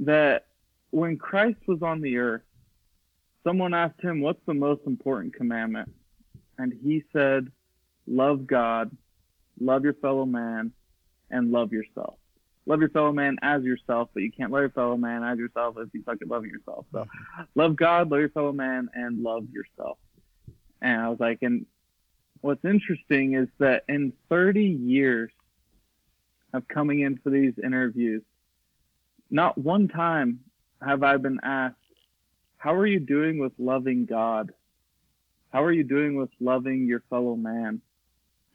that 0.01 0.47
when 0.91 1.17
Christ 1.19 1.59
was 1.67 1.83
on 1.83 2.01
the 2.01 2.17
earth, 2.19 2.43
someone 3.45 3.75
asked 3.75 4.01
him, 4.01 4.21
"What's 4.21 4.45
the 4.47 4.55
most 4.55 4.83
important 4.87 5.35
commandment?" 5.35 5.93
And 6.59 6.73
he 6.73 7.05
said, 7.13 7.51
"Love 8.07 8.47
God, 8.47 8.97
love 9.61 9.85
your 9.85 9.95
fellow 9.95 10.27
man, 10.27 10.73
and 11.31 11.51
love 11.51 11.73
yourself." 11.73 12.21
love 12.71 12.81
your 12.81 12.89
fellow 12.91 13.13
man 13.13 13.37
as 13.43 13.65
yourself, 13.65 14.11
but 14.15 14.23
you 14.23 14.31
can't 14.31 14.53
love 14.53 14.61
your 14.61 14.71
fellow 14.71 14.97
man 14.97 15.25
as 15.25 15.39
yourself 15.39 15.77
if 15.79 15.89
you 15.93 16.03
fucking 16.05 16.29
loving 16.29 16.51
yourself. 16.51 16.87
So 16.93 17.07
love 17.55 17.75
God, 17.75 18.11
love 18.11 18.21
your 18.21 18.29
fellow 18.29 18.53
man, 18.53 18.89
and 18.95 19.23
love 19.23 19.47
yourself. 19.53 19.99
And 20.81 21.01
I 21.01 21.09
was 21.09 21.19
like, 21.19 21.39
and 21.43 21.67
what's 22.41 22.65
interesting 22.65 23.35
is 23.35 23.49
that 23.59 23.85
in 23.89 24.13
30 24.29 24.65
years 24.65 25.31
of 26.53 26.67
coming 26.69 27.01
in 27.01 27.19
for 27.19 27.31
these 27.31 27.55
interviews, 27.63 28.23
not 29.31 29.59
one 29.59 29.89
time 29.89 30.41
have 30.81 31.03
I 31.03 31.17
been 31.17 31.41
asked, 31.43 31.77
how 32.61 32.75
are 32.75 32.87
you 32.87 33.01
doing 33.01 33.39
with 33.39 33.53
loving 33.59 34.05
God? 34.05 34.53
How 35.51 35.65
are 35.65 35.73
you 35.73 35.83
doing 35.83 36.15
with 36.15 36.29
loving 36.41 36.87
your 36.87 37.03
fellow 37.09 37.35
man? 37.35 37.81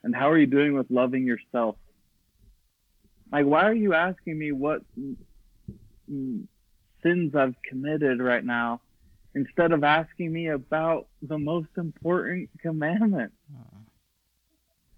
And 0.03 0.15
how 0.15 0.29
are 0.29 0.37
you 0.37 0.45
doing 0.45 0.75
with 0.75 0.85
loving 0.91 1.25
yourself? 1.25 1.75
Like, 3.31 3.47
why 3.47 3.63
are 3.63 3.73
you 3.73 3.95
asking 3.95 4.37
me 4.37 4.51
what 4.51 4.81
sins 6.07 7.35
I've 7.35 7.55
committed 7.67 8.19
right 8.19 8.45
now 8.45 8.81
instead 9.33 9.71
of 9.71 9.83
asking 9.83 10.31
me 10.31 10.49
about 10.49 11.07
the 11.23 11.39
most 11.39 11.69
important 11.75 12.51
commandment? 12.61 13.33
Uh-huh. 13.51 13.79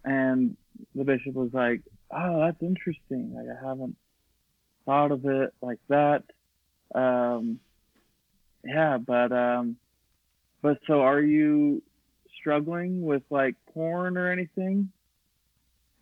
And 0.04 0.58
the 0.94 1.06
bishop 1.06 1.34
was 1.34 1.54
like, 1.54 1.82
"Oh, 2.12 2.42
that's 2.42 2.62
interesting. 2.62 3.34
Like, 3.34 3.48
I 3.48 3.66
haven't 3.66 3.96
thought 4.86 5.12
of 5.12 5.26
it 5.26 5.54
like 5.62 5.80
that." 5.88 6.24
Um, 6.94 7.62
yeah, 8.68 8.98
but 8.98 9.32
um, 9.32 9.78
but 10.62 10.80
so 10.88 11.02
are 11.02 11.22
you 11.22 11.82
struggling 12.40 13.02
with 13.02 13.24
like 13.30 13.56
porn 13.74 14.18
or 14.18 14.32
anything? 14.32 14.92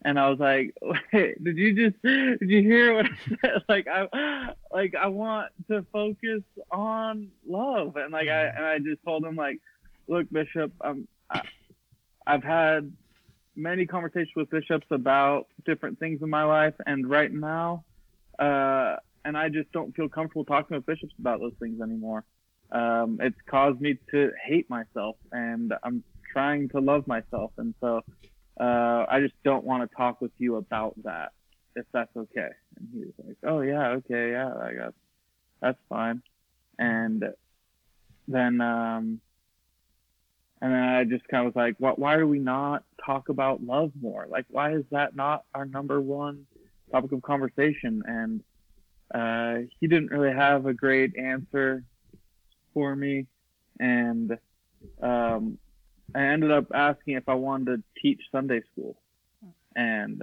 and 0.06 0.20
I 0.20 0.30
was 0.30 0.40
like, 0.40 0.74
Wait, 1.12 1.44
did 1.44 1.58
you 1.58 1.74
just 1.74 2.02
did 2.04 2.50
you 2.50 2.62
hear 2.62 2.94
what 2.94 3.08
I 3.08 3.10
said? 3.42 3.64
Like 3.68 3.88
I 3.88 4.54
like 4.72 4.94
I 4.96 5.08
want 5.08 5.52
to 5.70 5.84
focus 5.92 6.44
on 6.72 7.30
love, 7.46 7.98
and 7.98 8.14
like 8.14 8.30
I 8.30 8.46
and 8.46 8.64
I 8.64 8.78
just 8.78 9.04
told 9.04 9.26
him 9.26 9.36
like, 9.36 9.60
look, 10.08 10.30
Bishop, 10.32 10.72
um, 10.82 11.08
I, 11.30 11.42
I've 12.26 12.44
had 12.44 12.94
many 13.56 13.88
conversations 13.88 14.32
with 14.36 14.50
bishops 14.52 14.86
about 14.92 15.48
different 15.66 15.98
things 16.00 16.22
in 16.22 16.30
my 16.30 16.44
life, 16.44 16.76
and 16.86 17.10
right 17.10 17.34
now, 17.34 17.84
uh, 18.38 18.98
and 19.26 19.36
I 19.36 19.50
just 19.50 19.72
don't 19.72 19.96
feel 19.96 20.08
comfortable 20.08 20.46
talking 20.46 20.78
with 20.78 20.86
bishops 20.86 21.16
about 21.18 21.40
those 21.40 21.54
things 21.60 21.82
anymore. 21.82 22.24
Um, 22.72 23.20
it's 23.22 23.40
caused 23.48 23.80
me 23.80 23.98
to 24.12 24.32
hate 24.44 24.70
myself, 24.70 25.16
and 25.32 25.74
I'm 25.84 26.04
trying 26.32 26.70
to 26.70 26.80
love 26.80 27.08
myself, 27.08 27.52
and 27.58 27.74
so 27.80 28.02
uh, 28.60 29.06
I 29.10 29.20
just 29.22 29.36
don't 29.44 29.64
want 29.64 29.90
to 29.90 29.96
talk 29.96 30.22
with 30.22 30.32
you 30.38 30.56
about 30.56 30.96
that, 31.04 31.32
if 31.76 31.86
that's 31.94 32.16
okay. 32.16 32.50
And 32.78 32.88
he 32.94 33.00
was 33.00 33.14
like, 33.26 33.38
oh 33.44 33.62
yeah, 33.62 33.90
okay, 33.90 34.32
yeah, 34.32 34.54
I 34.54 34.74
guess 34.74 34.94
that's 35.62 35.80
fine. 35.90 36.22
And 36.78 37.24
then, 38.28 38.62
um, 38.62 39.20
and 40.62 40.74
then 40.74 40.84
I 40.84 41.04
just 41.04 41.28
kind 41.28 41.46
of 41.46 41.54
was 41.54 41.60
like, 41.60 41.76
what, 41.80 42.00
why 42.00 42.18
do 42.18 42.28
we 42.28 42.40
not 42.40 42.84
talk 43.06 43.30
about 43.30 43.64
love 43.64 43.92
more? 44.02 44.26
Like, 44.30 44.46
why 44.50 44.74
is 44.74 44.84
that 44.92 45.16
not 45.16 45.44
our 45.54 45.66
number 45.66 46.02
one 46.02 46.46
topic 46.92 47.12
of 47.12 47.22
conversation? 47.22 48.02
And, 48.06 48.44
uh, 49.14 49.68
he 49.80 49.88
didn't 49.88 50.10
really 50.10 50.34
have 50.34 50.66
a 50.66 50.74
great 50.74 51.16
answer 51.16 51.84
for 52.76 52.96
me. 52.96 53.26
And, 53.80 54.38
um, 55.02 55.58
I 56.14 56.22
ended 56.22 56.52
up 56.52 56.68
asking 56.74 57.16
if 57.16 57.28
I 57.28 57.34
wanted 57.34 57.78
to 57.78 58.02
teach 58.02 58.22
Sunday 58.32 58.62
school, 58.72 58.96
and 59.76 60.22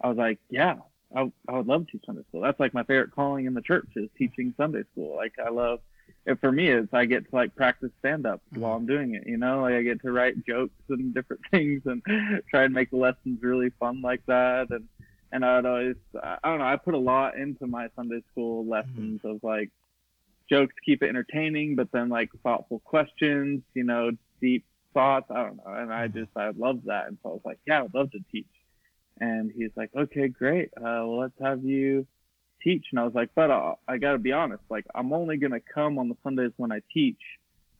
I 0.00 0.08
was 0.08 0.18
like, 0.18 0.38
yeah, 0.50 0.76
I, 1.14 1.32
I 1.48 1.56
would 1.56 1.66
love 1.66 1.86
to 1.86 1.92
teach 1.92 2.02
Sunday 2.04 2.22
school. 2.28 2.42
That's 2.42 2.60
like 2.60 2.74
my 2.74 2.82
favorite 2.82 3.12
calling 3.14 3.46
in 3.46 3.54
the 3.54 3.62
church 3.62 3.88
is 3.96 4.08
teaching 4.18 4.54
Sunday 4.56 4.82
school. 4.92 5.16
Like 5.16 5.34
I 5.44 5.50
love 5.50 5.80
it 6.26 6.40
for 6.40 6.52
me 6.52 6.68
is 6.68 6.86
I 6.92 7.06
get 7.06 7.28
to 7.30 7.34
like 7.34 7.54
practice 7.56 7.90
stand 7.98 8.26
up 8.26 8.40
mm-hmm. 8.52 8.60
while 8.60 8.76
I'm 8.76 8.86
doing 8.86 9.14
it, 9.14 9.26
you 9.26 9.36
know, 9.36 9.62
like 9.62 9.74
I 9.74 9.82
get 9.82 10.02
to 10.02 10.12
write 10.12 10.44
jokes 10.46 10.74
and 10.88 11.14
different 11.14 11.42
things 11.50 11.82
and 11.86 12.02
try 12.50 12.64
and 12.64 12.74
make 12.74 12.90
the 12.90 12.96
lessons 12.96 13.42
really 13.42 13.70
fun 13.80 14.02
like 14.02 14.24
that. 14.26 14.68
And, 14.70 14.86
and 15.32 15.44
I'd 15.44 15.66
always, 15.66 15.96
I 16.22 16.38
don't 16.44 16.58
know, 16.58 16.64
I 16.64 16.76
put 16.76 16.94
a 16.94 16.98
lot 16.98 17.36
into 17.36 17.66
my 17.66 17.88
Sunday 17.96 18.22
school 18.30 18.66
lessons 18.66 19.20
mm-hmm. 19.20 19.28
of 19.28 19.42
like 19.42 19.70
jokes, 20.50 20.74
keep 20.84 21.02
it 21.02 21.08
entertaining, 21.08 21.76
but 21.76 21.88
then 21.92 22.08
like 22.08 22.30
thoughtful 22.42 22.80
questions, 22.80 23.62
you 23.74 23.84
know, 23.84 24.10
deep 24.40 24.64
thoughts. 24.92 25.30
I 25.30 25.44
don't 25.44 25.56
know. 25.58 25.72
And 25.72 25.92
I 25.92 26.08
mm-hmm. 26.08 26.18
just, 26.18 26.30
I 26.36 26.50
love 26.50 26.80
that. 26.86 27.06
And 27.06 27.16
so 27.22 27.30
I 27.30 27.32
was 27.32 27.42
like, 27.44 27.60
yeah, 27.66 27.78
I 27.78 27.82
would 27.82 27.94
love 27.94 28.10
to 28.10 28.18
teach. 28.32 28.46
And 29.20 29.52
he's 29.56 29.70
like, 29.76 29.90
okay, 29.96 30.28
great. 30.28 30.70
Uh, 30.76 31.04
well, 31.06 31.18
let's 31.20 31.40
have 31.40 31.64
you 31.64 32.06
teach. 32.62 32.86
And 32.90 33.00
I 33.00 33.04
was 33.04 33.14
like, 33.14 33.30
but 33.34 33.50
uh, 33.50 33.74
I 33.86 33.98
got 33.98 34.12
to 34.12 34.18
be 34.18 34.32
honest, 34.32 34.62
like, 34.68 34.86
I'm 34.94 35.12
only 35.12 35.36
going 35.36 35.52
to 35.52 35.60
come 35.60 35.98
on 35.98 36.08
the 36.08 36.16
Sundays 36.22 36.52
when 36.56 36.72
I 36.72 36.80
teach 36.92 37.20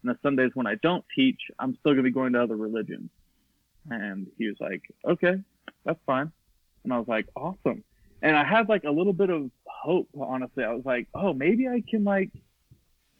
And 0.02 0.10
the 0.10 0.18
Sundays 0.22 0.50
when 0.54 0.66
I 0.66 0.76
don't 0.76 1.04
teach, 1.14 1.40
I'm 1.58 1.76
still 1.80 1.92
gonna 1.92 2.02
be 2.02 2.10
going 2.10 2.32
to 2.32 2.42
other 2.42 2.56
religions. 2.56 3.10
And 3.90 4.26
he 4.38 4.46
was 4.46 4.56
like, 4.60 4.82
okay, 5.04 5.34
that's 5.84 6.00
fine. 6.06 6.30
And 6.84 6.92
I 6.92 6.98
was 6.98 7.08
like, 7.08 7.26
awesome. 7.36 7.84
And 8.22 8.36
I 8.36 8.44
had 8.44 8.68
like 8.68 8.84
a 8.84 8.90
little 8.90 9.12
bit 9.12 9.30
of 9.30 9.50
hope, 9.66 10.08
honestly. 10.18 10.64
I 10.64 10.72
was 10.72 10.84
like, 10.84 11.08
oh, 11.14 11.32
maybe 11.32 11.68
I 11.68 11.82
can 11.88 12.04
like 12.04 12.30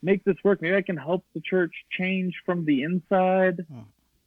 make 0.03 0.25
this 0.25 0.37
work. 0.45 0.63
Maybe 0.63 0.77
I 0.77 0.83
can 0.83 0.97
help 0.97 1.25
the 1.35 1.41
church 1.41 1.73
change 1.91 2.35
from 2.45 2.65
the 2.65 2.83
inside 2.83 3.67
Hmm. 3.69 3.81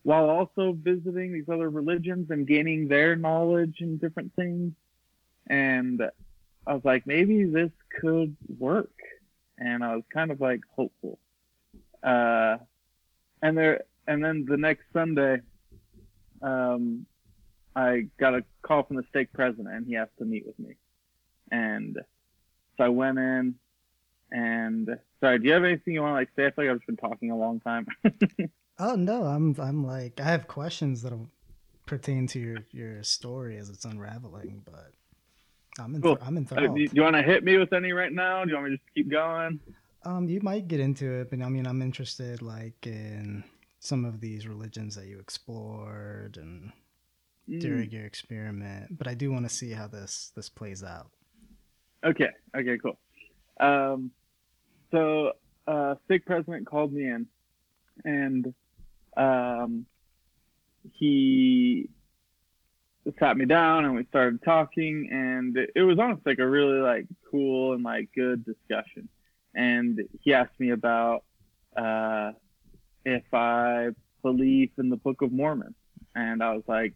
while 0.04 0.30
also 0.30 0.74
visiting 0.74 1.34
these 1.34 1.50
other 1.50 1.70
religions 1.70 2.30
and 2.30 2.46
gaining 2.46 2.88
their 2.88 3.16
knowledge 3.16 3.78
and 3.80 4.00
different 4.00 4.34
things. 4.36 4.74
And 5.48 6.02
I 6.68 6.74
was 6.74 6.84
like, 6.86 7.06
maybe 7.08 7.46
this 7.46 7.72
could 8.02 8.36
work. 8.60 8.92
And 9.58 9.84
I 9.84 9.96
was 9.96 10.04
kind 10.14 10.32
of 10.32 10.42
like 10.42 10.62
hopeful. 10.76 11.20
Uh, 12.02 12.58
and 13.42 13.58
there, 13.58 13.84
and 14.08 14.24
then 14.24 14.46
the 14.48 14.58
next 14.58 14.84
Sunday, 14.92 15.42
um, 16.42 17.06
I 17.76 18.08
got 18.20 18.36
a 18.36 18.44
call 18.62 18.84
from 18.84 18.98
the 18.98 19.06
stake 19.10 19.32
president 19.34 19.70
and 19.70 19.88
he 19.88 19.96
asked 19.96 20.18
to 20.20 20.26
meet 20.26 20.46
with 20.46 20.60
me. 20.60 20.76
And 21.52 21.98
so 22.78 22.84
I 22.84 22.90
went 22.90 23.18
in 23.18 23.56
and 24.34 24.90
sorry, 25.22 25.40
do 25.40 25.48
you 25.48 25.54
have 25.54 25.64
anything 25.64 25.94
you 25.94 26.02
want 26.02 26.12
to 26.12 26.16
like 26.16 26.30
say? 26.36 26.48
I 26.48 26.52
feel 26.52 26.66
like 26.66 26.72
I've 26.72 26.78
just 26.80 26.88
been 26.88 26.98
talking 26.98 27.32
a 27.32 27.38
long 27.38 27.62
time. 27.62 27.88
Oh 28.80 28.96
no, 28.96 29.24
I'm 29.24 29.56
I'm 29.60 29.86
like 29.86 30.20
I 30.20 30.24
have 30.24 30.48
questions 30.48 31.04
that 31.04 31.14
pertain 31.86 32.26
to 32.28 32.40
your 32.40 32.58
your 32.72 33.04
story 33.04 33.58
as 33.58 33.70
it's 33.70 33.86
unraveling, 33.86 34.64
but 34.66 34.92
I'm 35.80 35.96
in, 35.96 36.02
Cool. 36.02 36.18
I'm 36.22 36.46
Uh, 36.52 36.68
do, 36.68 36.82
you, 36.82 36.90
you 36.92 37.02
want 37.04 37.16
to 37.16 37.22
hit 37.22 37.44
me 37.44 37.58
with 37.58 37.72
any 37.72 37.94
right 37.94 38.12
now? 38.12 38.44
Do 38.44 38.50
you 38.50 38.56
want 38.56 38.72
me 38.72 38.72
to 38.72 38.78
just 38.78 38.94
keep 38.96 39.12
going? 39.12 39.60
Um, 40.06 40.28
you 40.28 40.42
might 40.42 40.68
get 40.68 40.80
into 40.80 41.22
it, 41.22 41.30
but 41.30 41.42
I 41.42 41.50
mean, 41.50 41.68
I'm 41.68 41.82
interested 41.82 42.42
like 42.42 42.86
in 42.86 43.44
some 43.80 44.06
of 44.06 44.20
these 44.22 44.48
religions 44.48 44.96
that 44.96 45.06
you 45.06 45.20
explored 45.20 46.38
and 46.38 46.72
Mm, 47.50 47.60
during 47.60 47.92
your 47.92 48.06
experiment. 48.06 48.98
But 48.98 49.08
I 49.08 49.16
do 49.16 49.30
want 49.30 49.44
to 49.44 49.54
see 49.54 49.72
how 49.72 49.88
this 49.88 50.32
this 50.36 50.48
plays 50.48 50.82
out. 50.82 51.12
Okay. 52.06 52.30
Okay. 52.56 52.78
Cool. 52.78 52.98
Um, 53.60 54.12
so 54.94 55.32
uh, 55.68 55.96
stake 56.06 56.26
president 56.26 56.68
called 56.68 56.94
me 56.94 57.08
in, 57.08 57.26
and 58.06 58.54
um, 59.18 59.86
he 60.92 61.90
sat 63.20 63.36
me 63.36 63.46
down 63.46 63.86
and 63.86 63.96
we 63.96 64.06
started 64.06 64.42
talking, 64.44 65.10
and 65.12 65.58
it 65.76 65.82
was 65.82 65.98
honestly 66.00 66.24
like 66.26 66.40
a 66.40 66.48
really 66.48 66.80
like 66.80 67.08
cool 67.30 67.74
and 67.74 67.84
like 67.84 68.10
good 68.16 68.46
discussion. 68.46 69.10
And 69.56 70.02
he 70.22 70.34
asked 70.34 70.60
me 70.60 70.72
about 70.72 71.24
uh, 71.76 72.32
if 73.04 73.24
I 73.34 73.90
believe 74.22 74.72
in 74.78 74.90
the 74.90 74.96
Book 74.98 75.22
of 75.22 75.32
Mormon, 75.32 75.76
and 76.16 76.44
I 76.44 76.54
was 76.54 76.64
like, 76.68 76.94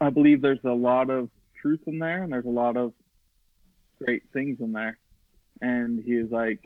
I 0.00 0.10
believe 0.10 0.42
there's 0.42 0.58
a 0.64 0.70
lot 0.70 1.08
of 1.08 1.30
truth 1.60 1.80
in 1.86 1.98
there, 1.98 2.22
and 2.22 2.32
there's 2.32 2.44
a 2.44 2.50
lot 2.50 2.76
of 2.76 2.92
great 3.98 4.22
things 4.32 4.58
in 4.60 4.72
there. 4.72 4.98
And 5.64 6.04
he 6.04 6.16
was 6.16 6.30
like, 6.30 6.62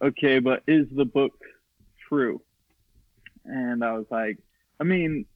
okay, 0.00 0.38
but 0.38 0.62
is 0.68 0.86
the 0.92 1.04
book 1.04 1.32
true? 2.08 2.40
And 3.44 3.84
I 3.84 3.94
was 3.94 4.06
like, 4.08 4.38
I 4.78 4.84
mean, 4.84 5.26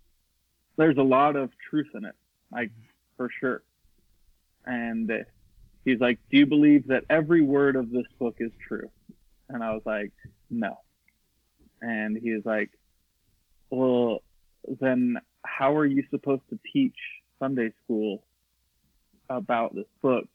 there's 0.76 0.96
a 0.96 1.02
lot 1.02 1.34
of 1.34 1.50
truth 1.68 1.88
in 1.92 2.04
it, 2.04 2.14
like 2.52 2.70
for 3.16 3.28
sure. 3.40 3.64
And 4.64 5.10
he's 5.84 5.98
like, 5.98 6.20
do 6.30 6.38
you 6.38 6.46
believe 6.46 6.86
that 6.86 7.02
every 7.10 7.42
word 7.42 7.74
of 7.74 7.90
this 7.90 8.06
book 8.20 8.36
is 8.38 8.52
true? 8.68 8.88
And 9.48 9.64
I 9.64 9.72
was 9.72 9.82
like, 9.84 10.12
no. 10.48 10.78
And 11.82 12.16
he 12.16 12.30
was 12.30 12.44
like, 12.44 12.70
well, 13.70 14.20
then 14.80 15.18
how 15.42 15.74
are 15.74 15.84
you 15.84 16.04
supposed 16.10 16.42
to 16.50 16.60
teach 16.72 16.94
Sunday 17.40 17.72
school 17.82 18.22
about 19.28 19.74
this 19.74 19.88
book 20.00 20.28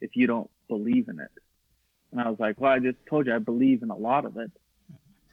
if 0.00 0.16
you 0.16 0.26
don't 0.26 0.50
believe 0.66 1.08
in 1.10 1.20
it? 1.20 1.30
And 2.12 2.20
I 2.20 2.28
was 2.28 2.38
like, 2.38 2.60
well, 2.60 2.72
I 2.72 2.78
just 2.78 2.98
told 3.08 3.26
you 3.26 3.34
I 3.34 3.38
believe 3.38 3.82
in 3.82 3.90
a 3.90 3.96
lot 3.96 4.24
of 4.24 4.36
it. 4.36 4.50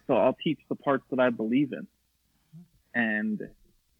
So 0.07 0.15
I'll 0.15 0.37
teach 0.43 0.59
the 0.69 0.75
parts 0.75 1.05
that 1.11 1.19
I 1.19 1.29
believe 1.29 1.71
in. 1.71 1.87
And 2.93 3.41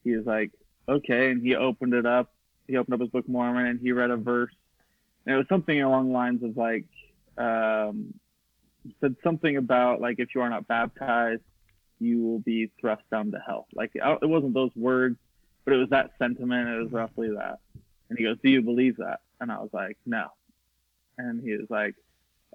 he 0.04 0.16
was 0.16 0.26
like, 0.26 0.52
okay. 0.88 1.32
And 1.32 1.42
he 1.42 1.56
opened 1.56 1.94
it 1.94 2.06
up. 2.06 2.32
He 2.68 2.78
opened 2.78 2.96
up 2.96 3.02
his 3.02 3.10
book 3.10 3.28
Mormon 3.28 3.66
and 3.66 3.80
he 3.80 3.92
read 3.92 4.12
a 4.12 4.18
verse. 4.18 4.54
And 5.26 5.34
it 5.34 5.38
was 5.38 5.48
something 5.48 5.82
along 5.82 6.08
the 6.08 6.14
lines 6.14 6.44
of 6.44 6.58
like, 6.58 6.86
um, 7.38 8.14
said 9.00 9.16
something 9.24 9.56
about 9.56 10.02
like, 10.02 10.20
if 10.20 10.36
you 10.36 10.42
are 10.42 10.50
not 10.50 10.68
baptized, 10.68 11.42
you 12.00 12.22
will 12.22 12.40
be 12.40 12.70
thrust 12.82 13.04
down 13.10 13.32
to 13.32 13.40
hell. 13.46 13.68
Like, 13.74 13.92
it 13.96 14.28
wasn't 14.28 14.54
those 14.54 14.76
words, 14.76 15.16
but 15.64 15.74
it 15.74 15.78
was 15.78 15.90
that 15.92 16.12
sentiment. 16.20 16.68
It 16.68 16.84
was 16.84 16.92
roughly 16.92 17.30
that. 17.30 17.60
And 18.10 18.18
he 18.20 18.26
goes, 18.26 18.38
do 18.44 18.50
you 18.50 18.62
believe 18.62 18.98
that? 18.98 19.22
And 19.40 19.52
I 19.52 19.60
was 19.60 19.70
like, 19.72 19.98
no. 20.06 20.28
And 21.18 21.42
he 21.42 21.54
was 21.54 21.68
like, 21.70 21.96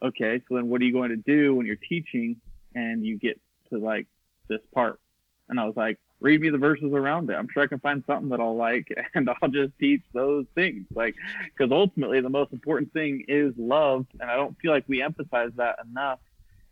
okay, 0.03 0.41
so 0.49 0.57
then 0.57 0.69
what 0.69 0.81
are 0.81 0.85
you 0.85 0.93
going 0.93 1.11
to 1.11 1.17
do 1.17 1.55
when 1.55 1.67
you're 1.67 1.77
teaching 1.77 2.37
and 2.75 3.05
you 3.05 3.19
get 3.19 3.41
to 3.71 3.79
like 3.79 4.07
this 4.49 4.61
part? 4.75 5.01
And 5.49 5.59
I 5.59 5.65
was 5.65 5.77
like, 5.77 5.99
read 6.21 6.41
me 6.41 6.51
the 6.51 6.59
verses 6.59 6.93
around 6.93 7.31
it. 7.31 7.35
I'm 7.35 7.49
sure 7.53 7.63
I 7.63 7.67
can 7.67 7.79
find 7.79 8.03
something 8.07 8.29
that 8.31 8.41
I'll 8.41 8.57
like 8.57 8.89
and 9.15 9.29
I'll 9.31 9.49
just 9.49 9.73
teach 9.79 10.03
those 10.13 10.47
things. 10.55 10.87
Like, 10.95 11.15
because 11.45 11.73
ultimately 11.73 12.21
the 12.21 12.29
most 12.29 12.53
important 12.53 12.93
thing 12.93 13.25
is 13.29 13.55
love. 13.57 14.07
And 14.21 14.31
I 14.31 14.37
don't 14.37 14.57
feel 14.61 14.73
like 14.73 14.85
we 14.89 15.03
emphasize 15.03 15.51
that 15.57 15.77
enough. 15.89 16.21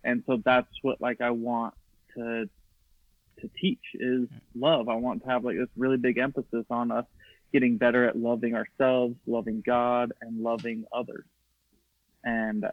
And 0.05 0.23
so 0.27 0.41
that's 0.45 0.69
what 0.83 1.01
like 1.01 1.21
I 1.21 1.31
want 1.31 1.75
to 2.17 2.49
to 3.41 3.51
teach 3.61 3.83
is 3.95 4.29
love. 4.55 4.89
I 4.89 4.95
want 4.95 5.23
to 5.23 5.29
have 5.29 5.45
like 5.45 5.57
this 5.57 5.69
really 5.77 5.99
big 5.99 6.17
emphasis 6.17 6.65
on 6.71 6.91
us 6.91 7.05
getting 7.53 7.77
better 7.77 8.09
at 8.09 8.17
loving 8.17 8.55
ourselves, 8.55 9.15
loving 9.27 9.63
God, 9.65 10.13
and 10.21 10.43
loving 10.43 10.85
others. 10.93 11.25
And 12.25 12.65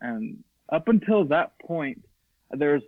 and 0.00 0.42
up 0.70 0.88
until 0.88 1.24
that 1.26 1.52
point, 1.60 2.02
there's 2.50 2.82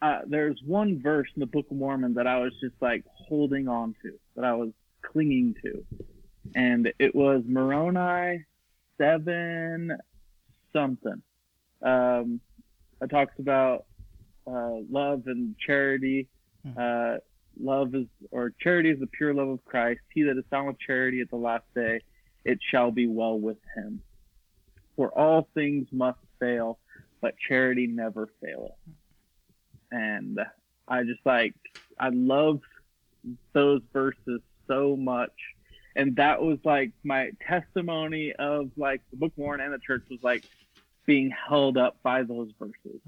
uh, 0.00 0.20
there's 0.26 0.60
one 0.66 1.00
verse 1.00 1.28
in 1.36 1.40
the 1.40 1.46
Book 1.46 1.66
of 1.70 1.76
Mormon 1.76 2.14
that 2.14 2.26
I 2.26 2.38
was 2.38 2.52
just 2.60 2.74
like 2.80 3.04
holding 3.06 3.68
on 3.68 3.94
to, 4.02 4.12
that 4.34 4.44
I 4.44 4.54
was 4.54 4.70
clinging 5.02 5.54
to, 5.62 5.84
and 6.54 6.92
it 6.98 7.14
was 7.14 7.42
Moroni 7.46 8.44
seven 8.98 9.96
something. 10.72 11.22
Um, 11.82 12.40
it 13.00 13.10
talks 13.10 13.34
about 13.38 13.84
uh, 14.46 14.76
love 14.90 15.22
and 15.26 15.54
charity. 15.64 16.28
Uh, 16.76 17.16
love 17.60 17.94
is 17.94 18.06
or 18.30 18.52
charity 18.60 18.90
is 18.90 19.00
the 19.00 19.06
pure 19.06 19.34
love 19.34 19.48
of 19.48 19.64
Christ. 19.64 20.00
He 20.14 20.22
that 20.22 20.38
is 20.38 20.44
found 20.50 20.68
with 20.68 20.78
charity 20.80 21.20
at 21.20 21.30
the 21.30 21.36
last 21.36 21.64
day, 21.74 22.00
it 22.44 22.58
shall 22.70 22.90
be 22.90 23.06
well 23.06 23.38
with 23.38 23.58
him. 23.76 24.00
For 24.96 25.08
all 25.16 25.48
things 25.54 25.86
must 25.90 26.18
fail, 26.42 26.78
but 27.20 27.34
charity 27.48 27.86
never 27.86 28.28
faileth. 28.42 28.72
And 29.90 30.40
I 30.88 31.04
just 31.04 31.24
like 31.24 31.54
I 31.98 32.08
love 32.08 32.60
those 33.52 33.82
verses 33.92 34.40
so 34.66 34.96
much. 34.96 35.32
And 35.94 36.16
that 36.16 36.42
was 36.42 36.58
like 36.64 36.92
my 37.04 37.30
testimony 37.46 38.32
of 38.38 38.70
like 38.76 39.02
the 39.10 39.16
Book 39.16 39.32
Mormon 39.36 39.64
and 39.64 39.74
the 39.74 39.78
church 39.78 40.02
was 40.10 40.20
like 40.22 40.44
being 41.06 41.30
held 41.30 41.76
up 41.76 41.96
by 42.02 42.22
those 42.22 42.50
verses. 42.58 43.00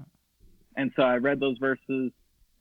And 0.77 0.91
so 0.95 1.03
I 1.03 1.17
read 1.17 1.39
those 1.39 1.57
verses 1.57 2.11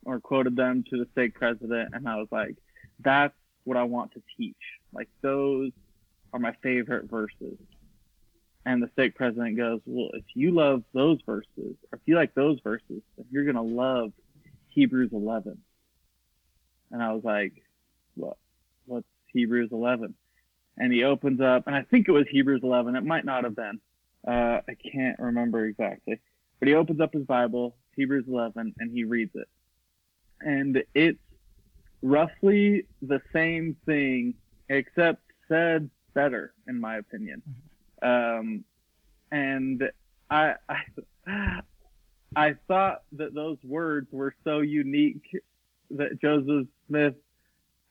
or 0.06 0.20
quoted 0.20 0.56
them 0.56 0.84
to 0.90 0.96
the 0.96 1.06
stake 1.12 1.34
president 1.34 1.90
and 1.92 2.08
I 2.08 2.16
was 2.16 2.28
like, 2.30 2.56
that's 3.00 3.34
what 3.64 3.76
I 3.76 3.82
want 3.84 4.12
to 4.12 4.22
teach. 4.36 4.56
Like 4.92 5.08
those 5.20 5.72
are 6.32 6.40
my 6.40 6.54
favorite 6.62 7.10
verses. 7.10 7.58
And 8.66 8.82
the 8.82 8.88
stake 8.92 9.14
president 9.14 9.56
goes, 9.56 9.80
Well, 9.84 10.10
if 10.14 10.24
you 10.34 10.52
love 10.52 10.82
those 10.94 11.18
verses, 11.26 11.48
or 11.56 11.98
if 11.98 12.00
you 12.06 12.16
like 12.16 12.34
those 12.34 12.58
verses, 12.64 13.02
then 13.16 13.26
you're 13.30 13.44
gonna 13.44 13.62
love 13.62 14.12
Hebrews 14.68 15.10
eleven. 15.12 15.58
And 16.90 17.02
I 17.02 17.12
was 17.12 17.24
like, 17.24 17.62
What 18.14 18.36
what's 18.86 19.06
Hebrews 19.26 19.70
eleven? 19.72 20.14
And 20.76 20.92
he 20.92 21.04
opens 21.04 21.40
up 21.40 21.66
and 21.66 21.76
I 21.76 21.82
think 21.82 22.08
it 22.08 22.12
was 22.12 22.26
Hebrews 22.30 22.62
eleven, 22.62 22.96
it 22.96 23.04
might 23.04 23.24
not 23.24 23.44
have 23.44 23.56
been. 23.56 23.80
Uh, 24.26 24.60
I 24.66 24.76
can't 24.92 25.18
remember 25.18 25.66
exactly. 25.66 26.20
But 26.58 26.68
he 26.68 26.74
opens 26.74 27.00
up 27.00 27.12
his 27.12 27.24
Bible, 27.24 27.76
Hebrews 27.94 28.24
eleven, 28.26 28.74
and 28.78 28.90
he 28.90 29.04
reads 29.04 29.34
it. 29.34 29.48
And 30.40 30.82
it's 30.94 31.18
roughly 32.00 32.86
the 33.02 33.20
same 33.32 33.76
thing, 33.84 34.34
except 34.68 35.22
said 35.48 35.90
better, 36.14 36.54
in 36.66 36.80
my 36.80 36.96
opinion. 36.96 37.42
Um, 38.04 38.64
and 39.32 39.82
I, 40.30 40.54
I, 40.68 41.60
I 42.36 42.54
thought 42.68 43.02
that 43.12 43.34
those 43.34 43.58
words 43.64 44.08
were 44.12 44.34
so 44.44 44.60
unique 44.60 45.42
that 45.90 46.20
Joseph 46.20 46.66
Smith 46.88 47.14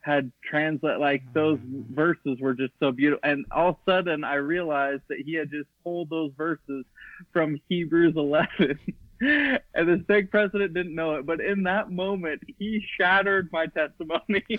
had 0.02 0.32
translate 0.44 1.00
like 1.00 1.24
those 1.34 1.60
verses 1.64 2.38
were 2.40 2.54
just 2.54 2.74
so 2.80 2.92
beautiful. 2.92 3.22
And 3.24 3.46
all 3.52 3.70
of 3.70 3.76
a 3.88 3.92
sudden, 3.92 4.24
I 4.26 4.36
realized 4.36 5.04
that 5.08 5.20
he 5.26 5.34
had 5.34 5.50
just 5.50 5.70
pulled 5.84 6.10
those 6.10 6.32
verses 6.38 6.86
from 7.32 7.60
Hebrews 7.70 8.14
11. 8.18 8.80
and 9.74 9.88
the 9.88 10.02
stake 10.04 10.32
president 10.32 10.74
didn't 10.74 10.96
know 10.96 11.16
it, 11.16 11.26
but 11.26 11.40
in 11.40 11.64
that 11.64 11.92
moment, 11.92 12.42
he 12.60 12.84
shattered 13.00 13.50
my 13.54 13.68
testimony. 13.68 14.44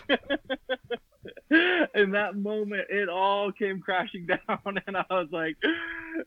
in 1.95 2.11
that 2.12 2.37
moment, 2.37 2.87
it 2.89 3.09
all 3.11 3.53
came 3.53 3.81
crashing 3.81 4.27
down, 4.49 4.81
and 4.87 4.97
I 4.97 5.05
was 5.11 5.29
like, 5.31 5.57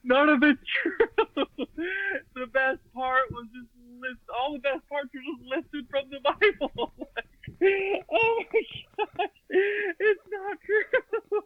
none 0.03 0.29
of 0.29 0.43
it's 0.43 0.59
true. 0.83 1.45
the 2.35 2.45
best 2.47 2.79
part 2.93 3.31
was 3.31 3.47
just 3.55 3.67
list. 4.01 4.19
All 4.33 4.53
the 4.53 4.59
best 4.59 4.87
parts 4.89 5.09
were 5.13 5.21
just 5.21 5.43
listed 5.43 5.87
from 5.89 6.09
the 6.09 6.19
Bible. 6.21 6.93
like, 7.15 8.05
oh 8.11 8.43
my 8.53 8.61
gosh, 8.97 9.29
it's 9.49 10.21
not 10.31 10.57
true. 10.65 11.41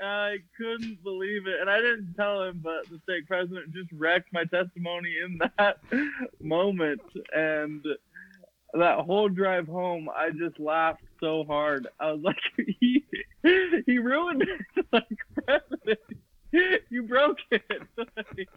I 0.00 0.38
couldn't 0.56 1.02
believe 1.02 1.46
it, 1.46 1.60
and 1.60 1.70
I 1.70 1.78
didn't 1.78 2.14
tell 2.14 2.42
him, 2.42 2.60
but 2.62 2.88
the 2.90 3.00
stake 3.04 3.26
president 3.26 3.72
just 3.72 3.90
wrecked 3.92 4.32
my 4.32 4.44
testimony 4.44 5.14
in 5.24 5.38
that 5.58 5.78
moment, 6.40 7.02
and 7.34 7.84
that 8.74 8.98
whole 9.00 9.28
drive 9.28 9.68
home, 9.68 10.08
I 10.14 10.30
just 10.30 10.58
laughed 10.58 11.04
so 11.20 11.44
hard. 11.44 11.86
I 12.00 12.12
was 12.12 12.22
like, 12.22 12.36
he 12.80 13.04
he 13.86 13.98
ruined 13.98 14.42
it, 14.42 14.86
like 14.92 15.18
president. 15.44 16.00
You 16.88 17.02
broke 17.02 17.38
it. 17.50 17.62
like, 17.96 18.48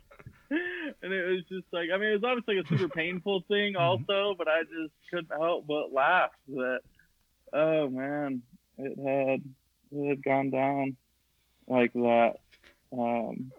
and 1.01 1.13
it 1.13 1.25
was 1.27 1.43
just 1.49 1.65
like, 1.71 1.89
I 1.93 1.97
mean, 1.97 2.09
it 2.09 2.21
was 2.21 2.23
obviously 2.23 2.59
a 2.59 2.67
super 2.67 2.89
painful 2.89 3.43
thing, 3.47 3.73
Mm-hmm. 3.75 3.81
also, 3.81 4.35
but 4.37 4.47
I 4.47 4.61
just 4.63 4.93
couldn't 5.09 5.31
help 5.37 5.67
but 5.67 5.91
laugh 5.93 6.31
that, 6.49 6.79
oh 7.53 7.89
man, 7.89 8.41
it 8.77 8.97
had 8.97 9.41
it 9.91 10.09
had 10.09 10.23
gone 10.23 10.49
down 10.49 10.95
like 11.67 11.93
that, 11.93 12.33
um, 12.97 13.51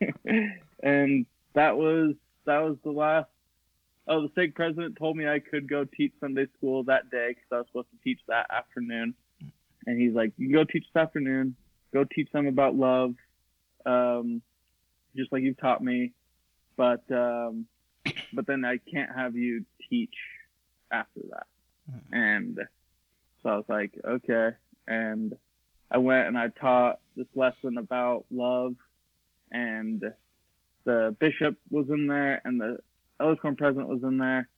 and 0.82 1.26
that 1.54 1.76
was 1.76 2.14
that 2.46 2.60
was 2.60 2.76
the 2.84 2.90
last. 2.90 3.28
Oh, 4.10 4.22
the 4.22 4.30
stake 4.32 4.54
president 4.54 4.96
told 4.96 5.18
me 5.18 5.28
I 5.28 5.38
could 5.38 5.68
go 5.68 5.84
teach 5.84 6.12
Sunday 6.18 6.46
school 6.56 6.84
that 6.84 7.10
day 7.10 7.28
because 7.28 7.44
I 7.52 7.56
was 7.56 7.66
supposed 7.66 7.90
to 7.90 7.98
teach 8.02 8.20
that 8.28 8.46
afternoon, 8.50 9.14
and 9.86 10.00
he's 10.00 10.14
like, 10.14 10.32
"You 10.38 10.46
can 10.46 10.54
go 10.54 10.64
teach 10.64 10.84
this 10.94 11.00
afternoon. 11.00 11.56
Go 11.92 12.04
teach 12.04 12.30
them 12.32 12.46
about 12.46 12.74
love." 12.74 13.14
Um, 13.84 14.40
just 15.16 15.32
like 15.32 15.42
you've 15.42 15.58
taught 15.58 15.82
me, 15.82 16.12
but 16.76 17.02
um, 17.10 17.66
but 18.32 18.46
then 18.46 18.64
I 18.64 18.78
can't 18.78 19.14
have 19.14 19.36
you 19.36 19.64
teach 19.88 20.14
after 20.90 21.20
that. 21.30 21.46
And 22.12 22.58
so 23.42 23.48
I 23.48 23.56
was 23.56 23.64
like, 23.68 23.92
okay. 24.04 24.50
And 24.86 25.36
I 25.90 25.98
went 25.98 26.28
and 26.28 26.38
I 26.38 26.48
taught 26.48 27.00
this 27.16 27.26
lesson 27.34 27.78
about 27.78 28.26
love, 28.30 28.74
and 29.50 30.02
the 30.84 31.16
bishop 31.18 31.56
was 31.70 31.88
in 31.88 32.06
there, 32.06 32.40
and 32.44 32.60
the 32.60 32.78
Elders 33.20 33.38
Quorum 33.40 33.56
president 33.56 33.88
was 33.88 34.02
in 34.02 34.18
there, 34.18 34.48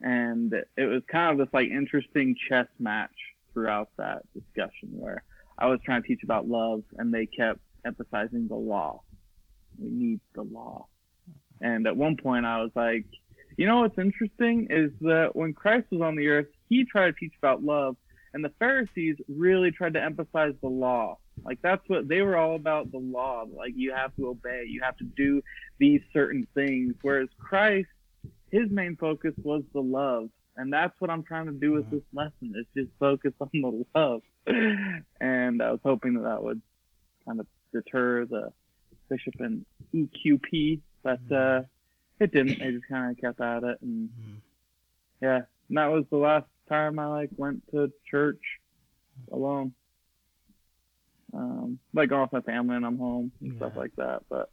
and 0.00 0.52
it 0.76 0.84
was 0.84 1.02
kind 1.10 1.32
of 1.32 1.38
this 1.44 1.52
like 1.52 1.68
interesting 1.68 2.36
chess 2.48 2.68
match 2.78 3.10
throughout 3.52 3.90
that 3.96 4.22
discussion 4.34 4.90
where 4.92 5.22
I 5.58 5.66
was 5.66 5.80
trying 5.84 6.02
to 6.02 6.08
teach 6.08 6.22
about 6.22 6.48
love, 6.48 6.82
and 6.98 7.12
they 7.12 7.26
kept 7.26 7.60
emphasizing 7.84 8.48
the 8.48 8.56
law 8.56 9.02
we 9.78 9.90
need 9.90 10.20
the 10.34 10.42
law. 10.42 10.86
And 11.60 11.86
at 11.86 11.96
one 11.96 12.16
point, 12.16 12.46
I 12.46 12.62
was 12.62 12.70
like, 12.74 13.06
you 13.56 13.66
know 13.66 13.80
what's 13.80 13.98
interesting 13.98 14.68
is 14.70 14.90
that 15.00 15.34
when 15.34 15.54
Christ 15.54 15.86
was 15.90 16.02
on 16.02 16.16
the 16.16 16.28
earth, 16.28 16.48
he 16.68 16.84
tried 16.84 17.06
to 17.06 17.12
teach 17.12 17.32
about 17.38 17.62
love, 17.62 17.96
and 18.34 18.44
the 18.44 18.52
Pharisees 18.58 19.16
really 19.28 19.70
tried 19.70 19.94
to 19.94 20.02
emphasize 20.02 20.52
the 20.60 20.68
law. 20.68 21.18
Like 21.42 21.60
that's 21.62 21.82
what 21.88 22.08
they 22.08 22.20
were 22.22 22.36
all 22.36 22.54
about 22.54 22.92
the 22.92 22.98
law. 22.98 23.44
Like 23.50 23.72
you 23.74 23.92
have 23.92 24.14
to 24.16 24.28
obey, 24.28 24.64
you 24.68 24.82
have 24.82 24.96
to 24.98 25.04
do 25.04 25.42
these 25.78 26.00
certain 26.12 26.46
things. 26.54 26.94
Whereas 27.02 27.28
Christ, 27.38 27.88
his 28.50 28.70
main 28.70 28.96
focus 28.96 29.32
was 29.42 29.62
the 29.72 29.80
love. 29.80 30.28
And 30.56 30.72
that's 30.72 30.98
what 31.00 31.10
I'm 31.10 31.22
trying 31.22 31.46
to 31.46 31.52
do 31.52 31.72
with 31.72 31.90
this 31.90 32.00
mm-hmm. 32.00 32.18
lesson 32.18 32.54
is 32.58 32.66
just 32.76 32.90
focus 32.98 33.32
on 33.40 33.50
the 33.52 33.84
love. 33.94 34.22
And 35.20 35.62
I 35.62 35.70
was 35.70 35.80
hoping 35.82 36.14
that 36.14 36.22
that 36.22 36.42
would 36.42 36.60
kind 37.26 37.40
of 37.40 37.46
deter 37.72 38.24
the 38.26 38.52
bishop 39.08 39.34
and 39.38 39.64
EQP, 39.94 40.80
but 41.02 41.20
uh, 41.34 41.62
it 42.20 42.32
didn't. 42.32 42.58
They 42.58 42.72
just 42.72 42.88
kind 42.88 43.10
of 43.10 43.20
kept 43.20 43.40
at 43.40 43.64
it, 43.64 43.78
and 43.82 44.10
yeah, 45.20 45.42
and 45.68 45.78
that 45.78 45.86
was 45.86 46.04
the 46.10 46.16
last 46.16 46.46
time 46.68 46.98
I 46.98 47.06
like 47.06 47.30
went 47.36 47.62
to 47.72 47.92
church 48.10 48.40
alone. 49.32 49.72
Um, 51.32 51.78
like 51.92 52.10
with 52.10 52.32
my 52.32 52.40
family 52.40 52.76
and 52.76 52.86
I'm 52.86 52.98
home 52.98 53.32
and 53.40 53.56
stuff 53.56 53.72
like 53.76 53.94
that. 53.96 54.22
But 54.30 54.48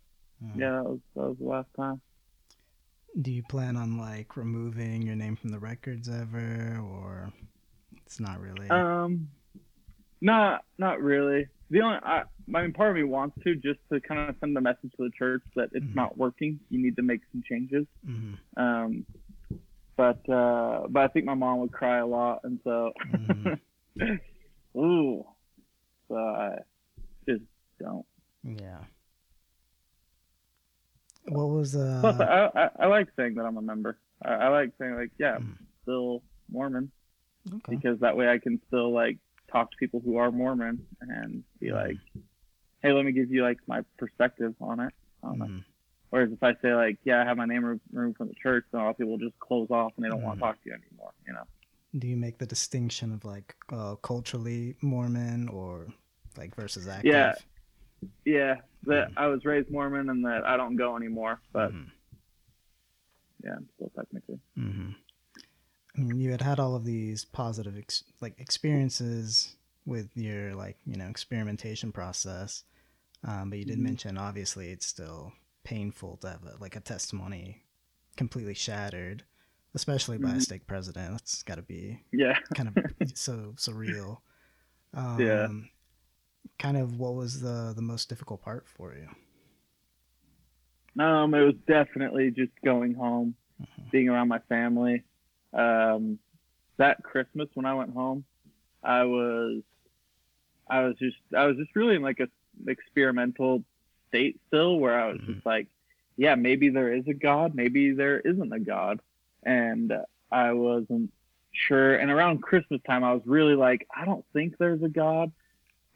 yeah, 0.55 0.71
that 0.71 0.83
was 0.83 0.99
that 1.15 1.21
was 1.21 1.37
the 1.39 1.45
last 1.45 1.69
time. 1.75 2.01
Do 3.21 3.31
you 3.31 3.43
plan 3.43 3.77
on 3.77 3.97
like 3.97 4.35
removing 4.35 5.03
your 5.03 5.15
name 5.15 5.35
from 5.35 5.51
the 5.51 5.59
records 5.59 6.09
ever, 6.09 6.79
or 6.83 7.31
it's 8.05 8.19
not 8.19 8.39
really? 8.39 8.69
Um, 8.69 9.29
not 10.19 10.65
not 10.77 11.01
really. 11.01 11.47
The 11.73 11.81
only 11.81 11.97
I, 12.03 12.21
I 12.55 12.61
mean, 12.61 12.71
part 12.71 12.91
of 12.91 12.95
me 12.95 13.03
wants 13.03 13.35
to 13.43 13.55
just 13.55 13.79
to 13.91 13.99
kind 13.99 14.29
of 14.29 14.35
send 14.39 14.55
a 14.55 14.61
message 14.61 14.91
to 14.97 15.03
the 15.05 15.11
church 15.17 15.41
that 15.55 15.69
it's 15.73 15.83
Mhm. 15.87 15.95
not 15.95 16.15
working. 16.15 16.59
You 16.69 16.77
need 16.79 16.95
to 16.97 17.01
make 17.01 17.21
some 17.31 17.41
changes. 17.49 17.87
Mhm, 18.07 18.37
Um, 18.55 19.05
but 19.97 20.21
uh, 20.29 20.85
but 20.87 20.99
I 21.03 21.07
think 21.07 21.25
my 21.25 21.33
mom 21.33 21.59
would 21.61 21.71
cry 21.71 21.97
a 21.97 22.05
lot, 22.05 22.41
and 22.43 22.59
so 22.63 22.93
mhm. 23.09 23.59
ooh, 24.77 25.25
so 26.07 26.15
I 26.15 26.59
just 27.27 27.43
don't. 27.79 28.05
yeah. 28.43 28.83
What 31.25 31.49
was 31.49 31.73
Plus, 31.75 32.19
uh? 32.19 32.23
I, 32.23 32.49
I 32.65 32.69
I 32.81 32.85
like 32.87 33.07
saying 33.15 33.33
that 33.35 33.45
I'm 33.45 33.57
a 33.57 33.61
member. 33.63 33.97
I, 34.23 34.33
I 34.33 34.47
like 34.49 34.73
saying 34.79 34.95
like, 34.95 35.11
yeah, 35.17 35.37
Mm. 35.37 35.37
I'm 35.37 35.67
still 35.81 36.21
Mormon 36.51 36.91
Okay. 37.51 37.75
because 37.75 37.99
that 38.01 38.15
way 38.15 38.27
I 38.29 38.37
can 38.37 38.61
still 38.67 38.91
like 38.93 39.17
talk 39.53 39.71
to 39.71 39.77
people 39.77 40.01
who 40.03 40.17
are 40.17 40.31
Mormon 40.31 40.85
and 41.01 41.43
be 41.59 41.71
like, 41.71 41.97
hey, 42.81 42.91
let 42.91 43.05
me 43.05 43.11
give 43.13 43.31
you 43.31 43.43
like 43.43 43.59
my 43.67 43.81
perspective 43.97 44.53
on 44.59 44.79
it. 44.81 44.93
It. 45.23 45.25
Mhm, 45.27 45.63
Whereas 46.09 46.31
if 46.31 46.43
I 46.43 46.53
say 46.61 46.73
like, 46.75 46.97
yeah, 47.05 47.21
I 47.21 47.25
have 47.25 47.37
my 47.37 47.45
name 47.45 47.63
re- 47.63 47.79
removed 47.93 48.17
from 48.17 48.27
the 48.27 48.33
church, 48.35 48.65
then 48.71 48.81
a 48.81 48.83
lot 48.83 48.89
of 48.91 48.97
people 48.97 49.17
just 49.17 49.39
close 49.39 49.69
off 49.71 49.93
and 49.95 50.03
they 50.03 50.09
don't 50.09 50.21
want 50.21 50.35
Mhm. 50.37 50.41
to 50.41 50.45
talk 50.47 50.63
to 50.63 50.69
you 50.69 50.75
anymore. 50.75 51.13
You 51.25 51.33
know. 51.33 51.43
Do 51.97 52.07
you 52.07 52.17
make 52.17 52.37
the 52.39 52.45
distinction 52.45 53.13
of 53.13 53.23
like 53.23 53.55
uh, 53.71 53.95
culturally 53.95 54.75
Mormon 54.81 55.47
or 55.47 55.87
like 56.35 56.55
versus 56.55 56.87
active? 56.87 57.13
Yeah. 57.13 57.33
Yeah, 58.25 58.55
that 58.83 59.11
I 59.15 59.27
was 59.27 59.45
raised 59.45 59.69
Mormon 59.71 60.09
and 60.09 60.25
that 60.25 60.43
I 60.45 60.57
don't 60.57 60.75
go 60.75 60.97
anymore, 60.97 61.39
but 61.53 61.71
Mhm. 61.71 61.89
yeah, 63.43 63.55
I'm 63.55 63.69
still 63.75 63.91
technically. 63.95 64.39
I 65.97 66.01
mean, 66.01 66.19
you 66.19 66.31
had 66.31 66.41
had 66.41 66.59
all 66.59 66.75
of 66.75 66.85
these 66.85 67.23
positive 67.25 67.77
ex- 67.77 68.03
like 68.19 68.39
experiences 68.39 69.55
with 69.85 70.15
your 70.15 70.55
like 70.55 70.77
you 70.85 70.95
know 70.95 71.07
experimentation 71.07 71.91
process, 71.91 72.63
um, 73.23 73.49
but 73.49 73.59
you 73.59 73.65
did 73.65 73.77
Mhm. 73.77 73.83
mention 73.83 74.17
obviously 74.17 74.69
it's 74.71 74.85
still 74.85 75.33
painful 75.63 76.17
to 76.17 76.29
have 76.29 76.43
a, 76.45 76.55
like 76.59 76.75
a 76.75 76.79
testimony 76.79 77.63
completely 78.17 78.53
shattered, 78.53 79.23
especially 79.75 80.17
by 80.17 80.35
a 80.35 80.39
Mhm. 80.39 80.41
stake 80.41 80.67
president. 80.67 81.11
That's 81.11 81.43
got 81.43 81.55
to 81.55 81.61
be 81.61 82.01
Yeah. 82.11 82.39
kind 82.55 82.69
of 82.69 82.75
so 83.17 83.53
surreal. 83.57 84.19
Um, 84.93 85.19
Yeah. 85.19 85.47
Kind 86.59 86.77
of 86.77 86.99
what 86.99 87.15
was 87.15 87.41
the 87.41 87.73
the 87.75 87.81
most 87.81 88.09
difficult 88.09 88.41
part 88.41 88.67
for 88.67 88.93
you? 88.95 89.09
Um, 90.99 91.33
it 91.33 91.41
was 91.41 91.55
definitely 91.67 92.31
just 92.31 92.51
going 92.63 92.93
home, 92.93 93.35
Mhm. 93.59 93.91
being 93.91 94.09
around 94.09 94.27
my 94.27 94.39
family. 94.49 95.03
Um, 95.53 96.19
that 96.77 97.03
Christmas 97.03 97.49
when 97.53 97.65
I 97.65 97.73
went 97.75 97.93
home, 97.93 98.25
I 98.83 99.03
was, 99.03 99.61
I 100.69 100.81
was 100.83 100.95
just, 100.97 101.17
I 101.35 101.45
was 101.45 101.57
just 101.57 101.75
really 101.75 101.95
in 101.95 102.01
like 102.01 102.19
a 102.19 102.27
experimental 102.67 103.63
state 104.09 104.39
still, 104.47 104.79
where 104.79 104.99
I 104.99 105.11
was 105.11 105.21
Mhm. 105.21 105.33
just 105.35 105.45
like, 105.45 105.67
yeah, 106.17 106.35
maybe 106.35 106.69
there 106.69 106.93
is 106.93 107.07
a 107.07 107.13
God, 107.13 107.55
maybe 107.55 107.91
there 107.91 108.19
isn't 108.19 108.53
a 108.53 108.59
God, 108.59 108.99
and 109.43 109.93
I 110.31 110.53
wasn't 110.53 111.11
sure. 111.51 111.95
And 111.95 112.09
around 112.11 112.41
Christmas 112.41 112.81
time, 112.83 113.03
I 113.03 113.13
was 113.13 113.25
really 113.25 113.55
like, 113.55 113.87
I 113.95 114.05
don't 114.05 114.25
think 114.33 114.57
there's 114.57 114.81
a 114.83 114.89
God. 114.89 115.31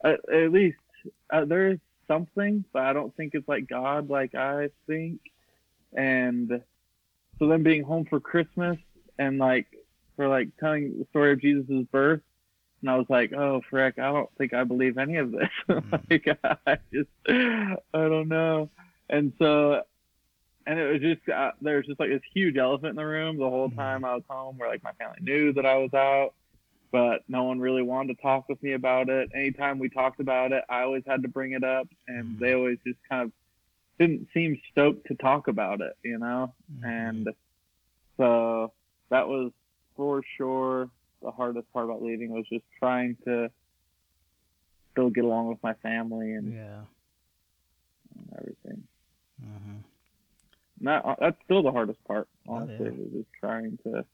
Uh, 0.03 0.17
at 0.31 0.51
least 0.51 0.77
uh, 1.31 1.45
there 1.45 1.69
is 1.71 1.79
something, 2.07 2.63
but 2.71 2.83
I 2.83 2.93
don't 2.93 3.15
think 3.15 3.33
it's 3.33 3.47
like 3.47 3.67
God, 3.67 4.09
like 4.09 4.35
I 4.35 4.69
think. 4.85 5.19
And 5.93 6.61
so 7.39 7.47
then 7.47 7.63
being 7.63 7.83
home 7.83 8.05
for 8.05 8.19
Christmas 8.19 8.77
and 9.19 9.37
like 9.37 9.67
for 10.15 10.27
like 10.27 10.49
telling 10.59 10.97
the 10.99 11.05
story 11.09 11.33
of 11.33 11.41
Jesus' 11.41 11.85
birth, 11.91 12.21
and 12.81 12.89
I 12.89 12.95
was 12.95 13.07
like, 13.09 13.33
oh 13.33 13.61
frick, 13.69 13.99
I 13.99 14.11
don't 14.11 14.29
think 14.37 14.53
I 14.53 14.63
believe 14.63 14.97
any 14.97 15.17
of 15.17 15.31
this. 15.31 15.49
like 16.09 16.27
I 16.65 16.77
just, 16.93 17.09
I 17.27 17.77
don't 17.93 18.27
know. 18.27 18.69
And 19.09 19.33
so, 19.39 19.81
and 20.65 20.79
it 20.79 20.91
was 20.91 21.01
just 21.01 21.29
uh, 21.29 21.51
there 21.61 21.77
was 21.77 21.85
just 21.85 21.99
like 21.99 22.09
this 22.09 22.21
huge 22.33 22.57
elephant 22.57 22.91
in 22.91 22.95
the 22.95 23.05
room 23.05 23.37
the 23.37 23.49
whole 23.49 23.69
Mhm. 23.69 23.75
time 23.75 24.05
I 24.05 24.15
was 24.15 24.23
home, 24.29 24.57
where 24.57 24.69
like 24.69 24.83
my 24.83 24.93
family 24.93 25.19
knew 25.21 25.53
that 25.53 25.65
I 25.65 25.77
was 25.77 25.93
out 25.93 26.33
but 26.91 27.21
no 27.27 27.43
one 27.43 27.59
really 27.59 27.81
wanted 27.81 28.15
to 28.15 28.21
talk 28.21 28.47
with 28.47 28.61
me 28.63 28.71
about 28.73 29.09
it. 29.09 29.29
Anytime 29.35 29.77
we 29.77 29.89
talked 29.89 30.21
about 30.21 30.53
it, 30.53 30.63
I 30.69 30.81
always 30.83 31.03
had 31.05 31.21
to 31.23 31.27
bring 31.27 31.51
it 31.51 31.63
up, 31.63 31.87
and 32.07 32.39
they 32.39 32.53
always 32.53 32.77
just 32.87 32.97
kind 33.09 33.23
of 33.23 33.31
didn't 33.99 34.27
seem 34.33 34.57
stoked 34.71 35.05
to 35.07 35.15
talk 35.15 35.47
about 35.49 35.81
it, 35.81 35.93
you 36.03 36.17
know. 36.17 36.53
Mm-hmm. 36.79 36.89
And 36.89 37.29
so 38.15 38.71
that 39.09 39.27
was 39.27 39.51
for 39.95 40.21
sure 40.37 40.89
the 41.21 41.31
hardest 41.31 41.71
part 41.73 41.85
about 41.85 42.01
leaving 42.03 42.29
was 42.31 42.45
just 42.51 42.65
trying 42.79 43.17
to 43.25 43.49
still 44.91 45.09
get 45.09 45.23
along 45.25 45.47
with 45.47 45.61
my 45.63 45.73
family 45.75 46.33
and, 46.33 46.53
Yeah. 46.53 46.81
and 48.15 48.29
everything. 48.39 48.87
hmm 49.41 49.77
And 50.79 50.87
that, 50.87 51.03
that's 51.19 51.37
still 51.45 51.63
the 51.63 51.71
hardest 51.71 52.03
part, 52.05 52.27
Oh, 52.47 52.53
honestly, 52.55 52.85
yeah. 52.85 53.05
is 53.05 53.11
just 53.13 53.33
trying 53.39 53.77
to 53.83 54.05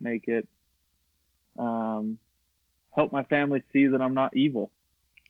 make 0.00 0.28
it 0.28 0.46
um, 1.58 2.18
help 2.94 3.12
my 3.12 3.22
family 3.24 3.62
see 3.72 3.86
that 3.86 4.00
I'm 4.00 4.14
not 4.14 4.36
evil. 4.36 4.70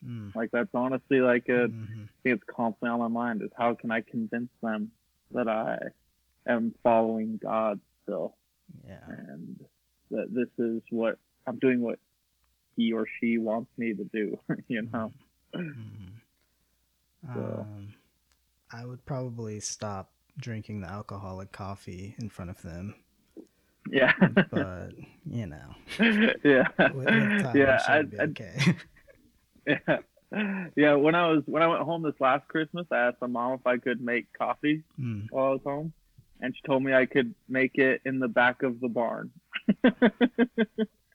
Mm. 0.05 0.35
Like 0.35 0.51
that's 0.51 0.75
honestly 0.75 1.21
like 1.21 1.49
a 1.49 1.69
Mhm. 1.69 2.09
thing 2.23 2.33
that's 2.33 2.43
constantly 2.45 2.91
on 2.91 2.99
my 3.01 3.09
mind 3.09 3.43
is 3.43 3.51
how 3.57 3.75
can 3.75 3.91
I 3.91 4.01
convince 4.01 4.51
them 4.63 4.91
that 5.33 5.49
I 5.49 5.79
am 6.47 6.75
following 6.83 7.37
God 7.39 7.81
still 8.03 8.37
Yeah. 8.87 8.99
and 9.09 9.61
that 10.11 10.33
this 10.33 10.49
is 10.59 10.83
what 10.91 11.19
I'm 11.47 11.59
doing 11.59 11.81
what 11.81 11.99
he 12.77 12.93
or 12.93 13.07
she 13.21 13.39
wants 13.39 13.71
me 13.77 13.95
to 13.95 14.05
do, 14.05 14.39
you 14.69 14.83
know. 14.93 15.13
Mhm. 15.55 16.13
So- 17.35 17.67
Um, 17.69 17.95
I 18.75 18.87
would 18.87 19.05
probably 19.05 19.61
stop 19.61 20.11
drinking 20.39 20.81
the 20.81 20.89
alcoholic 20.89 21.53
coffee 21.53 22.15
in 22.19 22.31
front 22.31 22.51
of 22.51 22.63
them, 22.63 22.95
Yeah. 23.91 24.13
but 24.51 24.93
you 25.27 25.47
know, 25.47 25.75
yeah. 26.43 26.69
with, 26.95 26.95
with 26.95 27.07
yeah, 27.07 27.45
I'm 27.45 27.55
sure 27.55 27.67
I, 27.89 27.99
it'd 27.99 28.21
I 28.21 28.25
okay. 28.25 28.77
yeah. 29.67 29.99
Yeah, 30.75 30.95
when 30.95 31.15
I 31.15 31.29
was 31.31 31.43
when 31.45 31.63
I 31.63 31.67
went 31.67 31.83
home 31.83 32.03
this 32.03 32.19
last 32.19 32.49
Christmas, 32.49 32.87
I 32.91 33.09
asked 33.09 33.21
my 33.21 33.27
mom 33.27 33.53
if 33.61 33.67
I 33.67 33.77
could 33.77 34.01
make 34.01 34.33
coffee 34.33 34.83
Mm. 34.99 35.27
while 35.31 35.45
I 35.45 35.51
was 35.51 35.61
home, 35.65 35.93
and 36.43 36.55
she 36.55 36.61
told 36.67 36.83
me 36.83 36.93
I 36.93 37.07
could 37.07 37.35
make 37.49 37.77
it 37.79 38.03
in 38.05 38.19
the 38.19 38.29
back 38.29 38.63
of 38.63 38.79
the 38.81 38.89
barn. 38.89 39.31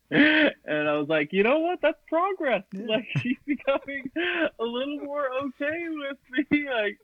and 0.10 0.88
I 0.90 0.94
was 0.98 1.08
like, 1.10 1.34
you 1.34 1.44
know 1.44 1.60
what? 1.60 1.80
That's 1.82 1.98
progress. 2.08 2.64
Yeah. 2.72 2.86
Like 2.88 3.06
she's 3.22 3.38
becoming 3.46 4.10
a 4.18 4.64
little 4.64 5.00
more 5.02 5.26
okay 5.46 5.86
with 5.90 6.18
me. 6.52 6.68
Like, 6.70 6.98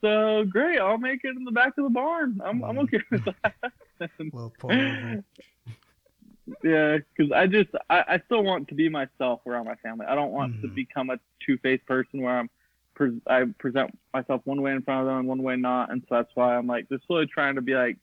so 0.00 0.44
great. 0.50 0.78
I'll 0.80 0.98
make 0.98 1.20
it 1.24 1.36
in 1.36 1.44
the 1.44 1.52
back 1.52 1.78
of 1.78 1.84
the 1.84 1.90
barn. 1.90 2.40
I'm 2.44 2.62
I'm 2.64 2.76
Mm. 2.76 2.82
okay 2.84 3.00
with 3.10 3.24
that. 3.24 3.54
We'll 4.32 4.52
over. 4.62 5.22
yeah, 6.64 6.98
because 7.16 7.32
I 7.32 7.46
just 7.46 7.70
I, 7.90 8.04
I 8.08 8.22
still 8.26 8.42
want 8.42 8.68
to 8.68 8.74
be 8.74 8.88
myself 8.88 9.40
around 9.46 9.66
my 9.66 9.74
family. 9.76 10.06
I 10.08 10.14
don't 10.14 10.32
want 10.32 10.60
to 10.62 10.68
Mhm. 10.68 10.74
become 10.74 11.10
a 11.10 11.18
two 11.44 11.58
faced 11.58 11.84
person 11.86 12.22
where 12.22 12.38
I'm 12.38 12.50
pre- 12.98 13.20
I 13.28 13.44
present 13.58 13.96
myself 14.12 14.42
one 14.44 14.60
way 14.60 14.72
in 14.72 14.82
front 14.82 15.02
of 15.02 15.06
them 15.06 15.20
and 15.20 15.28
one 15.28 15.42
way 15.42 15.56
not, 15.56 15.90
and 15.90 16.02
so 16.08 16.16
that's 16.16 16.30
why 16.34 16.56
I'm 16.56 16.66
like 16.66 16.88
just 16.90 17.06
slowly 17.06 17.26
trying 17.26 17.54
to 17.54 17.62
be 17.62 17.74
like, 17.74 17.96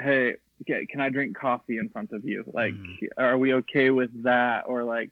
hey, 0.00 0.34
can 0.66 1.00
I 1.00 1.08
drink 1.10 1.36
coffee 1.38 1.78
in 1.78 1.88
front 1.90 2.12
of 2.12 2.24
you? 2.24 2.42
Like, 2.52 2.74
Mhm. 2.74 3.08
are 3.16 3.38
we 3.38 3.54
okay 3.54 3.90
with 3.90 4.10
that? 4.24 4.64
Or 4.66 4.82
like, 4.84 5.10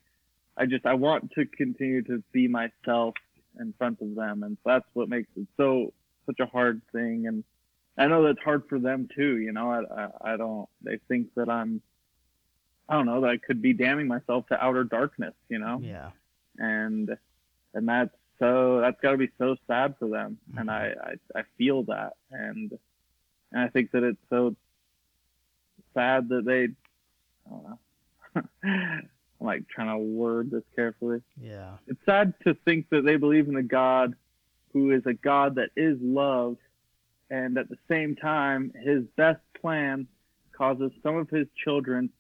I 0.57 0.67
just 0.67 0.85
I 0.85 0.95
want 0.95 1.31
to 1.33 1.47
continue 1.47 2.03
to 2.03 2.23
be 2.33 2.49
myself 2.49 3.15
in 3.61 3.73
front 3.79 4.01
of 4.01 4.15
them, 4.17 4.43
and 4.43 4.57
so 4.65 4.71
that's 4.71 4.89
what 4.95 5.09
makes 5.09 5.29
it 5.37 5.47
so 5.57 5.93
such 6.27 6.41
a 6.41 6.47
hard 6.47 6.81
thing. 6.93 7.27
And 7.29 7.45
I 7.97 8.07
know 8.09 8.23
that's 8.25 8.41
hard 8.43 8.65
for 8.69 8.79
them 8.81 9.09
too. 9.15 9.39
You 9.39 9.53
know, 9.53 9.71
I 9.71 10.03
I, 10.05 10.33
I 10.33 10.37
don't. 10.37 10.69
They 10.83 10.99
think 11.09 11.33
that 11.37 11.49
I'm. 11.49 11.81
I 12.89 12.95
don't 12.95 13.07
know 13.07 13.21
that 13.23 13.31
I 13.31 13.37
could 13.39 13.63
be 13.63 13.73
damning 13.73 14.09
myself 14.09 14.47
to 14.49 14.63
outer 14.63 14.85
darkness. 14.85 15.35
You 15.49 15.59
know 15.59 15.79
Yeah. 15.83 16.11
and 16.59 17.17
and 17.75 17.89
that's 17.89 18.15
so 18.39 18.81
that's 18.81 19.01
got 19.01 19.13
to 19.13 19.17
be 19.17 19.31
so 19.39 19.57
sad 19.67 19.95
for 19.99 20.09
them 20.09 20.39
and 20.57 20.71
I, 20.71 20.89
Mhm. 20.89 21.19
I 21.35 21.41
i 21.41 21.43
feel 21.59 21.83
that 21.85 22.15
and 22.31 22.73
and 23.53 23.61
i 23.63 23.69
think 23.69 23.91
that 23.93 24.03
it's 24.03 24.19
so 24.31 24.55
sad 25.95 26.29
that 26.31 26.45
they 26.45 26.69
i 27.47 27.51
don't 27.51 27.65
know 27.65 28.43
i'm 28.65 29.09
like 29.41 29.67
trying 29.69 29.89
to 29.89 29.99
word 29.99 30.51
this 30.51 30.65
carefully 30.75 31.21
Yeah. 31.41 31.77
it's 31.87 32.01
sad 32.07 32.35
to 32.47 32.55
think 32.65 32.89
that 32.91 33.05
they 33.05 33.17
believe 33.17 33.49
in 33.49 33.57
a 33.57 33.63
god 33.63 34.15
who 34.73 34.91
is 34.91 35.03
a 35.07 35.15
god 35.15 35.55
that 35.57 35.71
is 35.77 35.99
love 36.01 36.57
and 37.31 37.57
at 37.59 37.69
the 37.69 37.79
same 37.89 38.17
time 38.17 38.73
his 38.83 39.05
best 39.17 39.41
plan 39.61 40.07
causes 40.53 40.91
some 41.03 41.17
of 41.17 41.29
his 41.31 41.47
children 41.65 42.11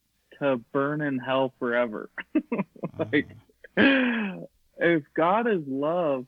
to 0.41 0.57
burn 0.73 1.01
in 1.01 1.19
hell 1.19 1.53
forever 1.59 2.11
like 2.99 3.29
if 4.79 5.03
God 5.14 5.47
is 5.49 5.62
love, 5.66 6.27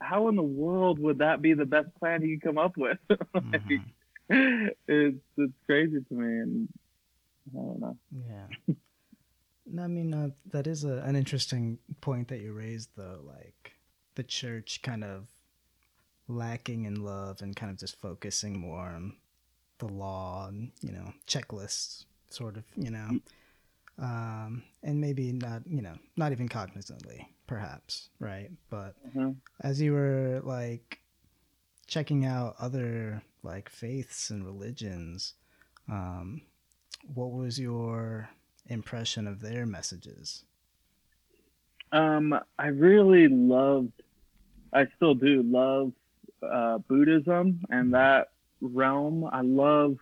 how 0.00 0.28
in 0.28 0.36
the 0.36 0.42
world 0.42 0.98
would 0.98 1.18
that 1.18 1.42
be 1.42 1.54
the 1.54 1.66
best 1.66 1.88
plan 1.98 2.22
he 2.22 2.36
could 2.36 2.42
come 2.42 2.58
up 2.58 2.76
with? 2.76 2.98
like, 3.10 3.62
Mhm. 4.30 4.70
it's 4.88 5.18
it's 5.36 5.52
crazy 5.66 5.98
to 6.08 6.14
me, 6.14 6.26
and 6.40 6.68
I 7.52 7.56
don't 7.58 7.80
know. 7.80 7.96
Yeah. 8.28 8.46
No, 9.64 9.84
I 9.84 9.86
mean, 9.86 10.12
uh, 10.12 10.30
that 10.50 10.66
is 10.66 10.82
a, 10.82 10.98
an 11.06 11.14
interesting 11.14 11.78
point 12.00 12.28
that 12.28 12.40
you 12.40 12.52
raised, 12.52 12.90
though. 12.96 13.20
Like 13.24 13.74
the 14.16 14.24
church 14.24 14.80
kind 14.82 15.04
of 15.04 15.28
lacking 16.28 16.84
in 16.84 17.02
love 17.04 17.42
and 17.42 17.54
kind 17.54 17.70
of 17.70 17.78
just 17.78 18.00
focusing 18.00 18.58
more 18.58 18.80
on 18.88 19.14
the 19.78 19.86
law 19.86 20.48
and, 20.48 20.72
you 20.80 20.92
know, 20.92 21.12
checklists, 21.26 22.04
sort 22.28 22.56
of, 22.56 22.64
you 22.76 22.90
know. 22.90 23.20
Um, 23.98 24.64
and 24.82 25.00
maybe 25.00 25.32
not, 25.32 25.62
you 25.66 25.80
know, 25.80 25.94
not 26.16 26.32
even 26.32 26.48
cognizantly, 26.48 27.24
perhaps, 27.52 28.08
right? 28.18 28.50
But 28.70 28.94
Mhm. 29.14 29.36
as 29.60 29.78
you 29.82 29.92
were 29.92 30.40
like 30.42 31.00
checking 31.86 32.24
out 32.24 32.56
other 32.58 33.22
like 33.42 33.68
faiths 33.68 34.30
and 34.30 34.42
religions, 34.42 35.34
um, 35.86 36.40
what 37.14 37.30
was 37.30 37.60
your 37.60 38.30
impression 38.66 39.26
of 39.26 39.40
their 39.40 39.66
messages? 39.66 40.44
Um, 41.90 42.34
I 42.58 42.68
really 42.68 43.28
loved, 43.28 43.92
I 44.72 44.86
still 44.96 45.14
do 45.14 45.42
love 45.42 45.92
uh, 46.42 46.78
Buddhism 46.78 47.60
and 47.68 47.92
that 47.92 48.28
realm. 48.62 49.26
I 49.30 49.42
love 49.42 49.98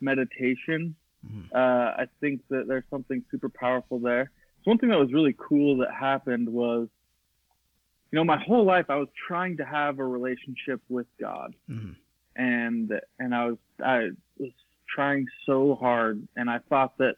meditation. 0.00 0.94
Mhm. 1.26 1.52
Uh, 1.52 2.02
I 2.02 2.06
think 2.20 2.42
that 2.50 2.68
there's 2.68 2.88
something 2.90 3.24
super 3.28 3.48
powerful 3.48 3.98
there. 3.98 4.30
One 4.64 4.78
thing 4.78 4.90
that 4.90 4.98
was 4.98 5.12
really 5.12 5.34
cool 5.36 5.78
that 5.78 5.92
happened 5.92 6.48
was, 6.48 6.88
you 8.10 8.16
know, 8.16 8.24
my 8.24 8.38
whole 8.38 8.64
life 8.64 8.86
I 8.88 8.96
was 8.96 9.08
trying 9.26 9.56
to 9.56 9.64
have 9.64 9.98
a 9.98 10.06
relationship 10.06 10.80
with 10.88 11.06
God, 11.18 11.54
Mhm. 11.68 11.96
and 12.36 13.00
and 13.18 13.34
I 13.34 13.46
was 13.46 13.58
I 13.84 14.10
was 14.38 14.52
trying 14.88 15.26
so 15.46 15.74
hard, 15.74 16.26
and 16.36 16.50
I 16.50 16.58
thought 16.58 16.98
that 16.98 17.16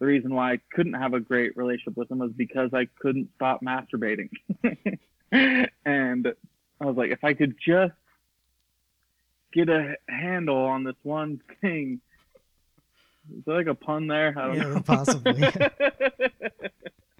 the 0.00 0.06
reason 0.06 0.34
why 0.34 0.52
I 0.52 0.56
couldn't 0.72 0.94
have 0.94 1.14
a 1.14 1.20
great 1.20 1.56
relationship 1.56 1.96
with 1.96 2.10
him 2.10 2.18
was 2.18 2.32
because 2.32 2.74
I 2.74 2.86
couldn't 2.98 3.30
stop 3.36 3.62
masturbating. 3.62 4.30
and 5.84 6.34
I 6.80 6.84
was 6.84 6.96
like, 6.96 7.12
if 7.12 7.22
I 7.22 7.34
could 7.34 7.56
just 7.64 7.94
get 9.52 9.68
a 9.68 9.96
handle 10.08 10.56
on 10.56 10.82
this 10.82 10.96
one 11.02 11.40
thing. 11.60 12.00
Is 13.30 13.44
there 13.44 13.56
like 13.56 13.66
a 13.66 13.74
pun 13.74 14.06
there? 14.06 14.34
I 14.36 14.46
don't 14.48 14.56
Yeah, 14.56 14.62
know. 14.64 14.82
possibly. 14.82 15.42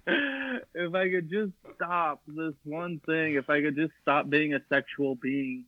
if 0.05 0.93
I 0.93 1.09
could 1.09 1.29
just 1.29 1.53
stop 1.75 2.21
this 2.27 2.53
one 2.63 2.99
thing, 3.05 3.35
if 3.35 3.49
I 3.49 3.61
could 3.61 3.75
just 3.75 3.93
stop 4.01 4.29
being 4.29 4.53
a 4.53 4.59
sexual 4.69 5.15
being, 5.15 5.65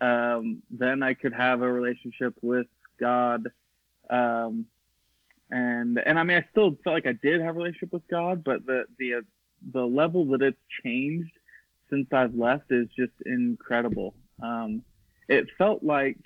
um, 0.00 0.62
then 0.70 1.02
I 1.02 1.14
could 1.14 1.32
have 1.32 1.62
a 1.62 1.72
relationship 1.72 2.34
with 2.42 2.66
God. 3.00 3.46
Um, 4.10 4.66
and 5.50 5.98
and 5.98 6.18
I 6.18 6.22
mean, 6.24 6.38
I 6.38 6.46
still 6.50 6.76
felt 6.84 6.94
like 6.94 7.06
I 7.06 7.12
did 7.12 7.40
have 7.40 7.54
a 7.56 7.58
relationship 7.58 7.92
with 7.92 8.06
God, 8.08 8.44
but 8.44 8.66
the 8.66 8.84
the 8.98 9.14
uh, 9.14 9.20
the 9.72 9.86
level 9.86 10.26
that 10.26 10.42
it's 10.42 10.58
changed 10.82 11.32
since 11.90 12.06
I've 12.12 12.34
left 12.34 12.70
is 12.70 12.88
just 12.96 13.12
incredible. 13.24 14.14
Um, 14.42 14.82
it 15.28 15.46
felt 15.56 15.82
like 15.82 16.18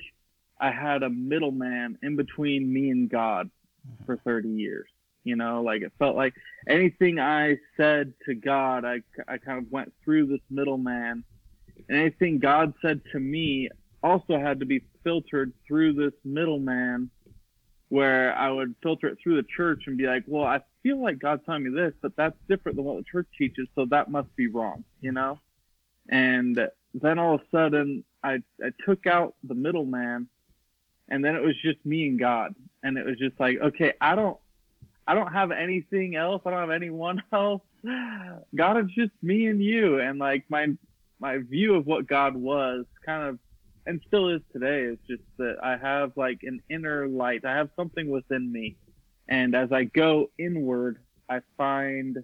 I 0.61 0.71
had 0.71 1.03
a 1.03 1.11
middleman 1.11 1.99
in 2.03 2.17
between 2.17 2.73
me 2.73 2.91
and 2.91 3.09
God 3.09 3.51
mm-hmm. 3.87 4.05
for 4.05 4.17
30 4.19 4.49
years. 4.49 4.89
You 5.25 5.37
know, 5.37 5.63
like 5.63 5.83
it 5.83 5.93
felt 5.99 6.17
like 6.17 6.35
anything 6.67 7.19
I 7.19 7.59
said 7.77 8.15
to 8.27 8.35
God, 8.35 8.85
I, 8.85 9.03
I 9.27 9.37
kind 9.37 9.59
of 9.59 9.71
went 9.71 9.93
through 10.03 10.27
this 10.27 10.41
middleman. 10.51 11.25
And 11.89 11.99
anything 11.99 12.39
God 12.39 12.73
said 12.81 13.03
to 13.13 13.21
me 13.21 13.69
also 14.03 14.39
had 14.39 14.61
to 14.61 14.67
be 14.67 14.83
filtered 15.05 15.53
through 15.67 15.95
this 15.95 16.15
middleman 16.25 17.11
where 17.89 18.35
I 18.37 18.51
would 18.51 18.75
filter 18.83 19.09
it 19.09 19.19
through 19.23 19.37
the 19.37 19.49
church 19.57 19.85
and 19.87 19.97
be 19.97 20.07
like, 20.07 20.25
well, 20.27 20.45
I 20.45 20.61
feel 20.83 21.03
like 21.03 21.19
God's 21.19 21.45
telling 21.47 21.65
me 21.65 21.71
this, 21.71 21.95
but 22.03 22.13
that's 22.17 22.37
different 22.49 22.77
than 22.77 22.85
what 22.85 22.99
the 22.99 23.05
church 23.05 23.27
teaches, 23.37 23.67
so 23.75 23.87
that 23.87 24.11
must 24.11 24.35
be 24.37 24.47
wrong, 24.47 24.85
you 25.01 25.13
know? 25.13 25.41
And 26.09 26.59
then 26.95 27.19
all 27.19 27.37
of 27.37 27.41
a 27.41 27.45
sudden, 27.51 28.05
I, 28.23 28.43
I 28.63 28.71
took 28.85 29.07
out 29.07 29.35
the 29.43 29.55
middleman, 29.55 30.29
and 31.09 31.25
then 31.25 31.35
it 31.35 31.43
was 31.43 31.55
just 31.63 31.85
me 31.85 32.09
and 32.09 32.19
God. 32.19 32.55
And 32.83 32.97
it 32.97 33.05
was 33.05 33.19
just 33.19 33.39
like, 33.41 33.59
okay, 33.61 33.95
I 34.01 34.15
don't, 34.15 34.37
I 35.07 35.15
don't 35.15 35.33
have 35.33 35.51
anything 35.51 36.17
else. 36.17 36.43
I 36.47 36.51
don't 36.51 36.61
have 36.61 36.71
anyone 36.71 37.23
else. 37.33 37.63
God 38.55 38.79
is 38.79 38.91
just 38.95 39.13
me 39.23 39.47
and 39.47 39.63
you. 39.63 40.01
And 40.01 40.19
like 40.19 40.45
my, 40.49 40.69
my 41.21 41.39
view 41.39 41.75
of 41.75 41.87
what 41.87 42.07
God 42.07 42.37
was 42.37 42.85
kind 43.05 43.29
of 43.29 43.39
and 43.89 44.03
still 44.07 44.29
is 44.29 44.43
today 44.53 44.83
is 44.83 44.99
just 45.09 45.23
that 45.39 45.57
I 45.63 45.79
have 45.79 46.13
like 46.15 46.41
an 46.43 46.61
inner 46.69 47.09
light. 47.09 47.47
I 47.47 47.57
have 47.57 47.71
something 47.75 48.11
within 48.11 48.53
me, 48.53 48.77
and 49.29 49.57
as 49.57 49.73
I 49.73 49.85
go 49.85 50.31
inward, 50.39 50.99
I 51.29 51.41
find 51.57 52.19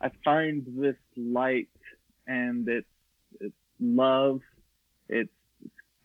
I 0.00 0.10
find 0.24 0.66
this 0.76 0.96
light, 1.16 1.68
and 2.26 2.68
it's 2.68 2.88
it's 3.40 3.54
love, 3.78 4.40
it's 5.08 5.30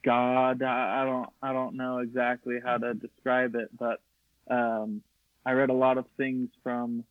God. 0.05 0.61
I, 0.61 1.01
I 1.01 1.05
don't 1.05 1.29
I 1.41 1.53
don't 1.53 1.75
know 1.75 1.99
exactly 1.99 2.59
how 2.63 2.77
to 2.77 2.93
describe 2.93 3.55
it, 3.55 3.69
but 3.77 4.01
um, 4.49 5.01
I 5.45 5.51
read 5.51 5.69
a 5.69 5.73
lot 5.73 5.97
of 5.97 6.05
things 6.17 6.49
from 6.63 7.03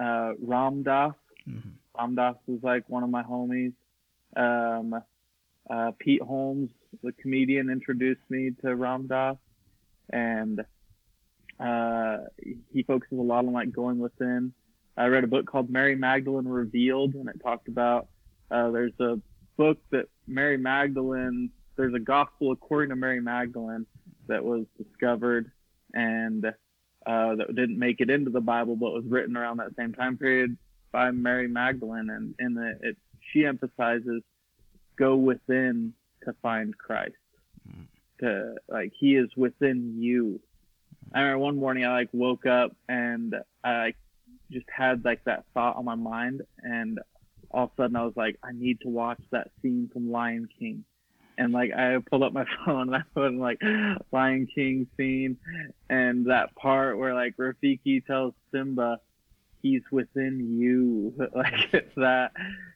uh, 0.00 0.32
Ram 0.40 0.82
Dass. 0.82 1.14
Mm-hmm. 1.48 1.70
Ram 1.98 2.14
Dass 2.14 2.36
is 2.48 2.62
like 2.62 2.88
one 2.88 3.04
of 3.04 3.10
my 3.10 3.22
homies. 3.22 3.74
Um, 4.36 5.00
uh, 5.70 5.92
Pete 5.98 6.22
Holmes, 6.22 6.70
the 7.02 7.12
comedian, 7.12 7.70
introduced 7.70 8.20
me 8.28 8.50
to 8.62 8.74
Ram 8.74 9.06
Dass, 9.06 9.36
and 10.10 10.60
uh, 11.60 12.18
he 12.72 12.82
focuses 12.82 13.18
a 13.18 13.22
lot 13.22 13.46
on 13.46 13.52
like 13.52 13.72
going 13.72 13.98
within. 13.98 14.52
I 14.96 15.06
read 15.06 15.24
a 15.24 15.28
book 15.28 15.46
called 15.46 15.70
Mary 15.70 15.96
Magdalene 15.96 16.46
Revealed, 16.46 17.14
and 17.14 17.28
it 17.28 17.40
talked 17.42 17.68
about 17.68 18.08
uh, 18.50 18.70
there's 18.70 18.98
a 19.00 19.20
book 19.56 19.78
that 19.90 20.06
Mary 20.26 20.56
Magdalene, 20.56 21.50
there's 21.76 21.94
a 21.94 22.00
gospel 22.00 22.52
according 22.52 22.90
to 22.90 22.96
Mary 22.96 23.20
Magdalene 23.20 23.86
that 24.28 24.44
was 24.44 24.64
discovered 24.78 25.50
and 25.92 26.46
uh, 26.46 27.34
that 27.34 27.54
didn't 27.54 27.78
make 27.78 28.00
it 28.00 28.10
into 28.10 28.30
the 28.30 28.40
Bible, 28.40 28.76
but 28.76 28.92
was 28.92 29.04
written 29.06 29.36
around 29.36 29.58
that 29.58 29.76
same 29.76 29.92
time 29.92 30.16
period 30.16 30.56
by 30.90 31.10
Mary 31.10 31.48
Magdalene, 31.48 32.08
and 32.08 32.34
in 32.38 32.56
it, 32.56 32.78
it 32.80 32.96
she 33.32 33.44
emphasizes 33.44 34.22
go 34.96 35.16
within 35.16 35.92
to 36.24 36.32
find 36.40 36.76
Christ. 36.78 37.14
To 38.20 38.54
like 38.68 38.92
He 38.98 39.16
is 39.16 39.28
within 39.36 40.00
you. 40.00 40.40
I 41.12 41.20
remember 41.20 41.38
one 41.40 41.56
morning 41.56 41.84
I 41.84 41.92
like 41.92 42.10
woke 42.12 42.46
up 42.46 42.74
and 42.88 43.34
I 43.62 43.94
just 44.50 44.66
had 44.74 45.04
like 45.04 45.24
that 45.24 45.44
thought 45.52 45.76
on 45.76 45.84
my 45.84 45.96
mind, 45.96 46.42
and 46.58 47.00
all 47.50 47.64
of 47.64 47.70
a 47.76 47.82
sudden 47.82 47.96
I 47.96 48.04
was 48.04 48.14
like, 48.16 48.38
I 48.42 48.52
need 48.52 48.80
to 48.82 48.88
watch 48.88 49.20
that 49.30 49.50
scene 49.60 49.90
from 49.92 50.10
Lion 50.10 50.48
King. 50.58 50.84
And 51.38 51.52
like 51.52 51.72
I 51.72 51.98
pulled 52.10 52.22
up 52.22 52.32
my 52.32 52.46
phone 52.66 52.88
and 52.88 52.96
I 52.96 53.02
put 53.14 53.26
in 53.26 53.38
like 53.38 53.60
Lion 54.12 54.46
King 54.54 54.86
scene 54.96 55.36
and 55.88 56.26
that 56.26 56.54
part 56.56 56.98
where 56.98 57.14
like 57.14 57.36
Rafiki 57.36 58.04
tells 58.06 58.34
Simba 58.52 59.00
he's 59.62 59.82
within 59.90 60.58
you. 60.60 61.14
Like 61.34 61.72
that 61.96 62.32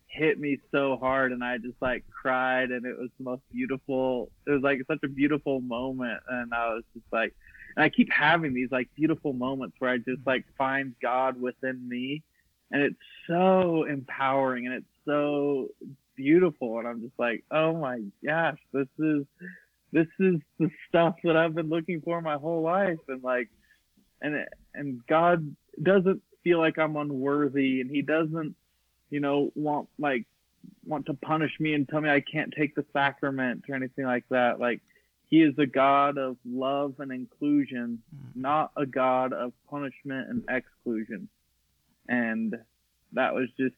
hit 0.06 0.40
me 0.40 0.58
so 0.72 0.96
hard 0.96 1.32
and 1.32 1.44
I 1.44 1.58
just 1.58 1.80
like 1.80 2.04
cried 2.10 2.70
and 2.70 2.84
it 2.86 2.98
was 2.98 3.10
the 3.18 3.24
most 3.24 3.42
beautiful 3.52 4.30
it 4.46 4.50
was 4.50 4.62
like 4.62 4.80
such 4.88 5.00
a 5.04 5.08
beautiful 5.08 5.60
moment 5.60 6.20
and 6.28 6.52
I 6.52 6.68
was 6.74 6.82
just 6.94 7.04
like 7.12 7.34
and 7.76 7.84
I 7.84 7.90
keep 7.90 8.10
having 8.10 8.54
these 8.54 8.70
like 8.72 8.88
beautiful 8.96 9.34
moments 9.34 9.76
where 9.78 9.90
I 9.90 9.98
just 9.98 10.26
like 10.26 10.44
find 10.56 10.94
God 11.00 11.40
within 11.40 11.86
me 11.86 12.22
and 12.70 12.82
it's 12.82 12.96
so 13.26 13.84
empowering 13.84 14.66
and 14.66 14.74
it's 14.76 14.86
so 15.04 15.68
beautiful 16.18 16.78
and 16.78 16.88
I'm 16.88 17.00
just 17.00 17.18
like 17.18 17.44
oh 17.50 17.74
my 17.74 18.00
gosh 18.24 18.58
this 18.72 18.88
is 18.98 19.24
this 19.92 20.08
is 20.18 20.40
the 20.58 20.68
stuff 20.88 21.14
that 21.24 21.36
I've 21.36 21.54
been 21.54 21.70
looking 21.70 22.00
for 22.00 22.20
my 22.20 22.34
whole 22.34 22.62
life 22.62 22.98
and 23.08 23.22
like 23.22 23.48
and 24.20 24.44
and 24.74 25.00
God 25.06 25.54
doesn't 25.80 26.20
feel 26.42 26.58
like 26.58 26.78
I'm 26.78 26.96
unworthy 26.96 27.80
and 27.80 27.90
he 27.90 28.02
doesn't 28.02 28.56
you 29.10 29.20
know 29.20 29.52
want 29.54 29.88
like 29.98 30.26
want 30.84 31.06
to 31.06 31.14
punish 31.14 31.52
me 31.60 31.72
and 31.74 31.88
tell 31.88 32.00
me 32.00 32.10
I 32.10 32.20
can't 32.20 32.52
take 32.52 32.74
the 32.74 32.84
sacrament 32.92 33.64
or 33.68 33.76
anything 33.76 34.04
like 34.04 34.24
that 34.30 34.58
like 34.58 34.82
he 35.28 35.42
is 35.42 35.54
a 35.58 35.66
God 35.66 36.16
of 36.16 36.36
love 36.46 36.94
and 37.00 37.12
inclusion, 37.12 38.02
mm. 38.14 38.30
not 38.34 38.72
a 38.76 38.86
God 38.86 39.32
of 39.32 39.52
punishment 39.68 40.28
and 40.30 40.44
exclusion. 40.48 41.28
And 42.08 42.56
that 43.12 43.34
was 43.34 43.48
just 43.58 43.74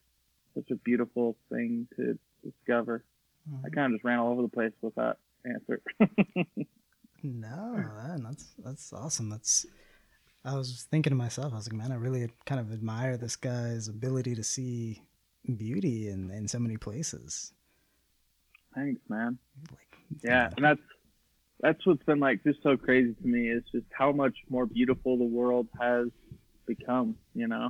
such 0.55 0.71
a 0.71 0.75
beautiful 0.75 1.35
thing 1.49 1.87
to 1.97 2.17
discover. 2.43 3.03
I 3.47 3.55
mm-hmm. 3.55 3.73
kind 3.73 3.93
of 3.93 3.99
just 3.99 4.05
ran 4.05 4.19
all 4.19 4.31
over 4.31 4.43
the 4.43 4.47
place 4.47 4.73
with 4.81 4.95
that 4.95 5.17
answer. 5.45 5.81
No, 7.23 7.85
man, 7.95 8.23
that's 8.23 8.53
that's 8.63 8.93
awesome. 8.93 9.29
That's 9.29 9.65
I 10.43 10.55
was 10.55 10.87
thinking 10.89 11.11
to 11.11 11.15
myself, 11.15 11.53
I 11.53 11.57
was 11.57 11.71
like, 11.71 11.77
man, 11.77 11.91
I 11.91 11.95
really 11.95 12.31
kind 12.45 12.59
of 12.59 12.71
admire 12.71 13.15
this 13.15 13.35
guy's 13.35 13.87
ability 13.87 14.35
to 14.35 14.43
see 14.43 15.03
beauty 15.57 16.09
in 16.09 16.31
in 16.31 16.47
so 16.47 16.59
many 16.59 16.77
places. 16.77 17.53
Thanks, 18.73 19.01
man. 19.07 19.37
Like, 19.69 19.97
Yeah, 20.23 20.49
and 20.55 20.65
that's 20.65 20.81
that's 21.59 21.85
what's 21.85 22.03
been 22.03 22.19
like 22.19 22.43
just 22.43 22.63
so 22.63 22.75
crazy 22.75 23.13
to 23.13 23.27
me 23.27 23.49
is 23.49 23.63
just 23.71 23.85
how 23.91 24.11
much 24.11 24.35
more 24.49 24.65
beautiful 24.65 25.17
the 25.17 25.23
world 25.23 25.67
has 25.79 26.07
become. 26.65 27.17
You 27.35 27.47
know, 27.47 27.69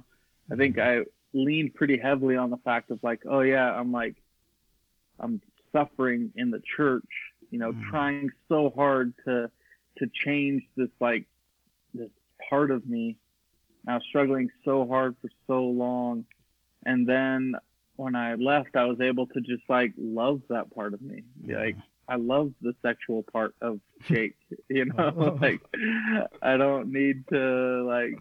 I 0.50 0.56
think 0.56 0.78
mm-hmm. 0.78 1.02
I 1.02 1.06
leaned 1.34 1.74
pretty 1.74 1.98
heavily 1.98 2.38
on 2.38 2.52
the 2.52 2.58
fact 2.58 2.90
of 2.92 3.00
like, 3.04 3.24
oh 3.30 3.42
yeah, 3.42 3.70
I'm 3.70 3.92
like, 3.92 4.16
I'm 5.22 5.42
suffering 5.72 6.32
in 6.36 6.52
the 6.52 6.62
church. 6.76 7.08
You 7.50 7.60
know, 7.60 7.72
Mhm. 7.74 7.90
trying 7.90 8.32
so 8.48 8.70
hard 8.72 9.14
to 9.26 9.50
to 9.98 10.08
change 10.26 10.64
this 10.78 10.90
like 11.00 11.26
this 11.94 12.10
part 12.50 12.72
of 12.72 12.88
me. 12.88 13.18
I 13.88 13.96
was 13.96 14.04
struggling 14.06 14.50
so 14.64 14.88
hard 14.88 15.16
for 15.22 15.30
so 15.48 15.66
long, 15.66 16.26
and 16.86 17.08
then 17.08 17.56
when 17.98 18.16
I 18.16 18.36
left, 18.36 18.76
I 18.76 18.86
was 18.86 19.02
able 19.02 19.28
to 19.28 19.42
just 19.42 19.64
like 19.70 19.94
love 19.98 20.42
that 20.50 20.74
part 20.74 20.94
of 20.94 21.02
me. 21.02 21.24
Be 21.46 21.56
Like 21.56 21.78
I 22.08 22.16
love 22.16 22.54
the 22.62 22.74
sexual 22.82 23.24
part 23.24 23.54
of 23.62 23.80
Jake. 24.08 24.36
You 24.70 24.86
know, 24.86 25.38
like 25.42 25.62
I 26.42 26.58
don't 26.58 26.92
need 26.92 27.28
to 27.30 27.84
like 27.84 28.18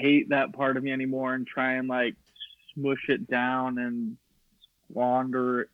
hate 0.00 0.28
that 0.30 0.52
part 0.52 0.76
of 0.76 0.82
me 0.82 0.92
anymore 0.92 1.34
and 1.34 1.46
try 1.46 1.74
and 1.74 1.88
like 1.88 2.14
smush 2.74 3.08
it 3.08 3.26
down 3.28 3.78
and 3.78 4.16
squander 4.90 5.68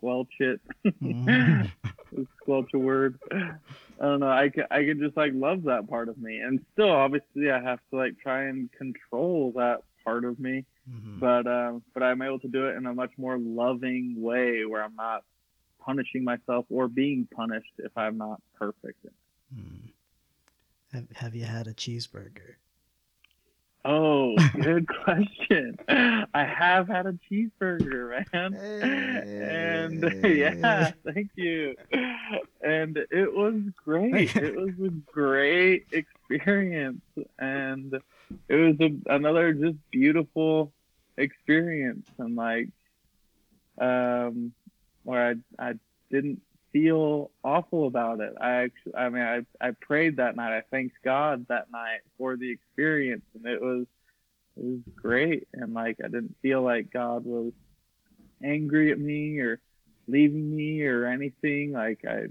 squelch 0.00 0.32
it. 0.40 0.60
Mhm. 1.02 1.70
squelch 2.42 2.70
a 2.74 2.78
word. 2.78 3.18
I 3.30 4.04
don't 4.04 4.20
know. 4.20 4.30
I 4.30 4.48
can, 4.48 4.64
I 4.70 4.84
can 4.84 4.98
just 4.98 5.16
like 5.16 5.32
love 5.34 5.64
that 5.64 5.88
part 5.88 6.08
of 6.08 6.16
me, 6.18 6.38
and 6.38 6.64
still, 6.72 6.90
obviously, 6.90 7.50
I 7.50 7.60
have 7.60 7.80
to 7.90 7.96
like 7.96 8.14
try 8.22 8.44
and 8.44 8.70
control 8.72 9.52
that 9.56 9.80
part 10.04 10.24
of 10.24 10.40
me. 10.40 10.64
Mhm. 10.90 11.20
But 11.20 11.46
um, 11.46 11.82
but 11.92 12.02
I'm 12.02 12.22
able 12.22 12.38
to 12.40 12.48
do 12.48 12.66
it 12.66 12.76
in 12.76 12.86
a 12.86 12.94
much 12.94 13.12
more 13.18 13.38
loving 13.38 14.14
way, 14.20 14.64
where 14.64 14.82
I'm 14.82 14.96
not 14.96 15.24
punishing 15.80 16.24
myself 16.24 16.64
or 16.70 16.88
being 16.88 17.28
punished 17.34 17.72
if 17.78 17.96
I'm 17.96 18.16
not 18.16 18.40
perfect. 18.54 19.04
Mhm. 19.54 19.92
Have, 20.92 21.10
have 21.14 21.34
you 21.34 21.44
had 21.44 21.66
a 21.66 21.74
cheeseburger? 21.74 22.54
Oh, 23.84 24.36
good 24.60 24.86
question. 24.88 25.78
I 25.88 26.44
have 26.44 26.88
had 26.88 27.06
a 27.06 27.18
cheeseburger, 27.30 28.24
man. 28.32 28.54
And 29.40 30.14
yeah, 30.24 30.92
thank 31.04 31.30
you. 31.34 31.76
And 32.62 32.98
it 33.10 33.34
was 33.34 33.62
great. 33.82 34.36
It 34.36 34.54
was 34.54 34.74
a 34.84 34.90
great 35.12 35.86
experience. 35.92 37.00
And 37.38 37.94
it 38.48 38.54
was 38.54 38.76
a, 38.80 39.14
another 39.14 39.54
just 39.54 39.78
beautiful 39.90 40.72
experience. 41.16 42.06
And 42.18 42.36
like, 42.36 42.68
um, 43.78 44.52
where 45.04 45.36
I, 45.58 45.70
I 45.70 45.74
didn't 46.10 46.42
feel 46.72 47.30
awful 47.42 47.86
about 47.86 48.20
it. 48.20 48.34
I 48.40 48.62
actually, 48.62 48.94
I 48.94 49.08
mean, 49.08 49.22
I, 49.22 49.40
I 49.60 49.70
prayed 49.80 50.16
that 50.16 50.36
night. 50.36 50.56
I 50.56 50.62
thanked 50.70 50.96
God 51.04 51.46
that 51.48 51.70
night 51.70 52.00
for 52.18 52.36
the 52.36 52.50
experience, 52.50 53.24
and 53.34 53.46
it 53.46 53.60
was, 53.60 53.86
it 54.56 54.64
was 54.64 54.80
great. 54.96 55.48
And 55.52 55.74
like, 55.74 55.98
I 56.02 56.08
didn't 56.08 56.36
feel 56.42 56.62
like 56.62 56.92
God 56.92 57.24
was 57.24 57.52
angry 58.42 58.92
at 58.92 58.98
me 58.98 59.38
or 59.38 59.60
leaving 60.06 60.54
me 60.54 60.82
or 60.82 61.06
anything. 61.06 61.72
Like, 61.72 62.04
I, 62.08 62.26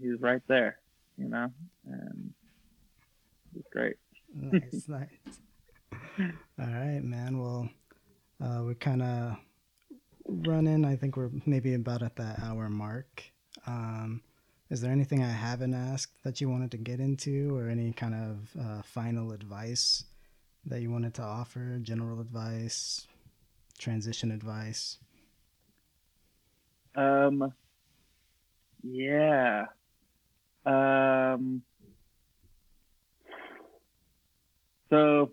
he 0.00 0.08
was 0.08 0.20
right 0.20 0.42
there, 0.48 0.78
you 1.16 1.28
know, 1.28 1.50
and 1.86 2.32
it 3.54 3.56
was 3.56 3.64
great. 3.72 3.96
nice, 4.34 4.84
nice. 4.88 5.40
All 6.58 6.66
right, 6.66 7.02
man. 7.02 7.38
Well, 7.38 7.68
uh, 8.42 8.62
we're 8.62 8.74
kind 8.74 9.02
of 9.02 9.36
running. 10.26 10.84
I 10.84 10.96
think 10.96 11.16
we're 11.16 11.30
maybe 11.46 11.74
about 11.74 12.02
at 12.02 12.16
that 12.16 12.40
hour 12.40 12.68
mark. 12.68 13.33
Um, 13.66 14.22
is 14.70 14.80
there 14.80 14.92
anything 14.92 15.22
I 15.22 15.30
haven't 15.30 15.74
asked 15.74 16.22
that 16.24 16.40
you 16.40 16.48
wanted 16.48 16.70
to 16.72 16.78
get 16.78 17.00
into, 17.00 17.56
or 17.56 17.68
any 17.68 17.92
kind 17.92 18.14
of 18.14 18.60
uh, 18.60 18.82
final 18.82 19.32
advice 19.32 20.04
that 20.66 20.80
you 20.80 20.90
wanted 20.90 21.14
to 21.14 21.22
offer? 21.22 21.78
General 21.80 22.20
advice, 22.20 23.06
transition 23.78 24.30
advice. 24.30 24.98
Um, 26.96 27.52
yeah. 28.82 29.66
Um, 30.64 31.62
so, 34.90 35.32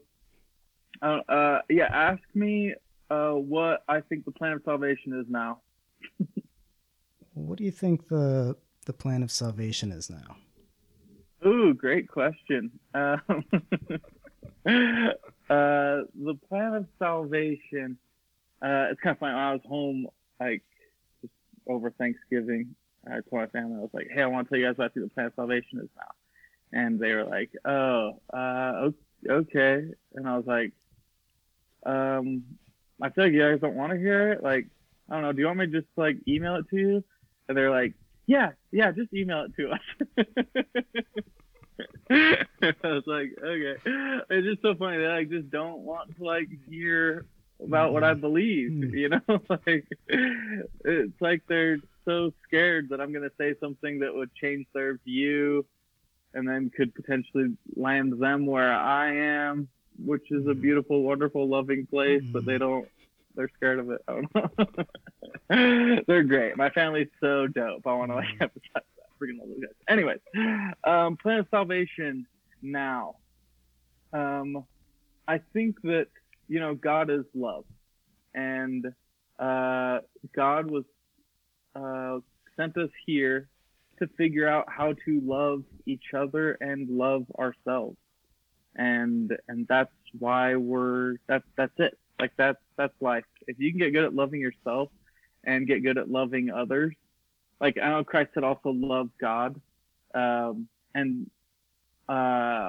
uh, 1.01 1.19
uh, 1.29 1.61
yeah, 1.69 1.87
ask 1.91 2.21
me 2.33 2.73
uh, 3.09 3.31
what 3.31 3.83
I 3.87 4.01
think 4.01 4.25
the 4.25 4.31
plan 4.31 4.53
of 4.53 4.61
salvation 4.65 5.19
is 5.19 5.25
now. 5.29 5.61
What 7.33 7.57
do 7.57 7.63
you 7.63 7.71
think 7.71 8.07
the 8.07 8.55
the 8.85 8.93
plan 8.93 9.23
of 9.23 9.31
salvation 9.31 9.91
is 9.91 10.09
now? 10.09 10.37
Ooh, 11.45 11.73
great 11.73 12.07
question. 12.07 12.71
Um, 12.93 13.21
uh, 14.65 15.11
the 15.45 16.37
plan 16.49 16.75
of 16.75 16.87
salvation. 16.99 17.97
Uh, 18.61 18.89
it's 18.91 19.01
kind 19.01 19.15
of 19.15 19.19
funny. 19.19 19.33
When 19.33 19.43
I 19.43 19.53
was 19.53 19.61
home, 19.67 20.07
like 20.39 20.63
just 21.21 21.33
over 21.67 21.91
Thanksgiving, 21.91 22.75
I 23.07 23.15
told 23.15 23.25
my 23.31 23.47
family, 23.47 23.77
I 23.77 23.79
was 23.79 23.89
like, 23.93 24.09
"Hey, 24.13 24.21
I 24.21 24.27
want 24.27 24.47
to 24.47 24.49
tell 24.49 24.59
you 24.59 24.67
guys 24.67 24.77
what 24.77 24.85
I 24.85 24.89
think 24.89 25.05
the 25.07 25.13
plan 25.13 25.27
of 25.27 25.33
salvation 25.35 25.79
is 25.79 25.89
now," 25.95 26.79
and 26.79 26.99
they 26.99 27.13
were 27.13 27.25
like, 27.25 27.49
"Oh, 27.65 28.19
uh, 28.33 28.89
okay," 29.27 29.85
and 30.13 30.27
I 30.27 30.37
was 30.37 30.45
like, 30.45 30.73
um, 31.85 32.43
I 33.01 33.09
feel 33.09 33.25
like 33.25 33.33
you 33.33 33.41
guys 33.41 33.59
don't 33.61 33.75
want 33.75 33.93
to 33.93 33.97
hear 33.97 34.33
it. 34.33 34.43
Like, 34.43 34.67
I 35.09 35.15
don't 35.15 35.23
know. 35.23 35.33
Do 35.33 35.39
you 35.39 35.47
want 35.47 35.59
me 35.59 35.65
to 35.67 35.71
just 35.71 35.87
like 35.95 36.17
email 36.27 36.55
it 36.55 36.69
to 36.69 36.77
you? 36.77 37.03
And 37.51 37.57
they're 37.57 37.69
like, 37.69 37.95
yeah, 38.27 38.51
yeah, 38.71 38.93
just 38.93 39.13
email 39.13 39.45
it 39.45 39.51
to 39.57 39.71
us. 39.71 40.25
I 42.09 42.87
was 42.87 43.03
like, 43.05 43.31
okay. 43.43 43.75
It's 44.29 44.47
just 44.47 44.61
so 44.61 44.73
funny. 44.75 44.99
They 44.99 45.07
like 45.07 45.29
just 45.29 45.49
don't 45.51 45.81
want 45.81 46.15
to 46.15 46.23
like 46.23 46.47
hear 46.69 47.25
about 47.61 47.91
what 47.91 48.05
I 48.05 48.13
believe. 48.13 48.71
Mm. 48.71 48.93
You 48.93 49.09
know, 49.09 49.21
like 49.67 49.85
it's 50.07 51.21
like 51.21 51.41
they're 51.49 51.79
so 52.05 52.31
scared 52.47 52.87
that 52.91 53.01
I'm 53.01 53.11
gonna 53.11 53.31
say 53.37 53.55
something 53.59 53.99
that 53.99 54.15
would 54.15 54.33
change 54.35 54.65
their 54.73 54.97
view, 55.03 55.65
and 56.33 56.47
then 56.47 56.69
could 56.73 56.95
potentially 56.95 57.57
land 57.75 58.17
them 58.17 58.45
where 58.45 58.71
I 58.71 59.13
am, 59.13 59.67
which 60.05 60.31
is 60.31 60.47
a 60.47 60.51
Mm. 60.53 60.61
beautiful, 60.61 61.03
wonderful, 61.03 61.49
loving 61.49 61.85
place. 61.85 62.23
But 62.31 62.45
they 62.45 62.57
don't. 62.57 62.87
They're 63.35 63.49
scared 63.55 63.79
of 63.79 63.89
it. 63.91 64.01
I 64.07 64.13
don't 64.13 64.35
know. 64.35 66.01
they're 66.07 66.23
great. 66.23 66.57
My 66.57 66.69
family's 66.69 67.09
so 67.19 67.47
dope. 67.47 67.85
I 67.85 67.93
want 67.93 68.11
to 68.11 68.15
like 68.15 68.27
emphasize 68.39 68.61
that. 68.73 68.83
Freaking 69.21 69.39
love 69.39 69.49
those 69.49 69.61
guys. 69.61 69.73
Anyways, 69.87 70.19
um, 70.83 71.17
plan 71.17 71.39
of 71.39 71.47
salvation 71.51 72.25
now. 72.61 73.15
Um, 74.13 74.65
I 75.27 75.39
think 75.53 75.81
that 75.83 76.07
you 76.47 76.59
know 76.59 76.75
God 76.75 77.09
is 77.09 77.25
love, 77.33 77.65
and 78.33 78.85
uh, 79.39 79.99
God 80.35 80.69
was 80.69 80.83
uh, 81.75 82.19
sent 82.57 82.77
us 82.77 82.89
here 83.05 83.47
to 83.99 84.07
figure 84.17 84.47
out 84.47 84.65
how 84.67 84.93
to 85.05 85.21
love 85.23 85.63
each 85.85 86.13
other 86.15 86.53
and 86.53 86.89
love 86.89 87.25
ourselves, 87.37 87.97
and 88.75 89.37
and 89.47 89.67
that's 89.67 89.93
why 90.17 90.55
we're 90.55 91.15
that's 91.27 91.45
that's 91.55 91.73
it. 91.77 91.97
Like 92.21 92.31
that's 92.37 92.59
that's 92.77 92.93
life. 93.01 93.25
If 93.47 93.59
you 93.59 93.71
can 93.71 93.79
get 93.79 93.93
good 93.93 94.05
at 94.05 94.13
loving 94.13 94.39
yourself 94.39 94.89
and 95.43 95.67
get 95.67 95.83
good 95.83 95.97
at 95.97 96.09
loving 96.09 96.51
others, 96.51 96.93
like 97.59 97.77
I 97.81 97.89
know 97.89 98.03
Christ 98.03 98.29
had 98.35 98.43
also 98.43 98.69
loved 98.69 99.11
God, 99.19 99.59
um, 100.13 100.67
and 100.93 101.29
uh, 102.07 102.13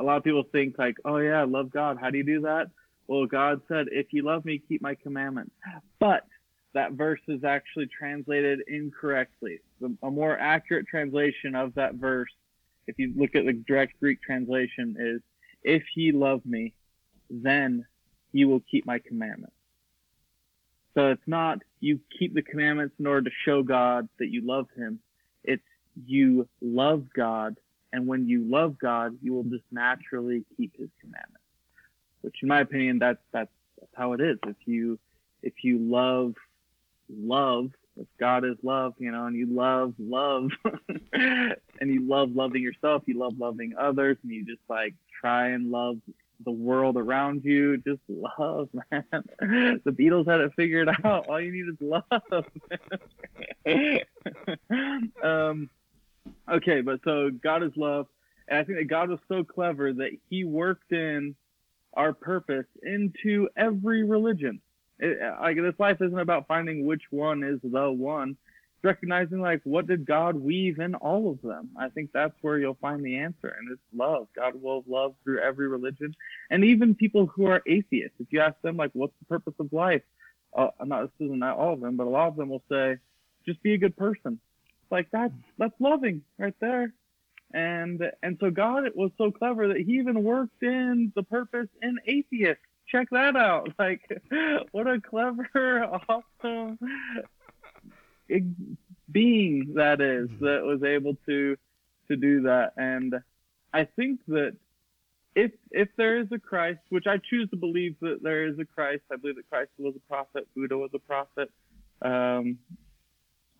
a 0.01 0.03
lot 0.03 0.17
of 0.17 0.25
people 0.25 0.45
think 0.51 0.79
like, 0.79 0.97
oh 1.05 1.19
yeah, 1.19 1.45
love 1.45 1.71
God. 1.71 1.99
How 2.01 2.09
do 2.09 2.17
you 2.17 2.25
do 2.25 2.41
that? 2.41 2.71
Well, 3.09 3.27
God 3.27 3.61
said, 3.69 3.89
if 3.91 4.07
you 4.13 4.23
love 4.23 4.45
me, 4.45 4.63
keep 4.67 4.81
my 4.81 4.95
commandments. 4.95 5.53
But 5.99 6.25
that 6.73 6.93
verse 6.93 7.21
is 7.29 7.45
actually 7.45 7.87
translated 7.87 8.61
incorrectly. 8.69 9.61
The, 9.81 9.95
a 10.03 10.11
more 10.11 10.39
accurate 10.39 10.87
translation 10.87 11.55
of 11.55 11.75
that 11.75 11.97
verse, 11.97 12.31
if 12.87 12.99
you 12.99 13.13
look 13.15 13.35
at 13.35 13.45
the 13.45 13.53
direct 13.53 14.01
Greek 14.01 14.23
translation, 14.23 14.97
is, 14.99 15.21
if 15.63 15.83
ye 15.95 16.13
love 16.13 16.41
me, 16.47 16.73
then 17.29 17.85
you 18.33 18.49
will 18.49 18.63
keep 18.71 18.87
my 18.87 18.99
commandments. 18.99 19.55
So 20.95 21.11
it's 21.11 21.23
not 21.27 21.59
you 21.81 22.01
keep 22.19 22.35
the 22.35 22.43
commandments 22.43 22.95
in 22.99 23.07
order 23.07 23.23
to 23.29 23.37
show 23.45 23.63
God 23.63 24.09
that 24.19 24.29
you 24.29 24.43
love 24.45 24.67
him. 24.77 25.01
It's 25.45 25.63
you 26.07 26.49
love 26.61 27.07
God, 27.15 27.57
and 27.93 28.07
when 28.07 28.29
you 28.29 28.45
love 28.45 28.79
God, 28.79 29.17
you 29.23 29.33
will 29.33 29.45
just 29.45 29.65
naturally 29.71 30.45
keep 30.57 30.77
his 30.77 30.89
commandments. 31.01 31.39
Which 32.21 32.37
in 32.43 32.49
my 32.49 32.61
opinion, 32.61 32.99
that's 32.99 33.21
that's, 33.33 33.51
that's 33.81 33.93
how 33.95 34.13
it 34.13 34.21
is. 34.21 34.39
If 34.47 34.57
you 34.67 34.99
if 35.43 35.55
you 35.63 35.79
love 35.79 36.35
love, 37.09 37.71
if 37.97 38.07
God 38.19 38.45
is 38.45 38.57
love, 38.63 38.95
you 38.99 39.11
know, 39.11 39.27
and 39.27 39.37
you 39.37 39.47
love 39.47 39.95
love 39.99 40.51
and 41.13 41.57
you 41.81 42.07
love 42.07 42.31
loving 42.35 42.63
yourself, 42.63 43.03
you 43.07 43.19
love 43.19 43.39
loving 43.39 43.75
others, 43.79 44.19
and 44.23 44.33
you 44.33 44.45
just 44.45 44.63
like 44.69 44.95
try 45.21 45.49
and 45.49 45.71
love 45.71 45.97
the 46.45 46.51
world 46.53 46.97
around 46.97 47.45
you. 47.45 47.77
Just 47.79 48.01
love, 48.09 48.69
man. 48.91 49.05
The 49.41 49.91
Beatles 49.91 50.27
had 50.27 50.41
it 50.41 50.53
figured 50.57 50.89
out. 51.05 51.29
All 51.29 51.41
you 51.41 51.53
need 51.53 51.69
is 51.69 51.77
love. 51.81 52.45
um, 55.23 55.71
okay, 56.51 56.81
but 56.81 57.01
so 57.05 57.31
God 57.31 57.63
is 57.63 57.73
love, 57.77 58.07
and 58.49 58.59
I 58.59 58.65
think 58.65 58.79
that 58.79 58.89
God 58.89 59.11
was 59.11 59.21
so 59.29 59.45
clever 59.45 59.93
that 59.93 60.11
He 60.29 60.45
worked 60.45 60.93
in 60.93 61.35
our 61.95 62.13
purpose 62.13 62.67
into 62.83 63.49
every 63.57 64.05
religion. 64.05 64.61
It, 64.99 65.19
like 65.41 65.57
this 65.57 65.75
life 65.79 66.01
isn't 66.01 66.19
about 66.19 66.47
finding 66.47 66.87
which 66.87 67.03
one 67.11 67.43
is 67.43 67.59
the 67.63 67.91
one. 67.91 68.37
Recognizing 68.85 69.41
like 69.41 69.61
what 69.63 69.87
did 69.87 70.05
God 70.05 70.35
weave 70.35 70.81
in 70.81 70.97
all 70.97 71.31
of 71.31 71.41
them. 71.41 71.71
I 71.79 71.89
think 71.89 72.11
that's 72.13 72.35
where 72.41 72.59
you'll 72.59 72.79
find 72.81 73.05
the 73.05 73.19
answer, 73.19 73.55
and 73.57 73.71
it's 73.71 73.81
love. 73.95 74.27
God 74.35 74.61
will 74.61 74.83
love 74.89 75.15
through 75.23 75.41
every 75.41 75.69
religion, 75.69 76.17
and 76.51 76.65
even 76.65 76.97
people 76.97 77.27
who 77.27 77.47
are 77.47 77.63
atheists. 77.67 78.17
If 78.19 78.27
you 78.31 78.41
ask 78.41 78.61
them 78.63 78.77
like, 78.77 78.91
what's 78.93 79.15
the 79.21 79.27
purpose 79.27 79.55
of 79.61 79.73
life? 79.73 80.03
Uh, 80.57 80.69
I'm 80.81 80.89
not 80.89 81.03
this 81.03 81.27
isn't 81.27 81.39
not 81.39 81.59
all 81.59 81.75
of 81.75 81.81
them, 81.81 81.97
but 81.97 82.09
a 82.09 82.11
lot 82.11 82.27
of 82.29 82.37
them 82.37 82.49
will 82.49 82.65
say, 82.69 82.97
just 83.47 83.63
be 83.63 83.75
a 83.75 83.79
good 83.79 83.97
person. 83.97 84.41
It's 84.83 84.93
like 84.93 85.09
that's 85.13 85.35
that's 85.59 85.81
loving 85.81 86.23
right 86.37 86.55
there. 86.61 86.93
And 87.55 88.03
and 88.23 88.37
so 88.41 88.51
God 88.51 88.85
it 88.85 88.97
was 88.97 89.13
so 89.17 89.31
clever 89.31 89.69
that 89.69 89.79
He 89.79 89.93
even 89.93 90.25
worked 90.25 90.63
in 90.63 91.13
the 91.15 91.23
purpose 91.23 91.69
in 91.83 91.99
atheists. 92.07 92.65
Check 92.89 93.11
that 93.11 93.37
out! 93.37 93.73
Like, 93.79 94.03
what 94.73 94.89
a 94.89 95.01
clever, 95.01 95.49
awesome 96.09 96.79
being 99.11 99.75
that 99.75 100.01
is 100.01 100.29
that 100.41 100.63
was 100.63 100.83
able 100.83 101.17
to 101.27 101.57
to 102.09 102.17
do 102.17 102.43
that. 102.43 102.73
And 102.77 103.15
I 103.73 103.85
think 103.85 104.21
that 104.29 104.57
if 105.35 105.53
if 105.71 105.89
there 105.97 106.19
is 106.21 106.29
a 106.33 106.39
Christ, 106.39 106.81
which 106.91 107.07
I 107.07 107.19
choose 107.19 107.49
to 107.51 107.57
believe 107.57 107.97
that 108.01 108.23
there 108.23 108.47
is 108.47 108.59
a 108.59 108.65
Christ, 108.65 109.03
I 109.13 109.17
believe 109.17 109.37
that 109.37 109.49
Christ 109.49 109.71
was 109.79 109.95
a 109.97 110.09
prophet, 110.09 110.47
Buddha 110.55 110.77
was 110.77 110.91
a 110.95 110.99
prophet, 110.99 111.51
um, 112.03 112.59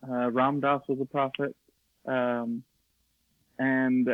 uh, 0.07 0.31
Ram 0.31 0.59
Dass 0.59 0.81
was 0.87 0.99
a 1.01 1.05
prophet. 1.05 1.55
Um, 2.05 2.63
and 3.59 4.09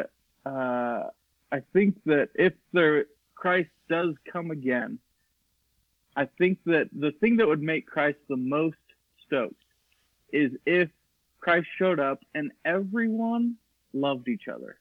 uh, 0.45 1.03
I 1.51 1.61
think 1.73 1.95
that 2.05 2.29
if 2.35 2.53
there 2.73 3.05
Christ 3.35 3.69
does 3.89 4.15
come 4.31 4.51
again, 4.51 4.99
I 6.15 6.27
think 6.37 6.59
that 6.65 6.89
the 6.93 7.11
thing 7.19 7.37
that 7.37 7.47
would 7.47 7.61
make 7.61 7.87
Christ 7.87 8.19
the 8.27 8.37
most 8.37 8.77
stoked 9.25 9.55
is 10.31 10.51
if 10.65 10.89
Christ 11.39 11.67
showed 11.77 11.99
up 11.99 12.19
and 12.35 12.51
everyone 12.65 13.55
loved 13.93 14.27
each 14.27 14.47
other. 14.47 14.77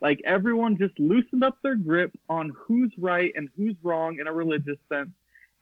Like 0.00 0.20
everyone 0.24 0.76
just 0.76 0.98
loosened 0.98 1.44
up 1.44 1.58
their 1.62 1.76
grip 1.76 2.12
on 2.28 2.52
who's 2.54 2.92
right 2.98 3.32
and 3.34 3.48
who's 3.56 3.76
wrong 3.82 4.18
in 4.20 4.26
a 4.26 4.32
religious 4.32 4.78
sense, 4.88 5.10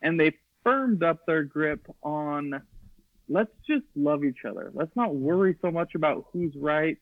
and 0.00 0.18
they 0.18 0.32
firmed 0.64 1.02
up 1.02 1.24
their 1.26 1.44
grip 1.44 1.86
on 2.02 2.60
let's 3.28 3.52
just 3.66 3.84
love 3.94 4.24
each 4.24 4.44
other. 4.48 4.70
Let's 4.74 4.94
not 4.96 5.14
worry 5.14 5.56
so 5.62 5.70
much 5.70 5.94
about 5.94 6.26
who's 6.32 6.54
right 6.56 6.98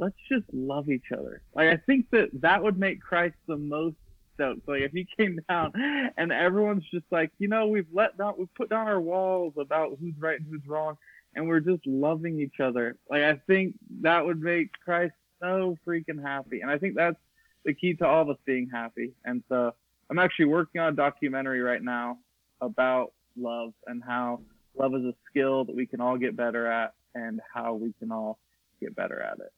let's 0.00 0.16
just 0.28 0.46
love 0.52 0.88
each 0.88 1.12
other. 1.12 1.42
Like 1.54 1.68
I 1.68 1.76
think 1.76 2.10
that 2.10 2.30
that 2.40 2.62
would 2.62 2.78
make 2.78 3.00
Christ 3.00 3.36
the 3.46 3.56
most 3.56 3.96
stoked. 4.34 4.66
Like 4.66 4.82
if 4.82 4.92
he 4.92 5.06
came 5.16 5.38
down 5.48 5.72
and 6.16 6.32
everyone's 6.32 6.84
just 6.90 7.04
like, 7.10 7.30
you 7.38 7.48
know, 7.48 7.68
we've 7.68 7.86
let 7.92 8.16
down, 8.16 8.34
we've 8.38 8.54
put 8.54 8.70
down 8.70 8.88
our 8.88 9.00
walls 9.00 9.52
about 9.58 9.98
who's 10.00 10.14
right 10.18 10.40
and 10.40 10.48
who's 10.50 10.66
wrong, 10.66 10.96
and 11.34 11.48
we're 11.48 11.60
just 11.60 11.86
loving 11.86 12.40
each 12.40 12.60
other. 12.60 12.96
Like 13.08 13.22
I 13.22 13.34
think 13.46 13.74
that 14.00 14.24
would 14.24 14.40
make 14.40 14.70
Christ 14.84 15.14
so 15.40 15.76
freaking 15.86 16.22
happy, 16.22 16.60
and 16.60 16.70
I 16.70 16.78
think 16.78 16.94
that's 16.96 17.16
the 17.64 17.74
key 17.74 17.94
to 17.94 18.06
all 18.06 18.22
of 18.22 18.30
us 18.30 18.38
being 18.44 18.68
happy. 18.72 19.12
And 19.24 19.42
so 19.48 19.72
I'm 20.08 20.18
actually 20.18 20.46
working 20.46 20.80
on 20.80 20.92
a 20.92 20.96
documentary 20.96 21.60
right 21.60 21.82
now 21.82 22.18
about 22.60 23.12
love 23.36 23.72
and 23.86 24.02
how 24.02 24.40
love 24.76 24.94
is 24.94 25.04
a 25.04 25.14
skill 25.28 25.64
that 25.64 25.74
we 25.74 25.86
can 25.86 26.00
all 26.00 26.16
get 26.16 26.36
better 26.36 26.66
at, 26.66 26.94
and 27.14 27.40
how 27.52 27.74
we 27.74 27.92
can 27.98 28.12
all 28.12 28.38
get 28.80 28.94
better 28.94 29.20
at 29.20 29.38
it. 29.38 29.52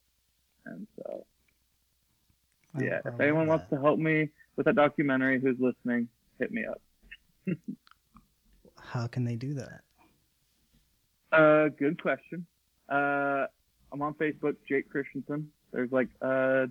And 0.67 0.87
so, 0.97 1.27
yeah, 2.79 3.01
if 3.05 3.21
anyone 3.21 3.47
wants 3.47 3.67
to 3.71 3.81
help 3.81 3.99
me 3.99 4.31
with 4.57 4.67
that 4.67 4.77
documentary 4.77 5.41
who's 5.41 5.57
listening, 5.59 6.09
hit 6.39 6.53
me 6.53 6.65
up. 6.65 6.81
How 8.81 9.07
can 9.07 9.25
they 9.25 9.37
do 9.37 9.55
that? 9.55 9.81
Uh, 11.33 11.69
good 11.79 12.01
question. 12.01 12.47
Uh, 12.89 13.47
I'm 13.91 14.03
on 14.03 14.15
Facebook, 14.15 14.57
Jake 14.69 14.91
Christensen. 14.91 15.51
There's 15.73 15.91
like 15.91 16.09
uh, 16.21 16.67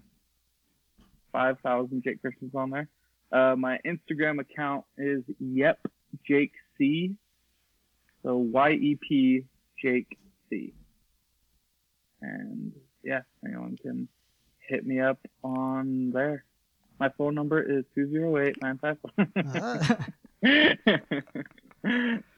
5,000 1.32 2.04
Jake 2.04 2.22
Christensen 2.22 2.60
on 2.60 2.70
there. 2.70 2.88
Uh, 3.32 3.56
my 3.56 3.80
Instagram 3.86 4.40
account 4.40 4.86
is 4.98 5.24
Yep 5.40 5.80
Jake 6.28 6.54
C. 6.78 7.16
So 8.24 8.38
Y 8.38 8.72
E 8.72 9.00
P 9.02 9.46
Jake 9.82 10.18
C. 10.50 10.74
And 12.22 12.74
yeah, 13.04 13.22
anyone 13.44 13.78
can 13.82 14.08
hit 14.68 14.86
me 14.86 15.00
up 15.00 15.20
on 15.44 16.12
there. 16.12 16.44
My 17.00 17.10
phone 17.18 17.34
number 17.34 17.62
is 17.62 17.84
208 17.96 18.58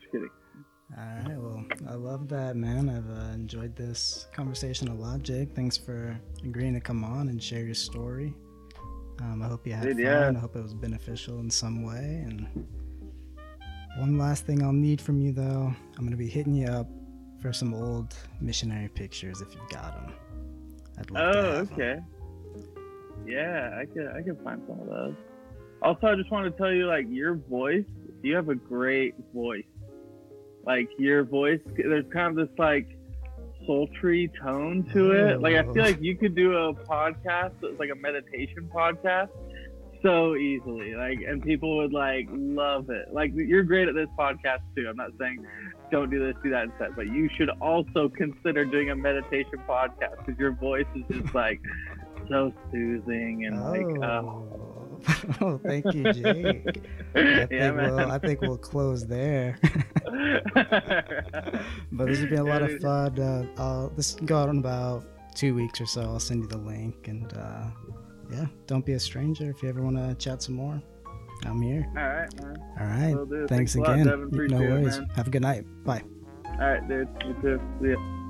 All 0.96 1.04
right. 1.04 1.38
Well, 1.38 1.64
I 1.88 1.94
love 1.94 2.28
that, 2.28 2.56
man. 2.56 2.88
I've 2.88 3.10
uh, 3.10 3.32
enjoyed 3.32 3.74
this 3.74 4.26
conversation 4.32 4.88
a 4.88 4.94
lot, 4.94 5.22
Jake. 5.22 5.54
Thanks 5.54 5.76
for 5.76 6.18
agreeing 6.44 6.74
to 6.74 6.80
come 6.80 7.04
on 7.04 7.28
and 7.28 7.42
share 7.42 7.64
your 7.64 7.74
story. 7.74 8.34
Um, 9.20 9.42
I 9.42 9.48
hope 9.48 9.66
you 9.66 9.72
had 9.72 9.84
Dude, 9.84 9.96
fun. 9.96 10.04
yeah. 10.04 10.30
I 10.30 10.38
hope 10.38 10.56
it 10.56 10.62
was 10.62 10.74
beneficial 10.74 11.40
in 11.40 11.50
some 11.50 11.82
way. 11.82 12.24
And 12.26 12.66
one 13.98 14.18
last 14.18 14.46
thing 14.46 14.62
I'll 14.62 14.72
need 14.72 15.00
from 15.00 15.20
you, 15.20 15.32
though, 15.32 15.72
I'm 15.96 16.04
gonna 16.04 16.16
be 16.16 16.28
hitting 16.28 16.54
you 16.54 16.68
up 16.68 16.88
for 17.40 17.52
some 17.52 17.74
old 17.74 18.14
missionary 18.40 18.88
pictures 18.88 19.40
if 19.40 19.54
you've 19.54 19.68
got 19.70 19.94
them. 19.94 20.12
I'd 20.98 21.10
love 21.10 21.32
to 21.32 21.38
Oh, 21.38 21.50
okay. 21.72 22.00
Yeah, 23.26 23.78
I 23.80 23.86
could 23.86 24.08
I 24.08 24.22
could 24.22 24.38
find 24.44 24.62
some 24.68 24.80
of 24.80 24.86
those. 24.86 25.14
Also, 25.82 26.06
I 26.08 26.14
just 26.14 26.30
want 26.30 26.44
to 26.44 26.50
tell 26.58 26.72
you, 26.72 26.86
like 26.86 27.06
your 27.08 27.34
voice, 27.34 27.84
you 28.22 28.34
have 28.36 28.48
a 28.48 28.54
great 28.54 29.14
voice. 29.34 29.64
Like 30.66 30.88
your 30.98 31.24
voice, 31.24 31.60
there's 31.76 32.06
kind 32.12 32.38
of 32.38 32.48
this 32.48 32.58
like 32.58 32.86
sultry 33.66 34.30
tone 34.42 34.88
to 34.92 35.12
it. 35.12 35.40
Like 35.40 35.54
I 35.54 35.60
Oh. 35.64 35.72
feel 35.72 35.84
like 35.84 36.00
you 36.00 36.16
could 36.16 36.34
do 36.34 36.54
a 36.56 36.74
podcast 36.74 37.52
that's 37.62 37.78
like 37.78 37.90
a 37.90 37.94
meditation 37.94 38.68
podcast 38.74 39.28
so 40.02 40.36
easily. 40.36 40.94
Like 40.94 41.18
and 41.26 41.42
people 41.42 41.76
would 41.78 41.92
like 41.92 42.28
love 42.30 42.90
it. 42.90 43.12
Like 43.12 43.32
you're 43.34 43.62
great 43.62 43.88
at 43.88 43.94
this 43.94 44.08
podcast 44.18 44.60
too. 44.76 44.86
I'm 44.88 44.96
not 44.96 45.10
saying 45.18 45.46
don't 45.90 46.10
do 46.10 46.18
this, 46.18 46.34
do 46.42 46.50
that 46.50 46.64
instead. 46.64 46.96
But 46.96 47.06
you 47.06 47.28
should 47.36 47.50
also 47.60 48.08
consider 48.08 48.64
doing 48.64 48.90
a 48.90 48.96
meditation 48.96 49.60
podcast 49.68 50.24
because 50.24 50.38
your 50.38 50.52
voice 50.52 50.86
is 50.96 51.04
just 51.22 51.34
like 51.34 51.60
so 52.28 52.52
soothing 52.72 53.44
and 53.44 53.60
like, 53.62 54.02
uh, 54.02 54.22
Oh. 55.40 55.58
thank 55.62 55.92
you, 55.94 56.12
Jake. 56.12 56.82
I 57.14 57.46
think, 57.46 57.50
yeah, 57.50 57.70
we'll, 57.70 57.96
man. 57.96 58.10
I 58.10 58.18
think 58.18 58.40
we'll 58.40 58.58
close 58.58 59.06
there. 59.06 59.58
but 61.92 62.06
this 62.06 62.18
has 62.20 62.28
been 62.28 62.38
a 62.38 62.44
lot 62.44 62.62
of 62.62 62.80
fun. 62.80 63.18
Uh, 63.18 63.46
I'll, 63.56 63.90
this 63.90 64.14
can 64.14 64.26
go 64.26 64.38
out 64.38 64.48
in 64.48 64.58
about 64.58 65.04
two 65.34 65.54
weeks 65.54 65.80
or 65.80 65.86
so. 65.86 66.02
I'll 66.02 66.20
send 66.20 66.42
you 66.42 66.48
the 66.48 66.58
link. 66.58 67.08
And 67.08 67.32
uh, 67.34 67.66
yeah, 68.30 68.46
don't 68.66 68.84
be 68.84 68.92
a 68.92 69.00
stranger. 69.00 69.50
If 69.50 69.62
you 69.62 69.68
ever 69.68 69.82
want 69.82 69.96
to 69.96 70.14
chat 70.14 70.42
some 70.42 70.54
more, 70.54 70.80
I'm 71.44 71.60
here. 71.60 71.86
All 71.96 72.02
right, 72.02 72.42
man. 72.42 72.56
All 72.80 72.86
right. 72.86 73.48
Thanks, 73.48 73.74
Thanks 73.74 73.74
a 73.74 73.80
lot, 73.80 73.92
again. 73.94 74.06
No 74.06 74.22
Appreciate 74.22 74.60
it, 74.60 74.70
worries. 74.70 75.00
Have 75.16 75.26
a 75.26 75.30
good 75.30 75.42
night. 75.42 75.64
Bye. 75.84 76.02
All 76.46 76.68
right, 76.68 76.88
dude. 76.88 77.08
You 77.26 77.34
too. 77.42 77.60
See 77.82 77.90
ya. 77.90 78.23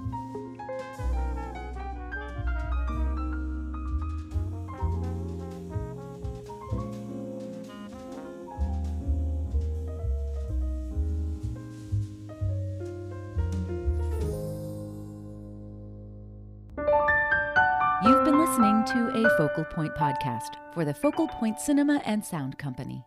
Focal 19.36 19.64
Point 19.64 19.92
podcast 19.96 20.54
for 20.72 20.84
the 20.84 20.94
Focal 20.94 21.26
Point 21.26 21.58
Cinema 21.58 22.00
and 22.04 22.24
Sound 22.24 22.56
Company. 22.56 23.04